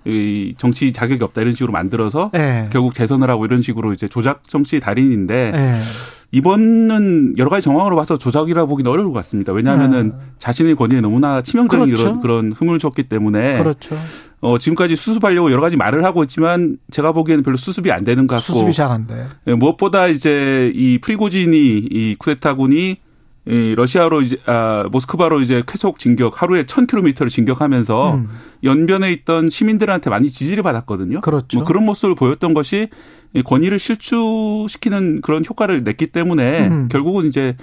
[0.07, 2.69] 이 정치 자격이 없다 이런 식으로 만들어서 네.
[2.73, 5.81] 결국 대선을 하고 이런 식으로 이제 조작 정치 달인인데 네.
[6.33, 9.53] 이번은 여러 가지 정황으로 봐서 조작이라 보기는 어려울 것 같습니다.
[9.53, 12.05] 왜냐하면은 자신의 권위에 너무나 치명적인 그렇죠.
[12.05, 13.97] 그런, 그런 흠을 줬기 때문에 그렇죠.
[14.41, 18.37] 어, 지금까지 수습하려고 여러 가지 말을 하고 있지만 제가 보기에는 별로 수습이 안 되는 것
[18.37, 19.27] 같고 수습이 잘 안 돼.
[19.47, 21.57] 예, 무엇보다 이제 이 프리고진이
[21.91, 22.97] 이 쿠데타군이
[23.49, 28.29] 이 러시아로 이제 아 모스크바로 이제 계속 진격 하루에 1000km를 진격하면서 음.
[28.65, 31.21] 연변에 있던 시민들한테 많이 지지를 받았거든요.
[31.21, 31.59] 그렇죠.
[31.59, 32.89] 뭐 그런 모습을 보였던 것이
[33.35, 36.89] 이 권위를 실추시키는 그런 효과를 냈기 때문에 음.
[36.91, 37.57] 결국은 이제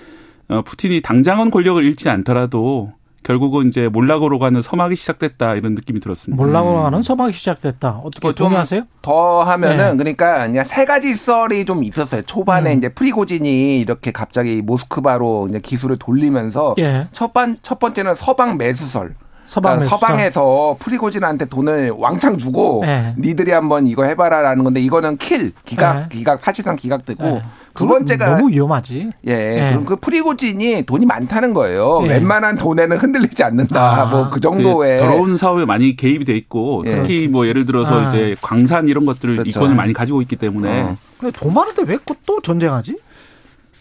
[0.47, 6.41] 어 푸틴이 당장은 권력을 잃지 않더라도 결국은 이제 몰락으로 가는 서막이 시작됐다 이런 느낌이 들었습니다.
[6.43, 8.01] 몰락으로 가는 서막이 시작됐다.
[8.03, 8.83] 어떻게 뭐 좀 동의하세요?
[9.01, 9.97] 더 하면은 네.
[9.97, 12.21] 그러니까 그냥 세 가지 썰이 좀 있었어요.
[12.23, 12.77] 초반에 음.
[12.77, 17.07] 이제 프리고진이 이렇게 갑자기 모스크바로 이제 기수를 돌리면서 예.
[17.11, 19.15] 첫번 첫 번째는 서방 매수설.
[19.45, 19.99] 서방 그러니까 매수설.
[19.99, 23.13] 서방에서 프리고진한테 돈을 왕창 주고 네.
[23.19, 26.05] 니들이 한번 이거 해봐라라는 건데 이거는 킬 기각 네.
[26.09, 27.43] 기각 사실상 기각되고 네.
[27.73, 29.09] 두 번째가 너무 위험하지.
[29.25, 29.69] 예, 네.
[29.71, 32.01] 그럼 그 프리고진이 돈이 많다는 거예요.
[32.03, 32.09] 예.
[32.09, 34.01] 웬만한 돈에는 흔들리지 않는다.
[34.01, 36.91] 아, 뭐 그 그 정도의 더러운 사업에 많이 개입이 돼 있고 예.
[36.91, 38.09] 특히 뭐 예를 들어서 아.
[38.09, 39.49] 이제 광산 이런 것들을 그렇죠.
[39.59, 40.97] 이권을 많이 가지고 있기 때문에 어.
[41.17, 42.97] 근데 돈 많은데 왜 또 전쟁하지?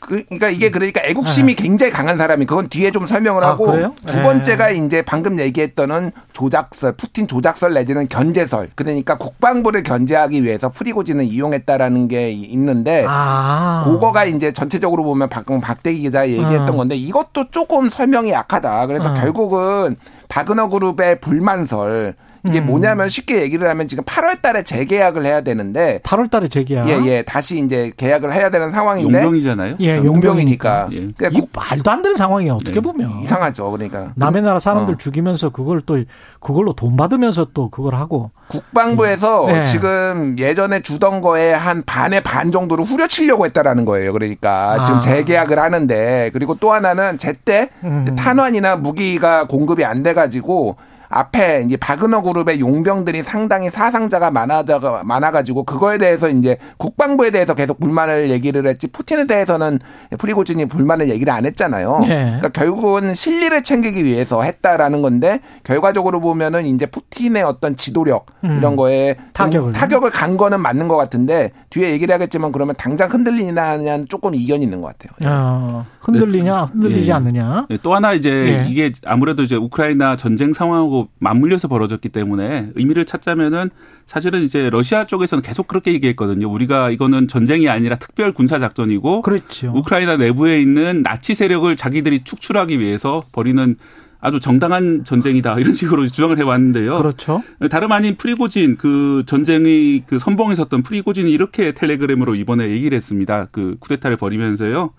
[0.03, 3.47] 그, 그러니까 이게 그러니까 애국심이 굉장히 강한 사람이 그건 뒤에 좀 설명을 네.
[3.47, 3.95] 아, 하고 그래요?
[4.05, 4.23] 두 네.
[4.23, 8.71] 번째가 이제 방금 얘기했던은 조작설, 푸틴 조작설 내지는 견제설.
[8.75, 13.83] 그러니까 국방부를 견제하기 위해서 프리고진을 이용했다라는 게 있는데 아.
[13.85, 16.77] 그거가 이제 전체적으로 보면 방금 박대기 기자 얘기했던 어.
[16.77, 18.89] 건데 이것도 조금 설명이 약하다.
[18.89, 19.15] 그래서 어.
[19.15, 19.97] 결국은
[20.29, 22.67] 바그너 그룹의 불만설 이게 음.
[22.67, 26.89] 뭐냐면 쉽게 얘기를 하면 지금 8월 달에 재계약을 해야 되는데 8월 달에 재계약.
[26.89, 27.23] 예, 예.
[27.23, 29.77] 다시 이제 계약을 해야 되는 상황인데 용병이잖아요.
[29.81, 30.89] 예, 용병이니까.
[30.93, 30.97] 예.
[31.17, 32.55] 그러니까 이 말도 안 되는 상황이에요.
[32.55, 32.81] 어떻게 네.
[32.81, 33.21] 보면.
[33.23, 33.71] 이상하죠.
[33.71, 34.97] 그러니까 남의 나라 사람들 어.
[34.99, 36.03] 죽이면서 그걸 또
[36.41, 39.65] 그걸로 돈 받으면서 또 그걸 하고 국방부에서 네.
[39.65, 44.13] 지금 예전에 주던 거에 한 반의 반 정도를 후려치려고 했다라는 거예요.
[44.13, 44.85] 그러니까 아.
[44.85, 48.17] 지금 재계약을 하는데 그리고 또 하나는 제때 음.
[48.17, 50.75] 탄환이나 무기가 공급이 안 돼 가지고
[51.13, 57.79] 앞에 이제 바그너 그룹의 용병들이 상당히 사상자가 많아져 많아가지고 그거에 대해서 이제 국방부에 대해서 계속
[57.79, 59.79] 불만을 얘기를 했지 푸틴에 대해서는
[60.19, 61.99] 프리고진이 불만을 얘기를 안 했잖아요.
[62.01, 62.25] 네.
[62.25, 68.57] 그러니까 결국은 실리를 챙기기 위해서 했다라는 건데 결과적으로 보면은 이제 푸틴의 어떤 지도력 음.
[68.59, 69.73] 이런 거에 좀 타격을.
[69.73, 74.81] 타격을 간 거는 맞는 것 같은데 뒤에 얘기를 하겠지만 그러면 당장 흔들리냐는 조금 이견이 있는
[74.81, 75.31] 것 같아요.
[75.31, 77.13] 어, 흔들리냐 흔들리지 예.
[77.13, 77.67] 않느냐.
[77.71, 78.71] 예, 또 하나 이제 예.
[78.71, 83.71] 이게 아무래도 이제 우크라이나 전쟁 상황하고 맞물려서 벌어졌기 때문에 의미를 찾자면은
[84.07, 86.51] 사실은 이제 러시아 쪽에서는 계속 그렇게 얘기했거든요.
[86.51, 89.73] 우리가 이거는 전쟁이 아니라 특별 군사 작전이고 그렇죠.
[89.75, 93.77] 우크라이나 내부에 있는 나치 세력을 자기들이 축출하기 위해서 벌이는
[94.23, 96.97] 아주 정당한 전쟁이다 이런 식으로 주장을 해왔는데요.
[96.97, 97.43] 그렇죠.
[97.71, 103.49] 다름 아닌 프리고진 그 전쟁의 그 선봉에 섰던 프리고진이 이렇게 텔레그램으로 이번에 얘기를 했습니다.
[103.51, 104.93] 그 쿠데타를 벌이면서요.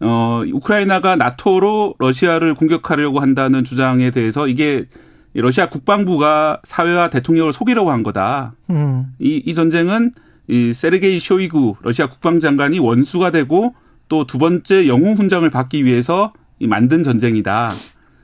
[0.00, 4.86] 어 우크라이나가 나토로 러시아를 공격하려고 한다는 주장에 대해서 이게
[5.34, 8.54] 러시아 국방부가 사회와 대통령을 속이려고 한 거다.
[8.70, 9.14] 음.
[9.18, 10.12] 이, 이 전쟁은
[10.48, 13.74] 이 세르게이 쇼이구 러시아 국방장관이 원수가 되고
[14.08, 17.72] 또 두 번째 영웅 훈장을 받기 위해서 이 만든 전쟁이다.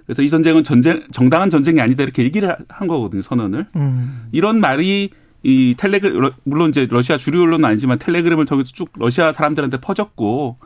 [0.05, 3.67] 그래서 이 전쟁은 전쟁 정당한 전쟁이 아니다 이렇게 얘기를 한 거거든요 선언을.
[3.77, 4.29] 음.
[4.33, 5.11] 이런 말이
[5.43, 10.57] 이 텔레그 물론 이제 러시아 주류 언론은 아니지만 텔레그램을 통해서 쭉 러시아 사람들한테 퍼졌고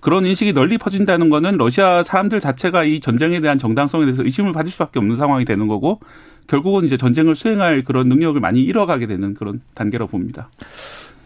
[0.00, 4.70] 그런 인식이 널리 퍼진다는 거는 러시아 사람들 자체가 이 전쟁에 대한 정당성에 대해서 의심을 받을
[4.70, 6.00] 수밖에 없는 상황이 되는 거고
[6.46, 10.48] 결국은 이제 전쟁을 수행할 그런 능력을 많이 잃어가게 되는 그런 단계라고 봅니다.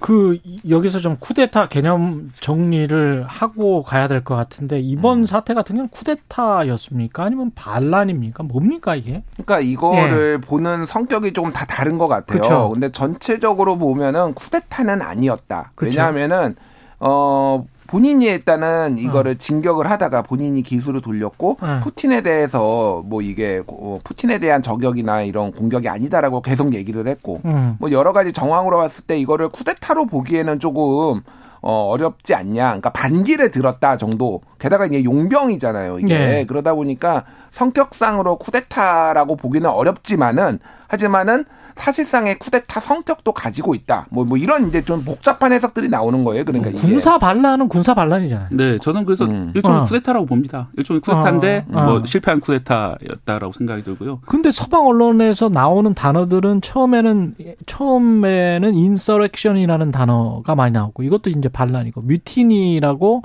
[0.01, 5.27] 그 여기서 좀 쿠데타 개념 정리를 하고 가야 될 것 같은데 이번 음.
[5.27, 7.25] 사태 같은 경우는 쿠데타였습니까?
[7.25, 8.43] 아니면 반란입니까?
[8.43, 9.23] 뭡니까 이게?
[9.33, 12.37] 그러니까 이거를 보는 성격이 조금 다 다른 것 같아요.
[12.37, 12.43] 예.
[12.43, 12.71] 그쵸.
[12.75, 15.73] 근데 전체적으로 보면은 쿠데타는 아니었다.
[15.75, 15.89] 그쵸.
[15.89, 16.55] 왜냐하면은
[17.01, 17.65] 어
[17.95, 21.81] 본인이 일단은 이거를 진격을 하다가 본인이 기술을 돌렸고 어.
[21.85, 27.77] 푸틴에 대해서 뭐 이게 어, 푸틴에 대한 저격이나 이런 공격이 아니다라고 계속 얘기를 했고 음.
[27.79, 31.21] 뭐 여러 가지 정황으로 봤을 때 이거를 쿠데타로 보기에는 조금
[31.61, 32.65] 어, 어렵지 않냐.
[32.65, 34.43] 그러니까 반기를 들었다 정도.
[34.59, 36.01] 게다가 이게 용병이잖아요.
[36.01, 36.19] 이게.
[36.19, 36.45] 네.
[36.47, 40.59] 그러다 보니까 성격상으로 쿠데타라고 보기는 어렵지만은
[40.95, 44.07] 하지만은 사실상의 쿠데타 성격도 가지고 있다.
[44.11, 46.45] 뭐, 뭐 이런 이제 좀 복잡한 해석들이 나오는 거예요.
[46.45, 46.79] 그러니까 이게.
[46.79, 48.49] 군사 반란은 군사 반란이잖아요.
[48.53, 49.53] 네, 저는 그래서 음.
[49.55, 49.85] 일종의 어.
[49.85, 50.69] 쿠데타라고 봅니다.
[50.77, 51.85] 일종의 쿠데타인데 어, 어.
[51.85, 54.21] 뭐 실패한 쿠데타였다라고 생각이 들고요.
[54.27, 57.35] 근데 서방 언론에서 나오는 단어들은 처음에는
[57.67, 63.23] 처음에는 인서렉션이라는 단어가 많이 나오고 이것도 이제 반란이고 뮤티니라고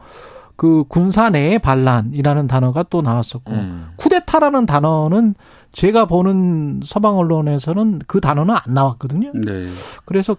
[0.55, 3.91] 그 군사 내의 반란이라는 단어가 또 나왔었고 음.
[3.95, 5.35] 쿠데타라는 단어는
[5.71, 9.31] 제가 보는 서방 언론에서는 그 단어는 안 나왔거든요.
[9.33, 9.67] 네.
[10.05, 10.35] 그래서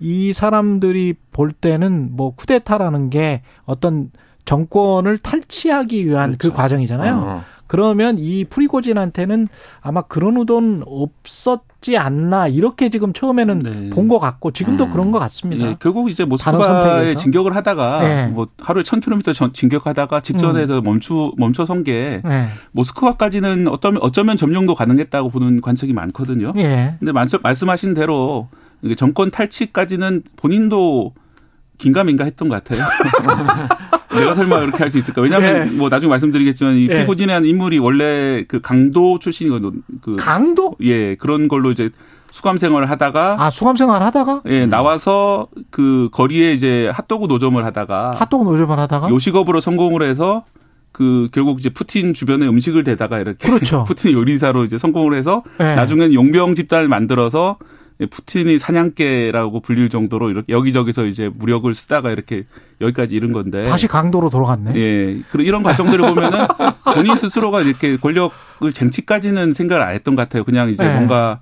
[0.00, 4.10] 이 사람들이 볼 때는 뭐 쿠데타라는 게 어떤
[4.44, 7.16] 정권을 탈취하기 위한 그 과정이잖아요.
[7.16, 7.44] 어.
[7.68, 9.46] 그러면 이 프리고진한테는
[9.80, 13.90] 아마 그런 의도는 없었지 않나 이렇게 지금 처음에는 네.
[13.90, 14.90] 본것 같고 지금도 음.
[14.92, 15.64] 그런 것 같습니다.
[15.68, 17.20] 예, 결국 이제 모스크바에 선택에서.
[17.20, 18.26] 진격을 하다가 네.
[18.28, 22.46] 뭐 하루에 1000km 전- 진격하다가 직전에서 멈추 멈춰 선 게 네.
[22.72, 26.52] 모스크바까지는 어쩌면 어쩌면 점령도 가능했다고 보는 관측이 많거든요.
[26.56, 26.96] 예.
[26.98, 28.48] 근데 말씀, 말씀하신 대로
[28.96, 31.12] 정권 탈취까지는 본인도
[31.78, 32.86] 긴가민가 했던 것 같아요.
[34.14, 35.20] 내가 설마 그렇게 할 수 있을까?
[35.22, 35.70] 왜냐하면 예.
[35.70, 36.94] 뭐 나중에 말씀드리겠지만 이 예.
[36.94, 39.72] 프리고진이라는 인물이 원래 그 강도 출신이거든요.
[40.00, 40.74] 그 강도?
[40.80, 41.90] 예 그런 걸로 이제
[42.30, 48.14] 수감 생활을 하다가 아 수감 생활 하다가 예 나와서 그 거리에 이제 핫도그 노점을 하다가
[48.16, 50.44] 핫도그 노점을 하다가 요식업으로 성공을 해서
[50.92, 53.84] 그 결국 이제 푸틴 주변에 음식을 대다가 이렇게 그렇죠.
[53.88, 55.74] 푸틴 요리사로 이제 성공을 해서 예.
[55.74, 57.56] 나중엔 용병 집단을 만들어서
[58.06, 62.44] 푸틴이 사냥개라고 불릴 정도로 이렇게 여기저기서 이제 무력을 쓰다가 이렇게
[62.80, 64.72] 여기까지 이른 건데 다시 강도로 돌아갔네.
[64.76, 65.22] 예.
[65.30, 66.46] 그리고 이런 과정들을 보면은
[66.94, 70.44] 본인 스스로가 이렇게 권력을 쟁취까지는 생각을 안 했던 것 같아요.
[70.44, 70.94] 그냥 이제 네.
[70.94, 71.38] 뭔가를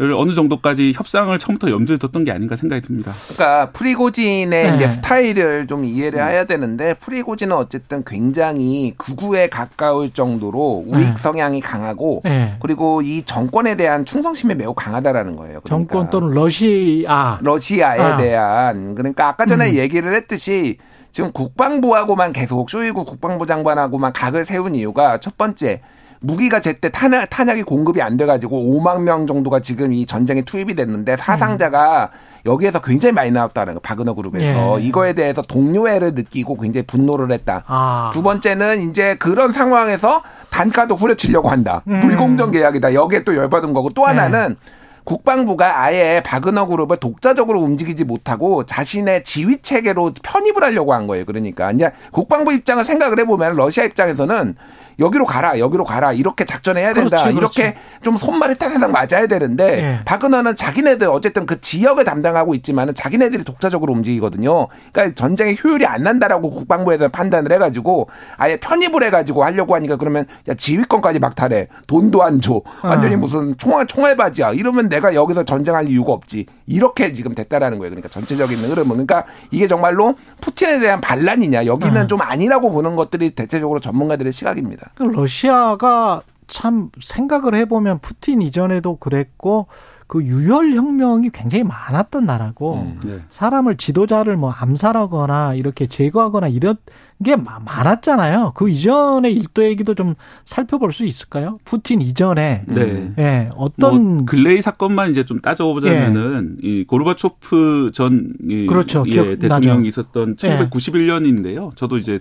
[0.00, 3.12] 어느 정도까지 협상을 처음부터 염두에 뒀던 게 아닌가 생각이 듭니다.
[3.28, 4.76] 그러니까 프리고진의 네.
[4.76, 11.14] 이제 스타일을 좀 이해를 해야 되는데 프리고진은 어쨌든 굉장히 극우에 가까울 정도로 우익 네.
[11.16, 12.54] 성향이 강하고 예.
[12.60, 15.60] 그리고 이 정권에 대한 충성심이 매우 강하다라는 거예요.
[15.60, 18.16] 그러니까 정권 또는 러시아 러시아에 아.
[18.16, 19.76] 대한 그러니까 아까 전에 음.
[19.76, 20.78] 얘기를 했듯이
[21.12, 25.82] 지금 국방부하고만 계속 쇼이구 국방부 장관하고만 각을 세운 이유가 첫 번째
[26.20, 31.16] 무기가 제때 탄약, 탄약이 공급이 안 돼가지고 5만 명 정도가 지금 이 전쟁에 투입이 됐는데
[31.16, 32.10] 사상자가
[32.46, 34.84] 여기에서 굉장히 많이 나왔다는 거 바그너 그룹에서 예.
[34.84, 37.64] 이거에 대해서 동료애를 느끼고 굉장히 분노를 했다.
[37.66, 38.10] 아.
[38.12, 41.82] 두 번째는 이제 그런 상황에서 단가도 후려치려고 한다.
[41.88, 42.00] 음.
[42.00, 42.94] 불공정 계약이다.
[42.94, 44.56] 여기에 또 열받은 거고 또 하나는
[45.04, 51.24] 국방부가 아예 바그너 그룹을 독자적으로 움직이지 못하고 자신의 지휘 체계로 편입을 하려고 한 거예요.
[51.24, 54.56] 그러니까 이제 국방부 입장을 생각을 해보면 러시아 입장에서는
[55.00, 57.16] 여기로 가라, 여기로 가라 이렇게 작전해야 된다.
[57.16, 57.60] 그렇지, 그렇지.
[57.60, 60.04] 이렇게 좀 손발이 타타닥 맞아야 되는데 예.
[60.04, 64.68] 바그너는 자기네들 어쨌든 그 지역을 담당하고 있지만은 자기네들이 독자적으로 움직이거든요.
[64.92, 70.54] 그러니까 전쟁의 효율이 안 난다라고 국방부에서 판단을 해가지고 아예 편입을 해가지고 하려고 하니까 그러면 야
[70.54, 72.60] 지휘권까지 막탈해 돈도 안 줘.
[72.82, 73.18] 완전히 어.
[73.18, 74.52] 무슨 총알 총알바지야.
[74.52, 76.46] 이러면 내가 여기서 전쟁할 이유가 없지.
[76.66, 77.90] 이렇게 지금 됐다라는 거예요.
[77.90, 82.06] 그러니까 전체적인 흐름은 그러니까 이게 정말로 푸틴에 대한 반란이냐 여기는 어.
[82.06, 84.89] 좀 아니라고 보는 것들이 대체적으로 전문가들의 시각입니다.
[84.94, 89.68] 그 러시아가 참 생각을 해보면 푸틴 이전에도 그랬고
[90.10, 93.20] 그 유혈 혁명이 굉장히 많았던 나라고 네.
[93.30, 96.74] 사람을 지도자를 뭐 암살하거나 이렇게 제거하거나 이런
[97.22, 98.54] 게 마- 많았잖아요.
[98.56, 100.14] 그 이전의 일도 얘기도 좀
[100.46, 101.60] 살펴볼 수 있을까요?
[101.64, 103.12] 푸틴 이전에 네.
[103.20, 109.04] 예, 어떤 뭐 근래의 사건만 이제 좀 따져보자면은 이 고르바초프 전 이, 그렇죠.
[109.06, 109.38] 예, 기억나죠.
[109.38, 110.58] 대통령이 있었던 예.
[110.68, 111.76] 1991년인데요.
[111.76, 112.18] 저도 이제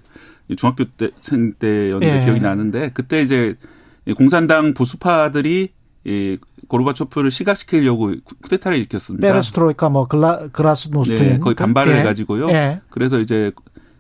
[0.58, 2.26] 중학교 때생 때였는데 예.
[2.26, 3.56] 기억이 나는데 그때 이제
[4.06, 5.70] 이 공산당 보수파들이
[6.10, 6.38] 이
[6.68, 9.28] 고르바초프를 시각시키려고 쿠- 쿠데타를 일으켰습니다.
[9.28, 12.50] 페레스트로이카 뭐 글라 그라스노스트 네, 거의 반발을 해가지고요.
[12.50, 12.82] 예.
[12.90, 13.52] 그래서 이제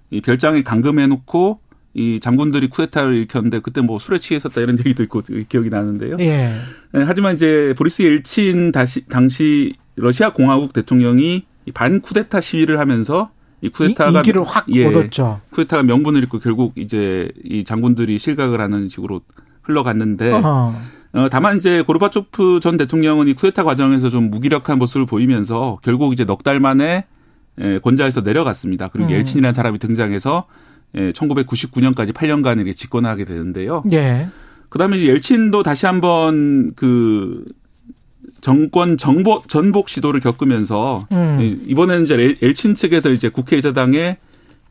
[0.10, 1.60] 이 별장에 감금해놓고
[1.94, 6.16] 이 장군들이 쿠데타를 일으켰는데 그때 뭐 술에 취했었다 이런 얘기도 있고 기억이 나는데요.
[6.20, 6.54] 예.
[6.94, 13.30] 네, 하지만 이제 보리스 옐친 다시 당시 러시아 공화국 대통령이 이 반 쿠데타 시위를 하면서
[13.62, 15.42] 이 쿠데타가 이- 인기를 확 예, 얻었죠.
[15.52, 19.22] 쿠데타가 명분을 잃고 결국 이제 이 장군들이 실각을 하는 식으로
[19.62, 20.74] 흘러갔는데 어허.
[21.14, 26.24] 어, 다만 이제 고르바초프 전 대통령은 이 쿠데타 과정에서 좀 무기력한 모습을 보이면서 결국 이제
[26.26, 27.06] 넉 달 만에
[27.62, 28.88] 예, 권좌에서 내려갔습니다.
[28.90, 29.14] 그리고 음.
[29.14, 30.46] 옐친이라는 사람이 등장해서
[30.96, 33.84] 예, 1999년까지 8년간 이렇게 집권하게 되는데요.
[33.92, 34.30] 예.
[34.70, 37.44] 그다음에 이제 옐친도 다시 한번 그
[38.42, 41.40] 정권 정복 전복 시도를 겪으면서 음.
[41.42, 44.18] 이- 이번에는 이제 엘- 옐친 측에서 이제 국회의사당에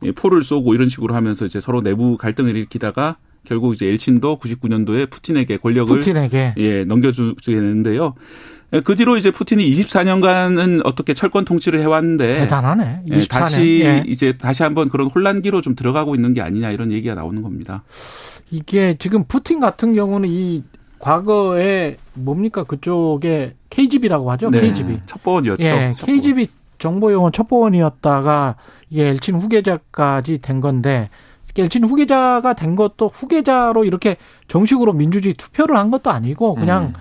[0.03, 5.09] 이 포를 쏘고 이런 식으로 하면서 이제 서로 내부 갈등을 일으키다가 결국 이제 엘친도 99년도에
[5.09, 8.15] 푸틴에게 권력을 푸틴에게 예, 넘겨주게 되는데요.
[8.73, 13.01] 예, 그 뒤로 이제 푸틴이 24년간은 어떻게 철권 통치를 해왔는데 대단하네.
[13.07, 13.29] 예, 24년.
[13.29, 14.03] 다시 예.
[14.05, 17.83] 이제 다시 한번 그런 혼란기로 좀 들어가고 있는 게 아니냐 이런 얘기가 나오는 겁니다.
[18.51, 20.63] 이게 지금 푸틴 같은 경우는 이
[20.99, 24.49] 과거에 뭡니까 그쪽에 KGB라고 하죠.
[24.49, 24.99] 네, KGB.
[25.05, 25.63] 첩보원이었죠.
[25.63, 26.19] 예, 첩보원.
[26.19, 26.47] KGB
[26.77, 28.55] 정보용은 첩보원이었다가
[28.89, 31.09] 이게 엘친 후계자까지 된 건데
[31.57, 34.17] 엘친 후계자가 된 것도 후계자로 이렇게
[34.47, 36.93] 정식으로 민주주의 투표를 한 것도 아니고 그냥 음.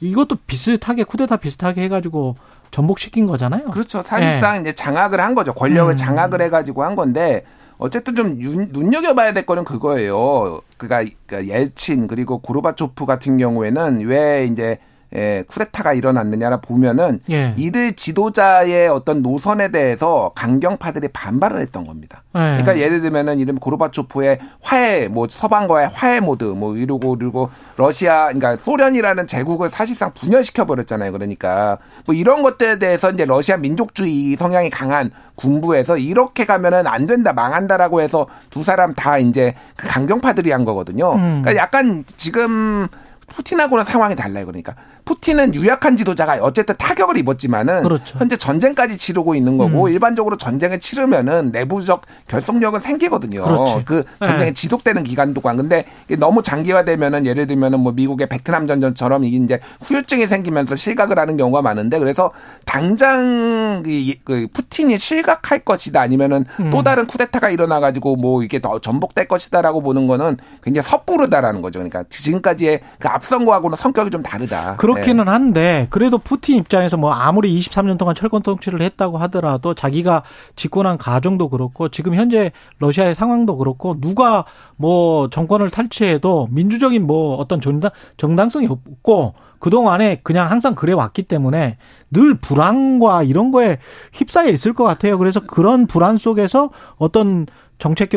[0.00, 2.36] 이것도 비슷하게 쿠데타 비슷하게 해가지고
[2.70, 3.64] 전복시킨 거잖아요.
[3.64, 4.02] 그렇죠.
[4.02, 5.52] 사실상 이제 장악을 한 거죠.
[5.54, 5.96] 권력을 음.
[5.96, 7.44] 장악을 해가지고 한 건데
[7.78, 10.60] 어쨌든 좀 윤- 눈여겨봐야 될 거는 그거예요.
[10.76, 14.78] 그러니까 옐친 그리고 고르바초프 같은 경우에는 왜 이제
[15.14, 17.54] 예, 쿠데타가 일어났느냐라 보면은 예.
[17.56, 22.22] 이들 지도자의 어떤 노선에 대해서 강경파들이 반발을 했던 겁니다.
[22.34, 22.38] 예.
[22.38, 28.56] 그러니까 예를 들면은 이름 고르바초프의 화해 뭐 서방과의 화해 모드 뭐 이러고 그리고 러시아 그러니까
[28.58, 31.12] 소련이라는 제국을 사실상 분열시켜 버렸잖아요.
[31.12, 37.32] 그러니까 뭐 이런 것들에 대해서 이제 러시아 민족주의 성향이 강한 군부에서 이렇게 가면은 안 된다
[37.32, 41.12] 망한다라고 해서 두 사람 다 이제 그 강경파들이 한 거거든요.
[41.14, 41.42] 음.
[41.42, 42.88] 그러니까 약간 지금
[43.28, 44.46] 푸틴하고는 상황이 달라요.
[44.46, 44.74] 그러니까
[45.04, 48.18] 푸틴은 유약한 지도자가 어쨌든 타격을 입었지만은 그렇죠.
[48.18, 49.90] 현재 전쟁까지 치르고 있는 거고 음.
[49.90, 53.42] 일반적으로 전쟁을 치르면은 내부적 결속력은 생기거든요.
[53.44, 53.84] 그렇지.
[53.84, 54.52] 그 전쟁이 네.
[54.52, 55.56] 지속되는 기간 동안.
[55.56, 55.84] 근데
[56.18, 61.62] 너무 장기화되면은 예를 들면은 뭐 미국의 베트남 전전처럼 이게 이제 후유증이 생기면서 실각을 하는 경우가
[61.62, 62.32] 많은데 그래서
[62.64, 66.70] 당장 이, 그 푸틴이 실각할 것이다 아니면은 음.
[66.70, 71.78] 또 다른 쿠데타가 일어나 가지고 뭐 이게 더 전복될 것이다라고 보는 거는 굉장히 섣부르다라는 거죠.
[71.78, 74.76] 그러니까 지금까지의 그 앞선 거하고는 성격이 좀 다르다.
[74.76, 75.30] 그렇기는 네.
[75.30, 80.22] 한데 그래도 푸틴 입장에서 뭐 아무리 23년 동안 철권 통치를 했다고 하더라도 자기가
[80.56, 84.44] 집권한 가정도 그렇고 지금 현재 러시아의 상황도 그렇고 누가
[84.76, 91.78] 뭐 정권을 탈취해도 민주적인 뭐 어떤 정당 정당성이 없고 그동안에 그냥 항상 그래 왔기 때문에
[92.10, 93.78] 늘 불안과 이런 거에
[94.12, 95.18] 휩싸여 있을 것 같아요.
[95.18, 97.46] 그래서 그런 불안 속에서 어떤
[97.78, 98.10] 정책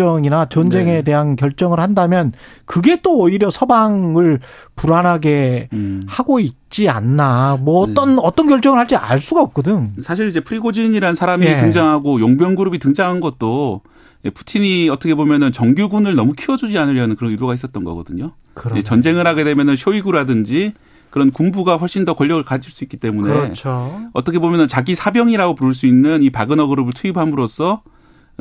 [0.00, 1.02] 결정이나 전쟁에 네.
[1.02, 2.32] 대한 결정을 한다면
[2.64, 4.40] 그게 또 오히려 서방을
[4.76, 6.02] 불안하게 음.
[6.06, 7.58] 하고 있지 않나.
[7.60, 7.92] 뭐 네.
[7.92, 9.92] 어떤 어떤 결정을 할지 알 수가 없거든.
[10.02, 11.60] 사실 이제 프리고진이라는 사람이 예.
[11.60, 13.82] 등장하고 용병 그룹이 등장한 것도
[14.24, 18.32] 예, 푸틴이 어떻게 보면은 정규군을 너무 키워주지 않으려는 그런 의도가 있었던 거거든요.
[18.54, 18.78] 그러네.
[18.78, 20.72] 예, 전쟁을 하게 되면은 쇼이구라든지
[21.10, 24.08] 그런 군부가 훨씬 더 권력을 가질 수 있기 때문에 그렇죠.
[24.12, 27.82] 어떻게 보면은 자기 사병이라고 부를 수 있는 이 바그너 그룹을 투입함으로써 어,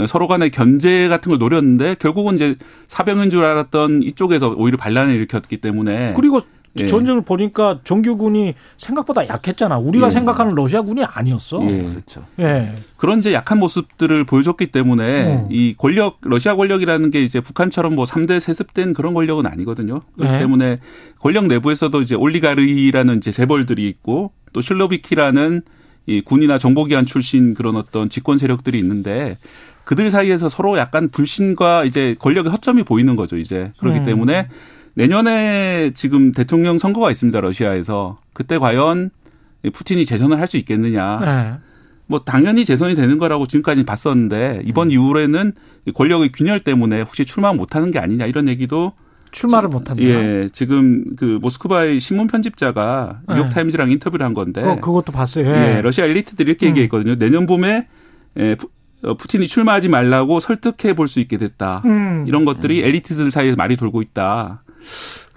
[0.07, 2.55] 서로 간의 견제 같은 걸 노렸는데 결국은 이제
[2.87, 6.41] 사병인 줄 알았던 이쪽에서 오히려 반란을 일으켰기 때문에 그리고
[6.77, 6.85] 예.
[6.85, 9.79] 전쟁을 보니까 정규군이 생각보다 약했잖아.
[9.79, 10.11] 우리가 예.
[10.11, 11.61] 생각하는 러시아군이 아니었어.
[11.63, 11.89] 예.
[11.89, 12.25] 그렇죠.
[12.39, 12.75] 예.
[12.97, 15.47] 그런 이제 약한 모습들을 보여줬기 때문에 어.
[15.51, 20.01] 이 권력 러시아 권력이라는 게 이제 북한처럼 뭐 3대 세습된 그런 권력은 아니거든요.
[20.15, 20.39] 그렇기 네.
[20.39, 20.79] 때문에
[21.19, 25.63] 권력 내부에서도 이제 올리가르히라는 이제 재벌들이 있고 또 실로비키라는
[26.05, 29.37] 이 군이나 정보기관 출신 그런 어떤 집권 세력들이 있는데
[29.89, 33.71] 그들 사이에서 서로 약간 불신과 이제 권력의 허점이 보이는 거죠, 이제.
[33.79, 34.05] 그렇기 음.
[34.05, 34.47] 때문에
[34.93, 38.19] 내년에 지금 대통령 선거가 있습니다, 러시아에서.
[38.33, 39.09] 그때 과연
[39.73, 41.19] 푸틴이 재선을 할 수 있겠느냐.
[41.23, 41.69] 예.
[42.05, 44.91] 뭐 당연히 재선이 되는 거라고 지금까지 봤었는데 이번 음.
[44.91, 45.53] 이후에는
[45.87, 48.93] 이 권력의 균열 때문에 혹시 출마 못하는 게 아니냐 이런 얘기도
[49.31, 50.03] 출마를 못 한다.
[50.03, 53.33] 예 지금 그 모스크바의 신문 편집자가 네.
[53.33, 55.47] 뉴욕 타임즈랑 인터뷰를 한 건데 그거, 그것도 봤어요.
[55.47, 55.81] 예, 예.
[55.81, 56.69] 러시아 엘리트들이 이렇게 음.
[56.69, 57.87] 얘기했거든요 내년 봄에
[58.37, 58.55] 예,
[59.01, 62.25] 푸- 어, 푸틴이 출마하지 말라고 설득해 볼 수 있게 됐다 음.
[62.27, 64.63] 이런 것들이 엘리트들 사이에서 말이 돌고 있다.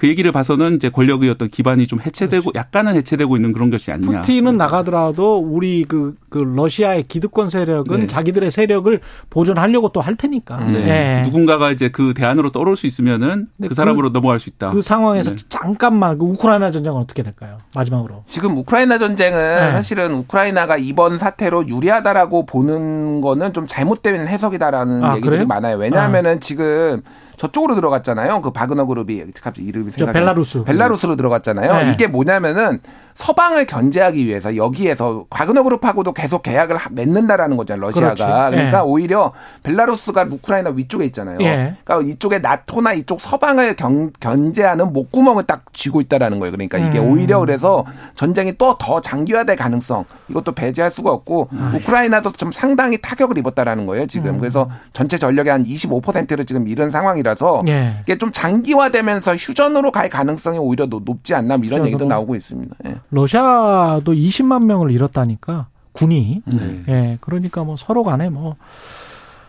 [0.03, 4.23] 그 얘기를 봐서는 이제 권력의 어떤 기반이 좀 해체되고 약간은 해체되고 있는 그런 것이 아니냐.
[4.23, 8.07] 푸틴은 나가더라도 우리 그, 그 러시아의 기득권 세력은 네.
[8.09, 8.99] 자기들의 세력을
[9.31, 10.57] 보존하려고 또 할 테니까.
[10.67, 11.21] 네.
[11.21, 11.23] 예.
[11.23, 14.73] 누군가가 이제 그 대안으로 떠올 수 있으면은 근데 그 사람으로 넘어갈 수 있다.
[14.73, 15.37] 그 상황에서 네.
[15.49, 17.59] 잠깐만 그 우크라이나 전쟁은 어떻게 될까요?
[17.77, 18.25] 마지막으로.
[18.27, 19.71] 지금 우크라이나 전쟁은 네.
[19.71, 25.47] 사실은 우크라이나가 이번 사태로 유리하다라고 보는 거는 좀 잘못된 해석이다라는 아, 얘기들이 그래요?
[25.47, 25.77] 많아요.
[25.77, 27.03] 왜냐하면은 지금
[27.37, 28.41] 저쪽으로 들어갔잖아요.
[28.43, 30.65] 그 바그너 그룹이 갑자기 이름이 저 생각이 안 벨라루스.
[30.65, 31.85] 벨라루스로 들어갔잖아요.
[31.85, 31.93] 네.
[31.93, 32.81] 이게 뭐냐면은
[33.15, 37.87] 서방을 견제하기 위해서 여기에서 바그너 그룹하고도 계속 계약을 하- 맺는다라는 거잖아요.
[37.87, 38.15] 러시아가.
[38.15, 38.25] 그렇지.
[38.57, 38.83] 그러니까 예.
[38.85, 39.33] 오히려
[39.63, 41.39] 벨라루스가 우크라이나 위쪽에 있잖아요.
[41.41, 41.75] 예.
[41.85, 46.53] 그러니까 이쪽에 나토나 이쪽 서방을 견, 견제하는 목구멍을 딱 쥐고 있다라는 거예요.
[46.53, 47.11] 그러니까 이게 음.
[47.13, 47.85] 오히려 그래서
[48.15, 54.07] 전쟁이 또 더 장기화될 가능성 이것도 배제할 수가 없고 우크라이나도 좀 상당히 타격을 입었다라는 거예요.
[54.07, 54.39] 지금 음.
[54.39, 57.93] 그래서 전체 전력의 한 25%를 지금 잃은 상황이라서 예.
[58.03, 61.87] 이게 좀 장기화되면서 휴전으로 갈 가능성이 오히려 노- 높지 않나 뭐 이런 휴전으로?
[61.87, 62.75] 얘기도 나오고 있습니다.
[62.87, 62.97] 예.
[63.11, 66.43] 러시아도 20만 명을 잃었다니까 군이.
[66.47, 66.85] 네.
[66.89, 67.19] 예.
[67.21, 68.57] 그러니까 뭐 서로 간에 뭐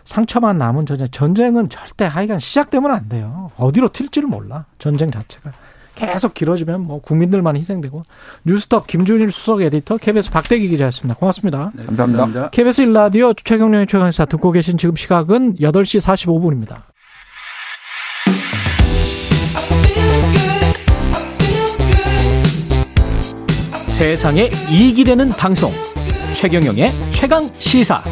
[0.06, 1.08] 상처만 남은 전쟁.
[1.12, 3.52] 전쟁은 절대 하여간 시작되면 안 돼요.
[3.58, 4.66] 어디로 튈지를 몰라.
[4.78, 5.52] 전쟁 자체가.
[5.96, 8.04] 계속 길어지면 뭐 국민들만 희생되고.
[8.44, 11.18] 뉴스톱 김준일 수석 에디터 KBS 박대기 기자였습니다.
[11.20, 11.72] 고맙습니다.
[11.74, 12.50] 네, 감사합니다.
[12.50, 16.78] KBS 일라디오 최경련의 최강시사 듣고 계신 지금 시각은 8시 45분입니다.
[23.94, 25.72] 세상에 이익이 되는 방송.
[26.34, 28.04] 최경영의 최강 시사.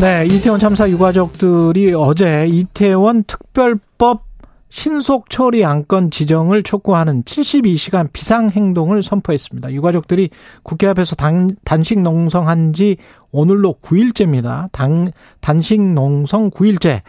[0.00, 4.27] 네, 이태원 참사 유가족들이 어제 이태원 특별법
[4.70, 9.72] 신속 처리 안건 지정을 촉구하는 72시간 비상행동을 선포했습니다.
[9.72, 10.30] 유가족들이
[10.62, 12.96] 국회 앞에서 단, 단식 농성한 지
[13.30, 14.68] 오늘로 9일째입니다.
[14.72, 17.02] 단, 단식 농성 9일째.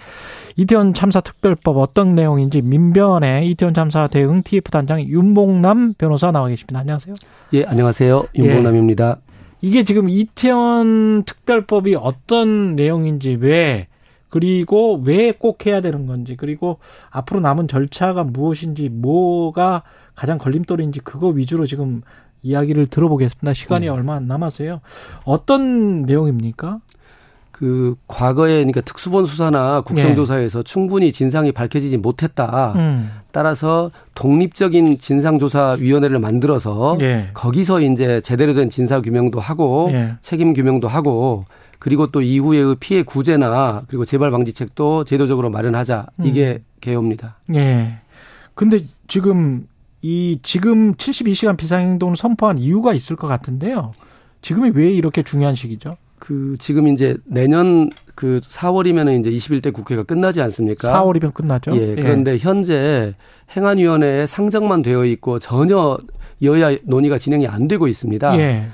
[0.55, 6.79] 이태원 참사 특별법 어떤 내용인지 민변의 이태원 참사 대응 TF 단장 윤봉남 변호사 나와 계십니다.
[6.79, 7.15] 안녕하세요.
[7.53, 8.25] 예, 안녕하세요.
[8.35, 9.17] 윤봉남입니다.
[9.17, 9.29] 예.
[9.61, 13.87] 이게 지금 이태원 특별법이 어떤 내용인지 왜
[14.29, 16.77] 그리고 왜 꼭 해야 되는 건지 그리고
[17.09, 19.83] 앞으로 남은 절차가 무엇인지 뭐가
[20.15, 22.01] 가장 걸림돌인지 그거 위주로 지금
[22.41, 23.53] 이야기를 들어보겠습니다.
[23.53, 23.87] 시간이 네.
[23.89, 24.81] 얼마 안 남아서요.
[25.25, 26.79] 어떤 내용입니까?
[27.51, 30.63] 그 과거에 그러니까 특수본 수사나 국정조사에서 네.
[30.63, 32.73] 충분히 진상이 밝혀지지 못했다.
[32.77, 33.11] 음.
[33.31, 37.27] 따라서 독립적인 진상조사위원회를 만들어서 네.
[37.33, 40.13] 거기서 이제 제대로 된 진상 규명도 하고 네.
[40.21, 41.45] 책임 규명도 하고
[41.79, 46.07] 그리고 또 이후의 피해 구제나 그리고 재발 방지책도 제도적으로 마련하자.
[46.23, 46.65] 이게 음.
[46.81, 47.37] 개요입니다.
[47.55, 47.99] 예.
[48.53, 49.67] 근데 지금
[50.01, 53.93] 이 지금 72시간 비상행동을 선포한 이유가 있을 것 같은데요.
[54.41, 55.97] 지금이 왜 이렇게 중요한 시기죠?
[56.19, 60.91] 그 지금 이제 내년 그 4월이면은 이제 21대 국회가 끝나지 않습니까?
[60.91, 61.75] 4월이면 끝나죠.
[61.75, 61.95] 예.
[61.95, 62.37] 그런데 예.
[62.37, 63.15] 현재
[63.55, 65.97] 행안위원회에 상정만 되어 있고 전혀
[66.41, 68.37] 여야 논의가 진행이 안 되고 있습니다.
[68.39, 68.67] 예.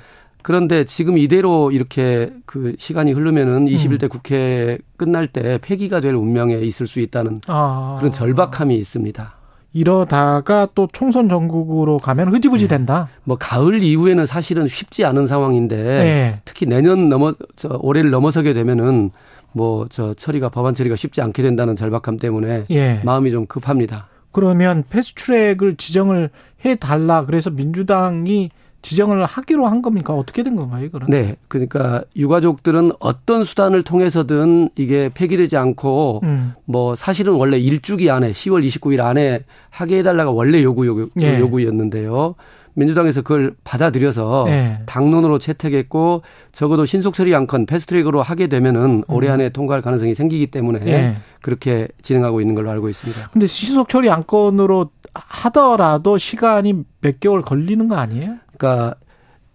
[0.46, 4.10] 그런데 지금 이대로 이렇게 그 시간이 흐르면은 21대 음.
[4.10, 7.96] 국회 끝날 때 폐기가 될 운명에 있을 수 있다는 아.
[7.98, 9.34] 그런 절박함이 있습니다.
[9.74, 12.78] 이러다가 또 총선 전국으로 가면 흐지부지 네.
[12.78, 13.10] 된다.
[13.12, 13.22] 네.
[13.24, 16.42] 뭐 가을 이후에는 사실은 쉽지 않은 상황인데 네.
[16.46, 19.10] 특히 내년 넘어 저 올해를 넘어서게 되면은
[19.52, 23.02] 뭐 저 처리가 법안 처리가 쉽지 않게 된다는 절박함 때문에 예.
[23.04, 24.10] 마음이 좀 급합니다.
[24.32, 26.30] 그러면 패스트트랙을 지정을
[26.66, 28.52] 해 달라 그래서 민주당이
[28.86, 30.14] 지정을 하기로 한 겁니까?
[30.14, 31.10] 어떻게 된 건가요, 그럼?
[31.10, 31.36] 네.
[31.48, 36.54] 그러니까 유가족들은 어떤 수단을 통해서든 이게 폐기되지 않고 음.
[36.66, 39.40] 뭐 사실은 원래 일주기 안에 10월 29일 안에
[39.72, 41.40] 하게 해달라가 원래 요구 요구 예.
[41.40, 42.36] 요구였는데요.
[42.76, 44.80] 민주당에서 그걸 받아들여서 네.
[44.86, 46.22] 당론으로 채택했고
[46.52, 49.04] 적어도 신속 처리 안건 패스트트랙으로 하게 되면은 음.
[49.08, 51.16] 올해 안에 통과할 가능성이 생기기 때문에 네.
[51.42, 53.30] 그렇게 진행하고 있는 걸로 알고 있습니다.
[53.32, 58.36] 근데 신속 처리 안건으로 하더라도 시간이 몇 개월 걸리는 거 아니에요?
[58.58, 58.96] 그러니까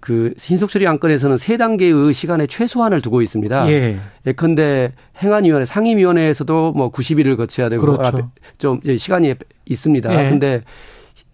[0.01, 3.71] 그 신속 처리 안건에서는 세 단계의 시간의 최소한을 두고 있습니다.
[3.71, 3.99] 예.
[4.27, 8.31] 예컨대 행안위원회 상임위원회에서도 뭐 90일을 거쳐야 되고 그렇죠.
[8.59, 9.35] 좀 시간이
[9.67, 10.25] 있습니다.
[10.27, 10.31] 예.
[10.31, 10.63] 근데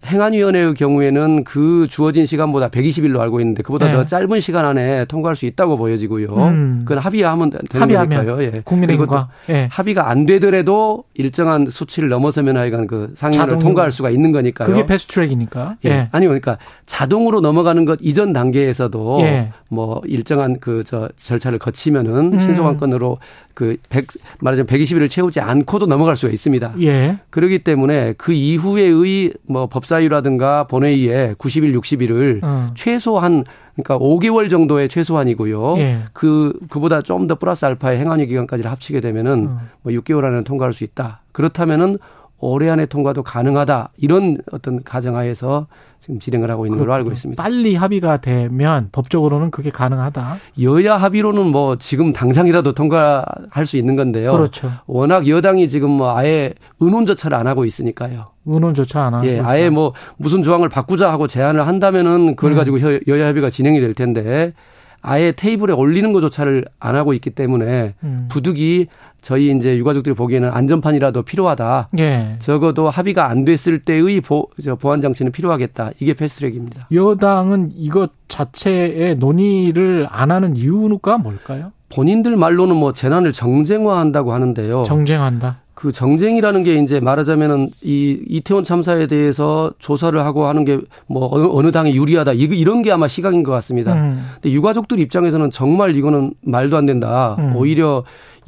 [0.07, 3.93] 행안위원회의 경우에는 그 주어진 시간보다 120일로 알고 있는데 그보다 네.
[3.93, 6.27] 더 짧은 시간 안에 통과할 수 있다고 보여지고요.
[6.35, 6.81] 음.
[6.85, 8.43] 그건 합의하면 되는 합의하면 거니까요.
[8.43, 8.61] 예.
[8.63, 9.67] 국민의힘과 예.
[9.71, 14.67] 합의가 안 되더라도 일정한 수치를 넘어서면 하여간 그 상임위를 통과할 수가 있는 거니까요.
[14.67, 15.75] 그게 패스트트랙이니까.
[15.85, 15.89] 예.
[15.89, 16.09] 예.
[16.11, 16.57] 아니 그러니까
[16.87, 19.51] 자동으로 넘어가는 것 이전 단계에서도 예.
[19.69, 22.39] 뭐 일정한 그 저 절차를 거치면은 음.
[22.39, 23.17] 신속한 건으로
[23.53, 24.07] 그 100,
[24.39, 26.75] 말하자면 120일을 채우지 않고도 넘어갈 수가 있습니다.
[26.81, 27.19] 예.
[27.29, 32.67] 그렇기 때문에 그 이후에의 뭐 법사 위라든가 본회의에 90일, 60일을 어.
[32.75, 33.43] 최소한
[33.75, 35.77] 그러니까 5개월 정도의 최소한이고요.
[35.77, 35.99] 예.
[36.13, 39.61] 그 그보다 좀 더 플러스 알파의 행안위 기간까지를 합치게 되면은 어.
[39.83, 41.21] 뭐 6개월 안에 통과할 수 있다.
[41.31, 41.97] 그렇다면은
[42.39, 43.89] 올해 안에 통과도 가능하다.
[43.97, 45.67] 이런 어떤 가정하에서
[46.07, 47.41] 지금 진행을 하고 있는 걸로 알고 있습니다.
[47.41, 50.37] 빨리 합의가 되면 법적으로는 그게 가능하다.
[50.61, 54.31] 여야 합의로는 뭐 지금 당장이라도 통과할 수 있는 건데요.
[54.31, 54.71] 그렇죠.
[54.85, 58.27] 워낙 여당이 지금 뭐 아예 의논조차를 안 하고 있으니까요.
[58.45, 59.27] 의논조차 안 하고.
[59.27, 62.55] 예, 아예 뭐 무슨 조항을 바꾸자 하고 제안을 한다면은 그걸 음.
[62.57, 64.53] 가지고 여야 합의가 진행이 될 텐데
[65.01, 68.27] 아예 테이블에 올리는 것조차를 안 하고 있기 때문에 음.
[68.29, 68.87] 부득이
[69.21, 71.89] 저희 이제 유가족들이 보기에는 안전판이라도 필요하다.
[71.99, 72.35] 예.
[72.39, 74.47] 적어도 합의가 안 됐을 때의 보,
[74.79, 75.91] 보안 장치는 필요하겠다.
[75.99, 76.87] 이게 패스트트랙입니다.
[76.93, 81.71] 여당은 이것 자체의 논의를 안 하는 이유가 뭘까요?
[81.89, 84.83] 본인들 말로는 뭐 재난을 정쟁화한다고 하는데요.
[84.83, 85.61] 정쟁한다.
[85.77, 91.95] 그 정쟁이라는 게 이제 말하자면은 이 이태원 참사에 대해서 조사를 하고 하는 게뭐 어느 당이
[91.95, 93.93] 유리하다 이런 게 아마 시각인 것 같습니다.
[93.93, 94.25] 음.
[94.33, 97.35] 근데 유가족들 입장에서는 정말 이거는 말도 안 된다.
[97.37, 97.55] 음.
[97.55, 98.03] 오히려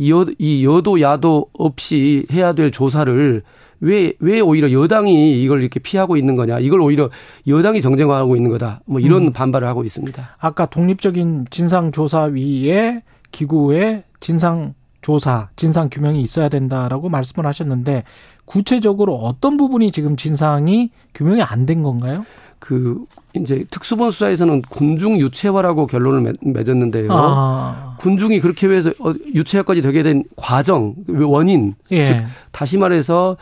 [0.08, 3.44] 여, 이 여도 야도 없이 해야 될 조사를
[3.82, 6.58] 왜, 왜 오히려 여당이 이걸 이렇게 피하고 있는 거냐.
[6.58, 7.12] 이걸 오히려
[7.46, 8.82] 여당이 정쟁화하고 있는 거다.
[8.88, 9.34] 뭐 이런 음.
[9.34, 10.36] 반발을 하고 있습니다.
[10.40, 18.04] 아까 독립적인 진상조사위에 기구에 진상 조사, 진상 규명이 있어야 된다라고 말씀을 하셨는데
[18.46, 22.26] 구체적으로 어떤 부분이 지금 진상이 규명이 안 된 건가요?
[22.60, 27.08] 그 이제 특수본 수사에서는 군중 유체화라고 결론을 맺었는데요.
[27.12, 27.96] 아.
[28.00, 32.04] 군중이 그렇게 해서 어, 유체화까지 되게 된 과정, 원인, 예.
[32.04, 32.18] 즉
[32.52, 33.38] 다시 말해서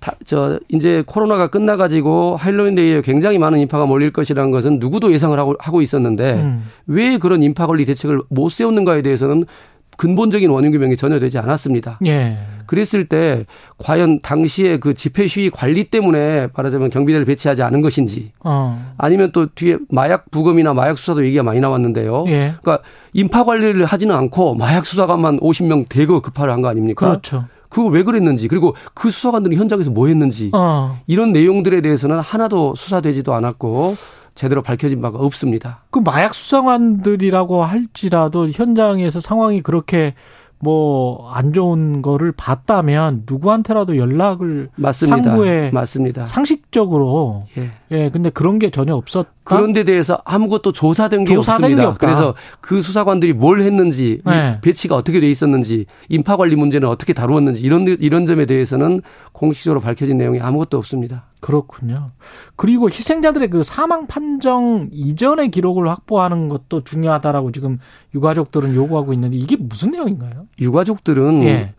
[0.00, 5.54] 다, 저 이제 코로나가 끝나가지고 할로윈데이에 굉장히 많은 인파가 몰릴 것이라는 것은 누구도 예상을 하고
[5.58, 6.64] 하고 있었는데 음.
[6.86, 9.44] 왜 그런 인파 관리 대책을 못 세웠는가에 대해서는
[10.02, 12.00] 근본적인 원인 규명이 전혀 되지 않았습니다.
[12.06, 12.36] 예.
[12.66, 13.46] 그랬을 때
[13.78, 18.94] 과연 당시에 그 집회 시위 관리 때문에 말하자면 경비대를 배치하지 않은 것인지 어.
[18.98, 22.24] 아니면 또 뒤에 마약 부검이나 마약 수사도 얘기가 많이 나왔는데요.
[22.26, 22.54] 예.
[22.60, 22.80] 그러니까
[23.12, 27.06] 인파 관리를 하지는 않고 마약 수사관만 50명 대거 급파를 한 거 아닙니까?
[27.06, 27.44] 그렇죠.
[27.68, 30.98] 그거 왜 그랬는지 그리고 그 수사관들이 현장에서 뭐 했는지 어.
[31.06, 33.94] 이런 내용들에 대해서는 하나도 수사되지도 않았고
[34.34, 35.82] 제대로 밝혀진 바가 없습니다.
[35.90, 40.14] 그 마약 수사관들이라고 할지라도 현장에서 상황이 그렇게
[40.58, 45.30] 뭐 안 좋은 거를 봤다면 누구한테라도 연락을 맞습니다.
[45.30, 46.26] 상부에 맞습니다.
[46.26, 47.70] 상식적으로 예.
[47.90, 51.92] 예 근데 그런 게 전혀 없었 그런 데 대해서 아무것도 조사된 게 조사된 없습니다.
[51.92, 54.58] 게 그래서 그 수사관들이 뭘 했는지 네.
[54.60, 59.00] 배치가 어떻게 돼 있었는지 인파 관리 문제는 어떻게 다루었는지 이런 이런 점에 대해서는
[59.42, 61.24] 공식적으로 밝혀진 내용이 아무것도 없습니다.
[61.40, 62.12] 그렇군요.
[62.54, 67.80] 그리고 희생자들의 그 사망 판정 이전의 기록을 확보하는 것도 중요하다라고 지금
[68.14, 70.46] 유가족들은 요구하고 있는데 이게 무슨 내용인가요?
[70.60, 71.74] 유가족들은 예.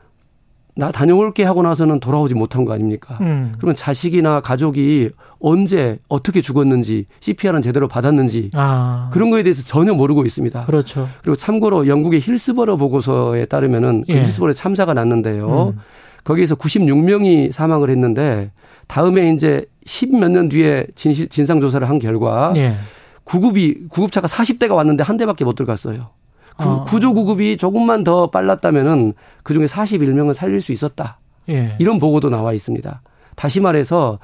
[0.76, 3.18] 나 다녀올게 하고 나서는 돌아오지 못한 거 아닙니까?
[3.22, 3.54] 음.
[3.58, 9.10] 그러면 자식이나 가족이 언제 어떻게 죽었는지 CPR은 제대로 받았는지 아.
[9.14, 10.66] 그런 거에 대해서 전혀 모르고 있습니다.
[10.66, 11.08] 그렇죠.
[11.22, 14.24] 그리고 참고로 영국의 힐스버러 보고서에 따르면은 그 예.
[14.24, 15.74] 힐스버러 참사가 났는데요.
[15.78, 15.80] 음.
[16.24, 18.52] 거기에서 96명이 사망을 했는데
[18.88, 22.76] 다음에 이제 10몇년 뒤에 진실, 진상 조사를 한 결과 예.
[23.24, 26.10] 구급이, 구급차가 40대가 왔는데 한 대밖에 못 들어갔어요.
[26.58, 26.84] 구, 어.
[26.84, 29.14] 구조 구급이 조금만 더 빨랐다면은
[29.44, 31.20] 그 중에 41명은 살릴 수 있었다.
[31.50, 31.76] 예.
[31.80, 33.02] 이런 보고도 나와 있습니다.
[33.36, 34.20] 다시 말해서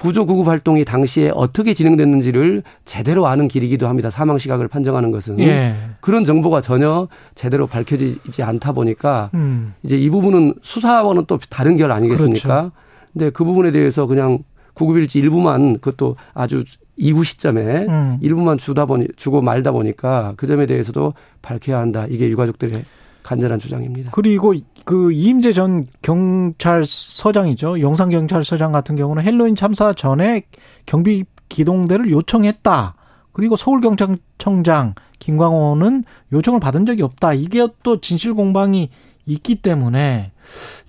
[0.00, 4.08] 구조 구급 활동이 당시에 어떻게 진행됐는지를 제대로 아는 길이기도 합니다.
[4.08, 5.74] 사망 시각을 판정하는 것은 예.
[6.00, 9.74] 그런 정보가 전혀 제대로 밝혀지지 않다 보니까 음.
[9.82, 12.48] 이제 이 부분은 수사와는 또 다른 결 아니겠습니까?
[12.48, 12.72] 그렇죠.
[13.12, 14.38] 근데 그 부분에 대해서 그냥
[14.72, 16.64] 구급일지 일부만 그것도 아주
[16.96, 18.18] 이후 시점에 음.
[18.22, 21.12] 일부만 주다 보니 주고 말다 보니까 그 점에 대해서도
[21.42, 22.06] 밝혀야 한다.
[22.08, 22.84] 이게 유가족들의
[23.22, 24.10] 간절한 주장입니다.
[24.12, 27.80] 그리고 그 이임재 전 경찰서장이죠.
[27.80, 30.42] 영상경찰서장 같은 경우는 헬로윈 참사 전에
[30.86, 32.94] 경비 기동대를 요청했다.
[33.32, 37.34] 그리고 서울경찰청장 김광호는 요청을 받은 적이 없다.
[37.34, 38.90] 이게 또 진실 공방이
[39.26, 40.32] 있기 때문에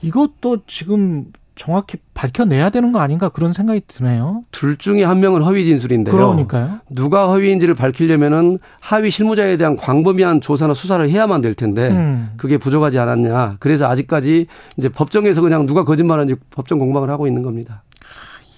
[0.02, 1.32] 이것도 지금
[1.62, 4.44] 정확히 밝혀내야 되는 거 아닌가 그런 생각이 드네요.
[4.50, 6.12] 둘 중에 한 명은 허위 진술인데요.
[6.12, 6.80] 그러니까요.
[6.90, 12.34] 누가 허위인지를 밝히려면은 하위 실무자에 대한 광범위한 조사나 수사를 해야만 될 텐데 음.
[12.38, 13.58] 그게 부족하지 않았냐.
[13.60, 14.48] 그래서 아직까지
[14.78, 17.84] 이제 법정에서 그냥 누가 거짓말하는지 법정 공방을 하고 있는 겁니다.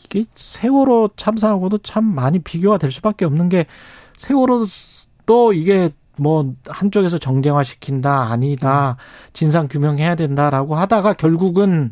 [0.06, 3.66] 이게 세월호 참사하고도 참 많이 비교가 될 수밖에 없는 게
[4.18, 8.96] 세월호도 이게 뭐 한쪽에서 정쟁화 시킨다 아니다
[9.34, 11.92] 진상 규명해야 된다라고 하다가 결국은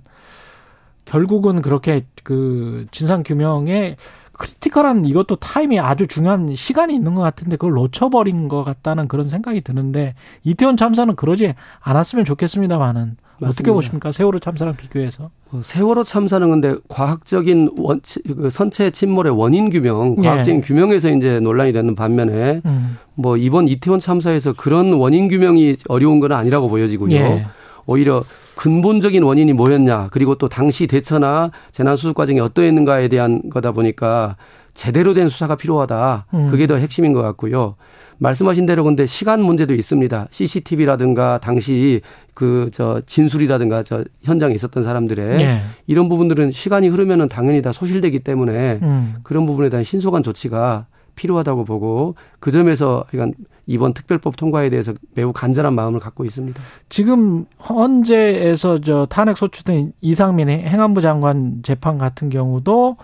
[1.06, 3.96] 결국은 그렇게 그 진상 규명에
[4.34, 9.62] critical한 이것도 타임이 아주 중요한 시간이 있는 것 같은데 그걸 놓쳐버린 것 같다는 그런 생각이
[9.62, 15.32] 드는데 이태원 참사는 그러지 않았으면 좋겠습니다만은 어떻게 보십니까 세월호 참사랑 비교해서?
[15.52, 20.62] 어, 세월호 참사는 근데 과학적인 원, 그 선체 침몰의 원인 규명, 과학적인 예.
[20.62, 22.98] 규명에서 이제 논란이 되는 반면에 음.
[23.16, 27.16] 뭐 이번 이태원 참사에서 그런 원인 규명이 어려운 건 아니라고 보여지고요.
[27.16, 27.46] 예.
[27.86, 28.24] 오히려
[28.56, 34.36] 근본적인 원인이 뭐였냐 그리고 또 당시 대처나 재난 수습 과정이 어떠했는가에 대한 거다 보니까
[34.74, 36.26] 제대로 된 수사가 필요하다.
[36.34, 36.50] 음.
[36.50, 37.76] 그게 더 핵심인 것 같고요.
[38.20, 40.28] 말씀하신 대로 근데 시간 문제도 있습니다.
[40.30, 42.02] CCTV라든가 당시
[42.34, 45.62] 그 저 진술이라든가 저 현장에 있었던 사람들의 네.
[45.88, 49.16] 이런 부분들은 시간이 흐르면은 당연히 다 소실되기 때문에 음.
[49.24, 53.38] 그런 부분에 대한 신속한 조치가 필요하다고 보고 그 점에서 그러니까
[53.72, 56.62] 이번 특별법 통과에 대해서 매우 간절한 마음을 갖고 있습니다.
[56.90, 62.98] 지금 헌재에서 저 탄핵 소추된 이상민 행안부 장관 재판 같은 경우도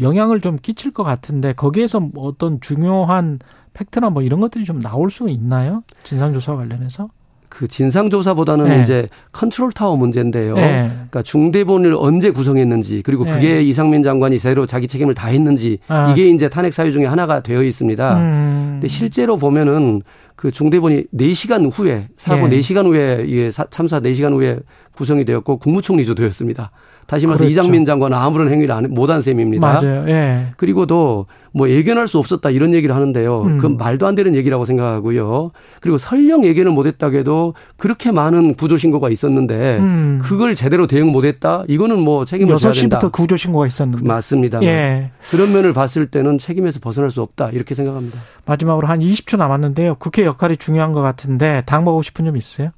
[0.00, 3.38] 영향을 좀 끼칠 것 같은데 거기에서 어떤 중요한
[3.72, 5.82] 팩트나 뭐 이런 것들이 좀 나올 수 있나요?
[6.04, 7.08] 진상조사 관련해서?
[7.50, 8.80] 그 진상조사보다는 네.
[8.80, 10.54] 이제 컨트롤 타워 문제인데요.
[10.54, 10.88] 네.
[10.92, 13.32] 그러니까 중대본을 언제 구성했는지 그리고 네.
[13.32, 16.10] 그게 이상민 장관이 제대로 자기 책임을 다 했는지 아.
[16.12, 18.18] 이게 이제 탄핵 사유 중에 하나가 되어 있습니다.
[18.18, 18.68] 음.
[18.74, 20.00] 근데 실제로 보면은
[20.36, 22.60] 그 중대본이 4시간 후에 사고 네.
[22.60, 24.60] 4시간 후에 이게 참사 4시간 후에
[24.94, 26.70] 구성이 되었고 국무총리 주도였습니다.
[27.10, 27.50] 다시 말해서 그렇죠.
[27.50, 29.66] 이상민 장관은 아무런 행위를 못한 셈입니다.
[29.66, 30.08] 맞아요.
[30.08, 30.46] 예.
[30.56, 33.42] 그리고도 뭐 예견할 수 없었다 이런 얘기를 하는데요.
[33.42, 33.56] 음.
[33.56, 35.50] 그건 말도 안 되는 얘기라고 생각하고요.
[35.80, 40.20] 그리고 설령 예견을 못했다고 해도 그렇게 많은 구조 신고가 있었는데 음.
[40.22, 41.64] 그걸 제대로 대응 못했다.
[41.66, 43.00] 이거는 뭐 책임을 져야 된다.
[43.00, 44.06] 6시부터 구조 신고가 있었는데.
[44.06, 44.62] 맞습니다.
[44.62, 45.10] 예.
[45.32, 48.20] 그런 면을 봤을 때는 책임에서 벗어날 수 없다 이렇게 생각합니다.
[48.46, 49.96] 마지막으로 한 20초 남았는데요.
[49.98, 52.70] 국회 역할이 중요한 것 같은데 당하고 싶은 점 있어요?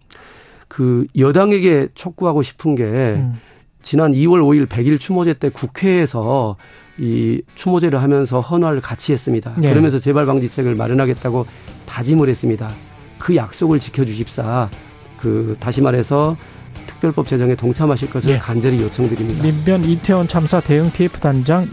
[0.68, 3.34] 그 여당에게 촉구하고 싶은 게 음.
[3.82, 6.56] 지난 2월 5일 100일 추모제 때 국회에서
[6.98, 9.54] 이 추모제를 하면서 헌화를 같이 했습니다.
[9.56, 9.70] 네.
[9.70, 11.46] 그러면서 재발 방지책을 마련하겠다고
[11.86, 12.70] 다짐을 했습니다.
[13.18, 14.68] 그 약속을 지켜주십사
[15.18, 16.36] 그 다시 말해서
[16.86, 18.38] 특별법 제정에 동참하실 것을 예.
[18.38, 19.42] 간절히 요청드립니다.
[19.42, 21.68] 민변 이태원 참사 대응 TF 단장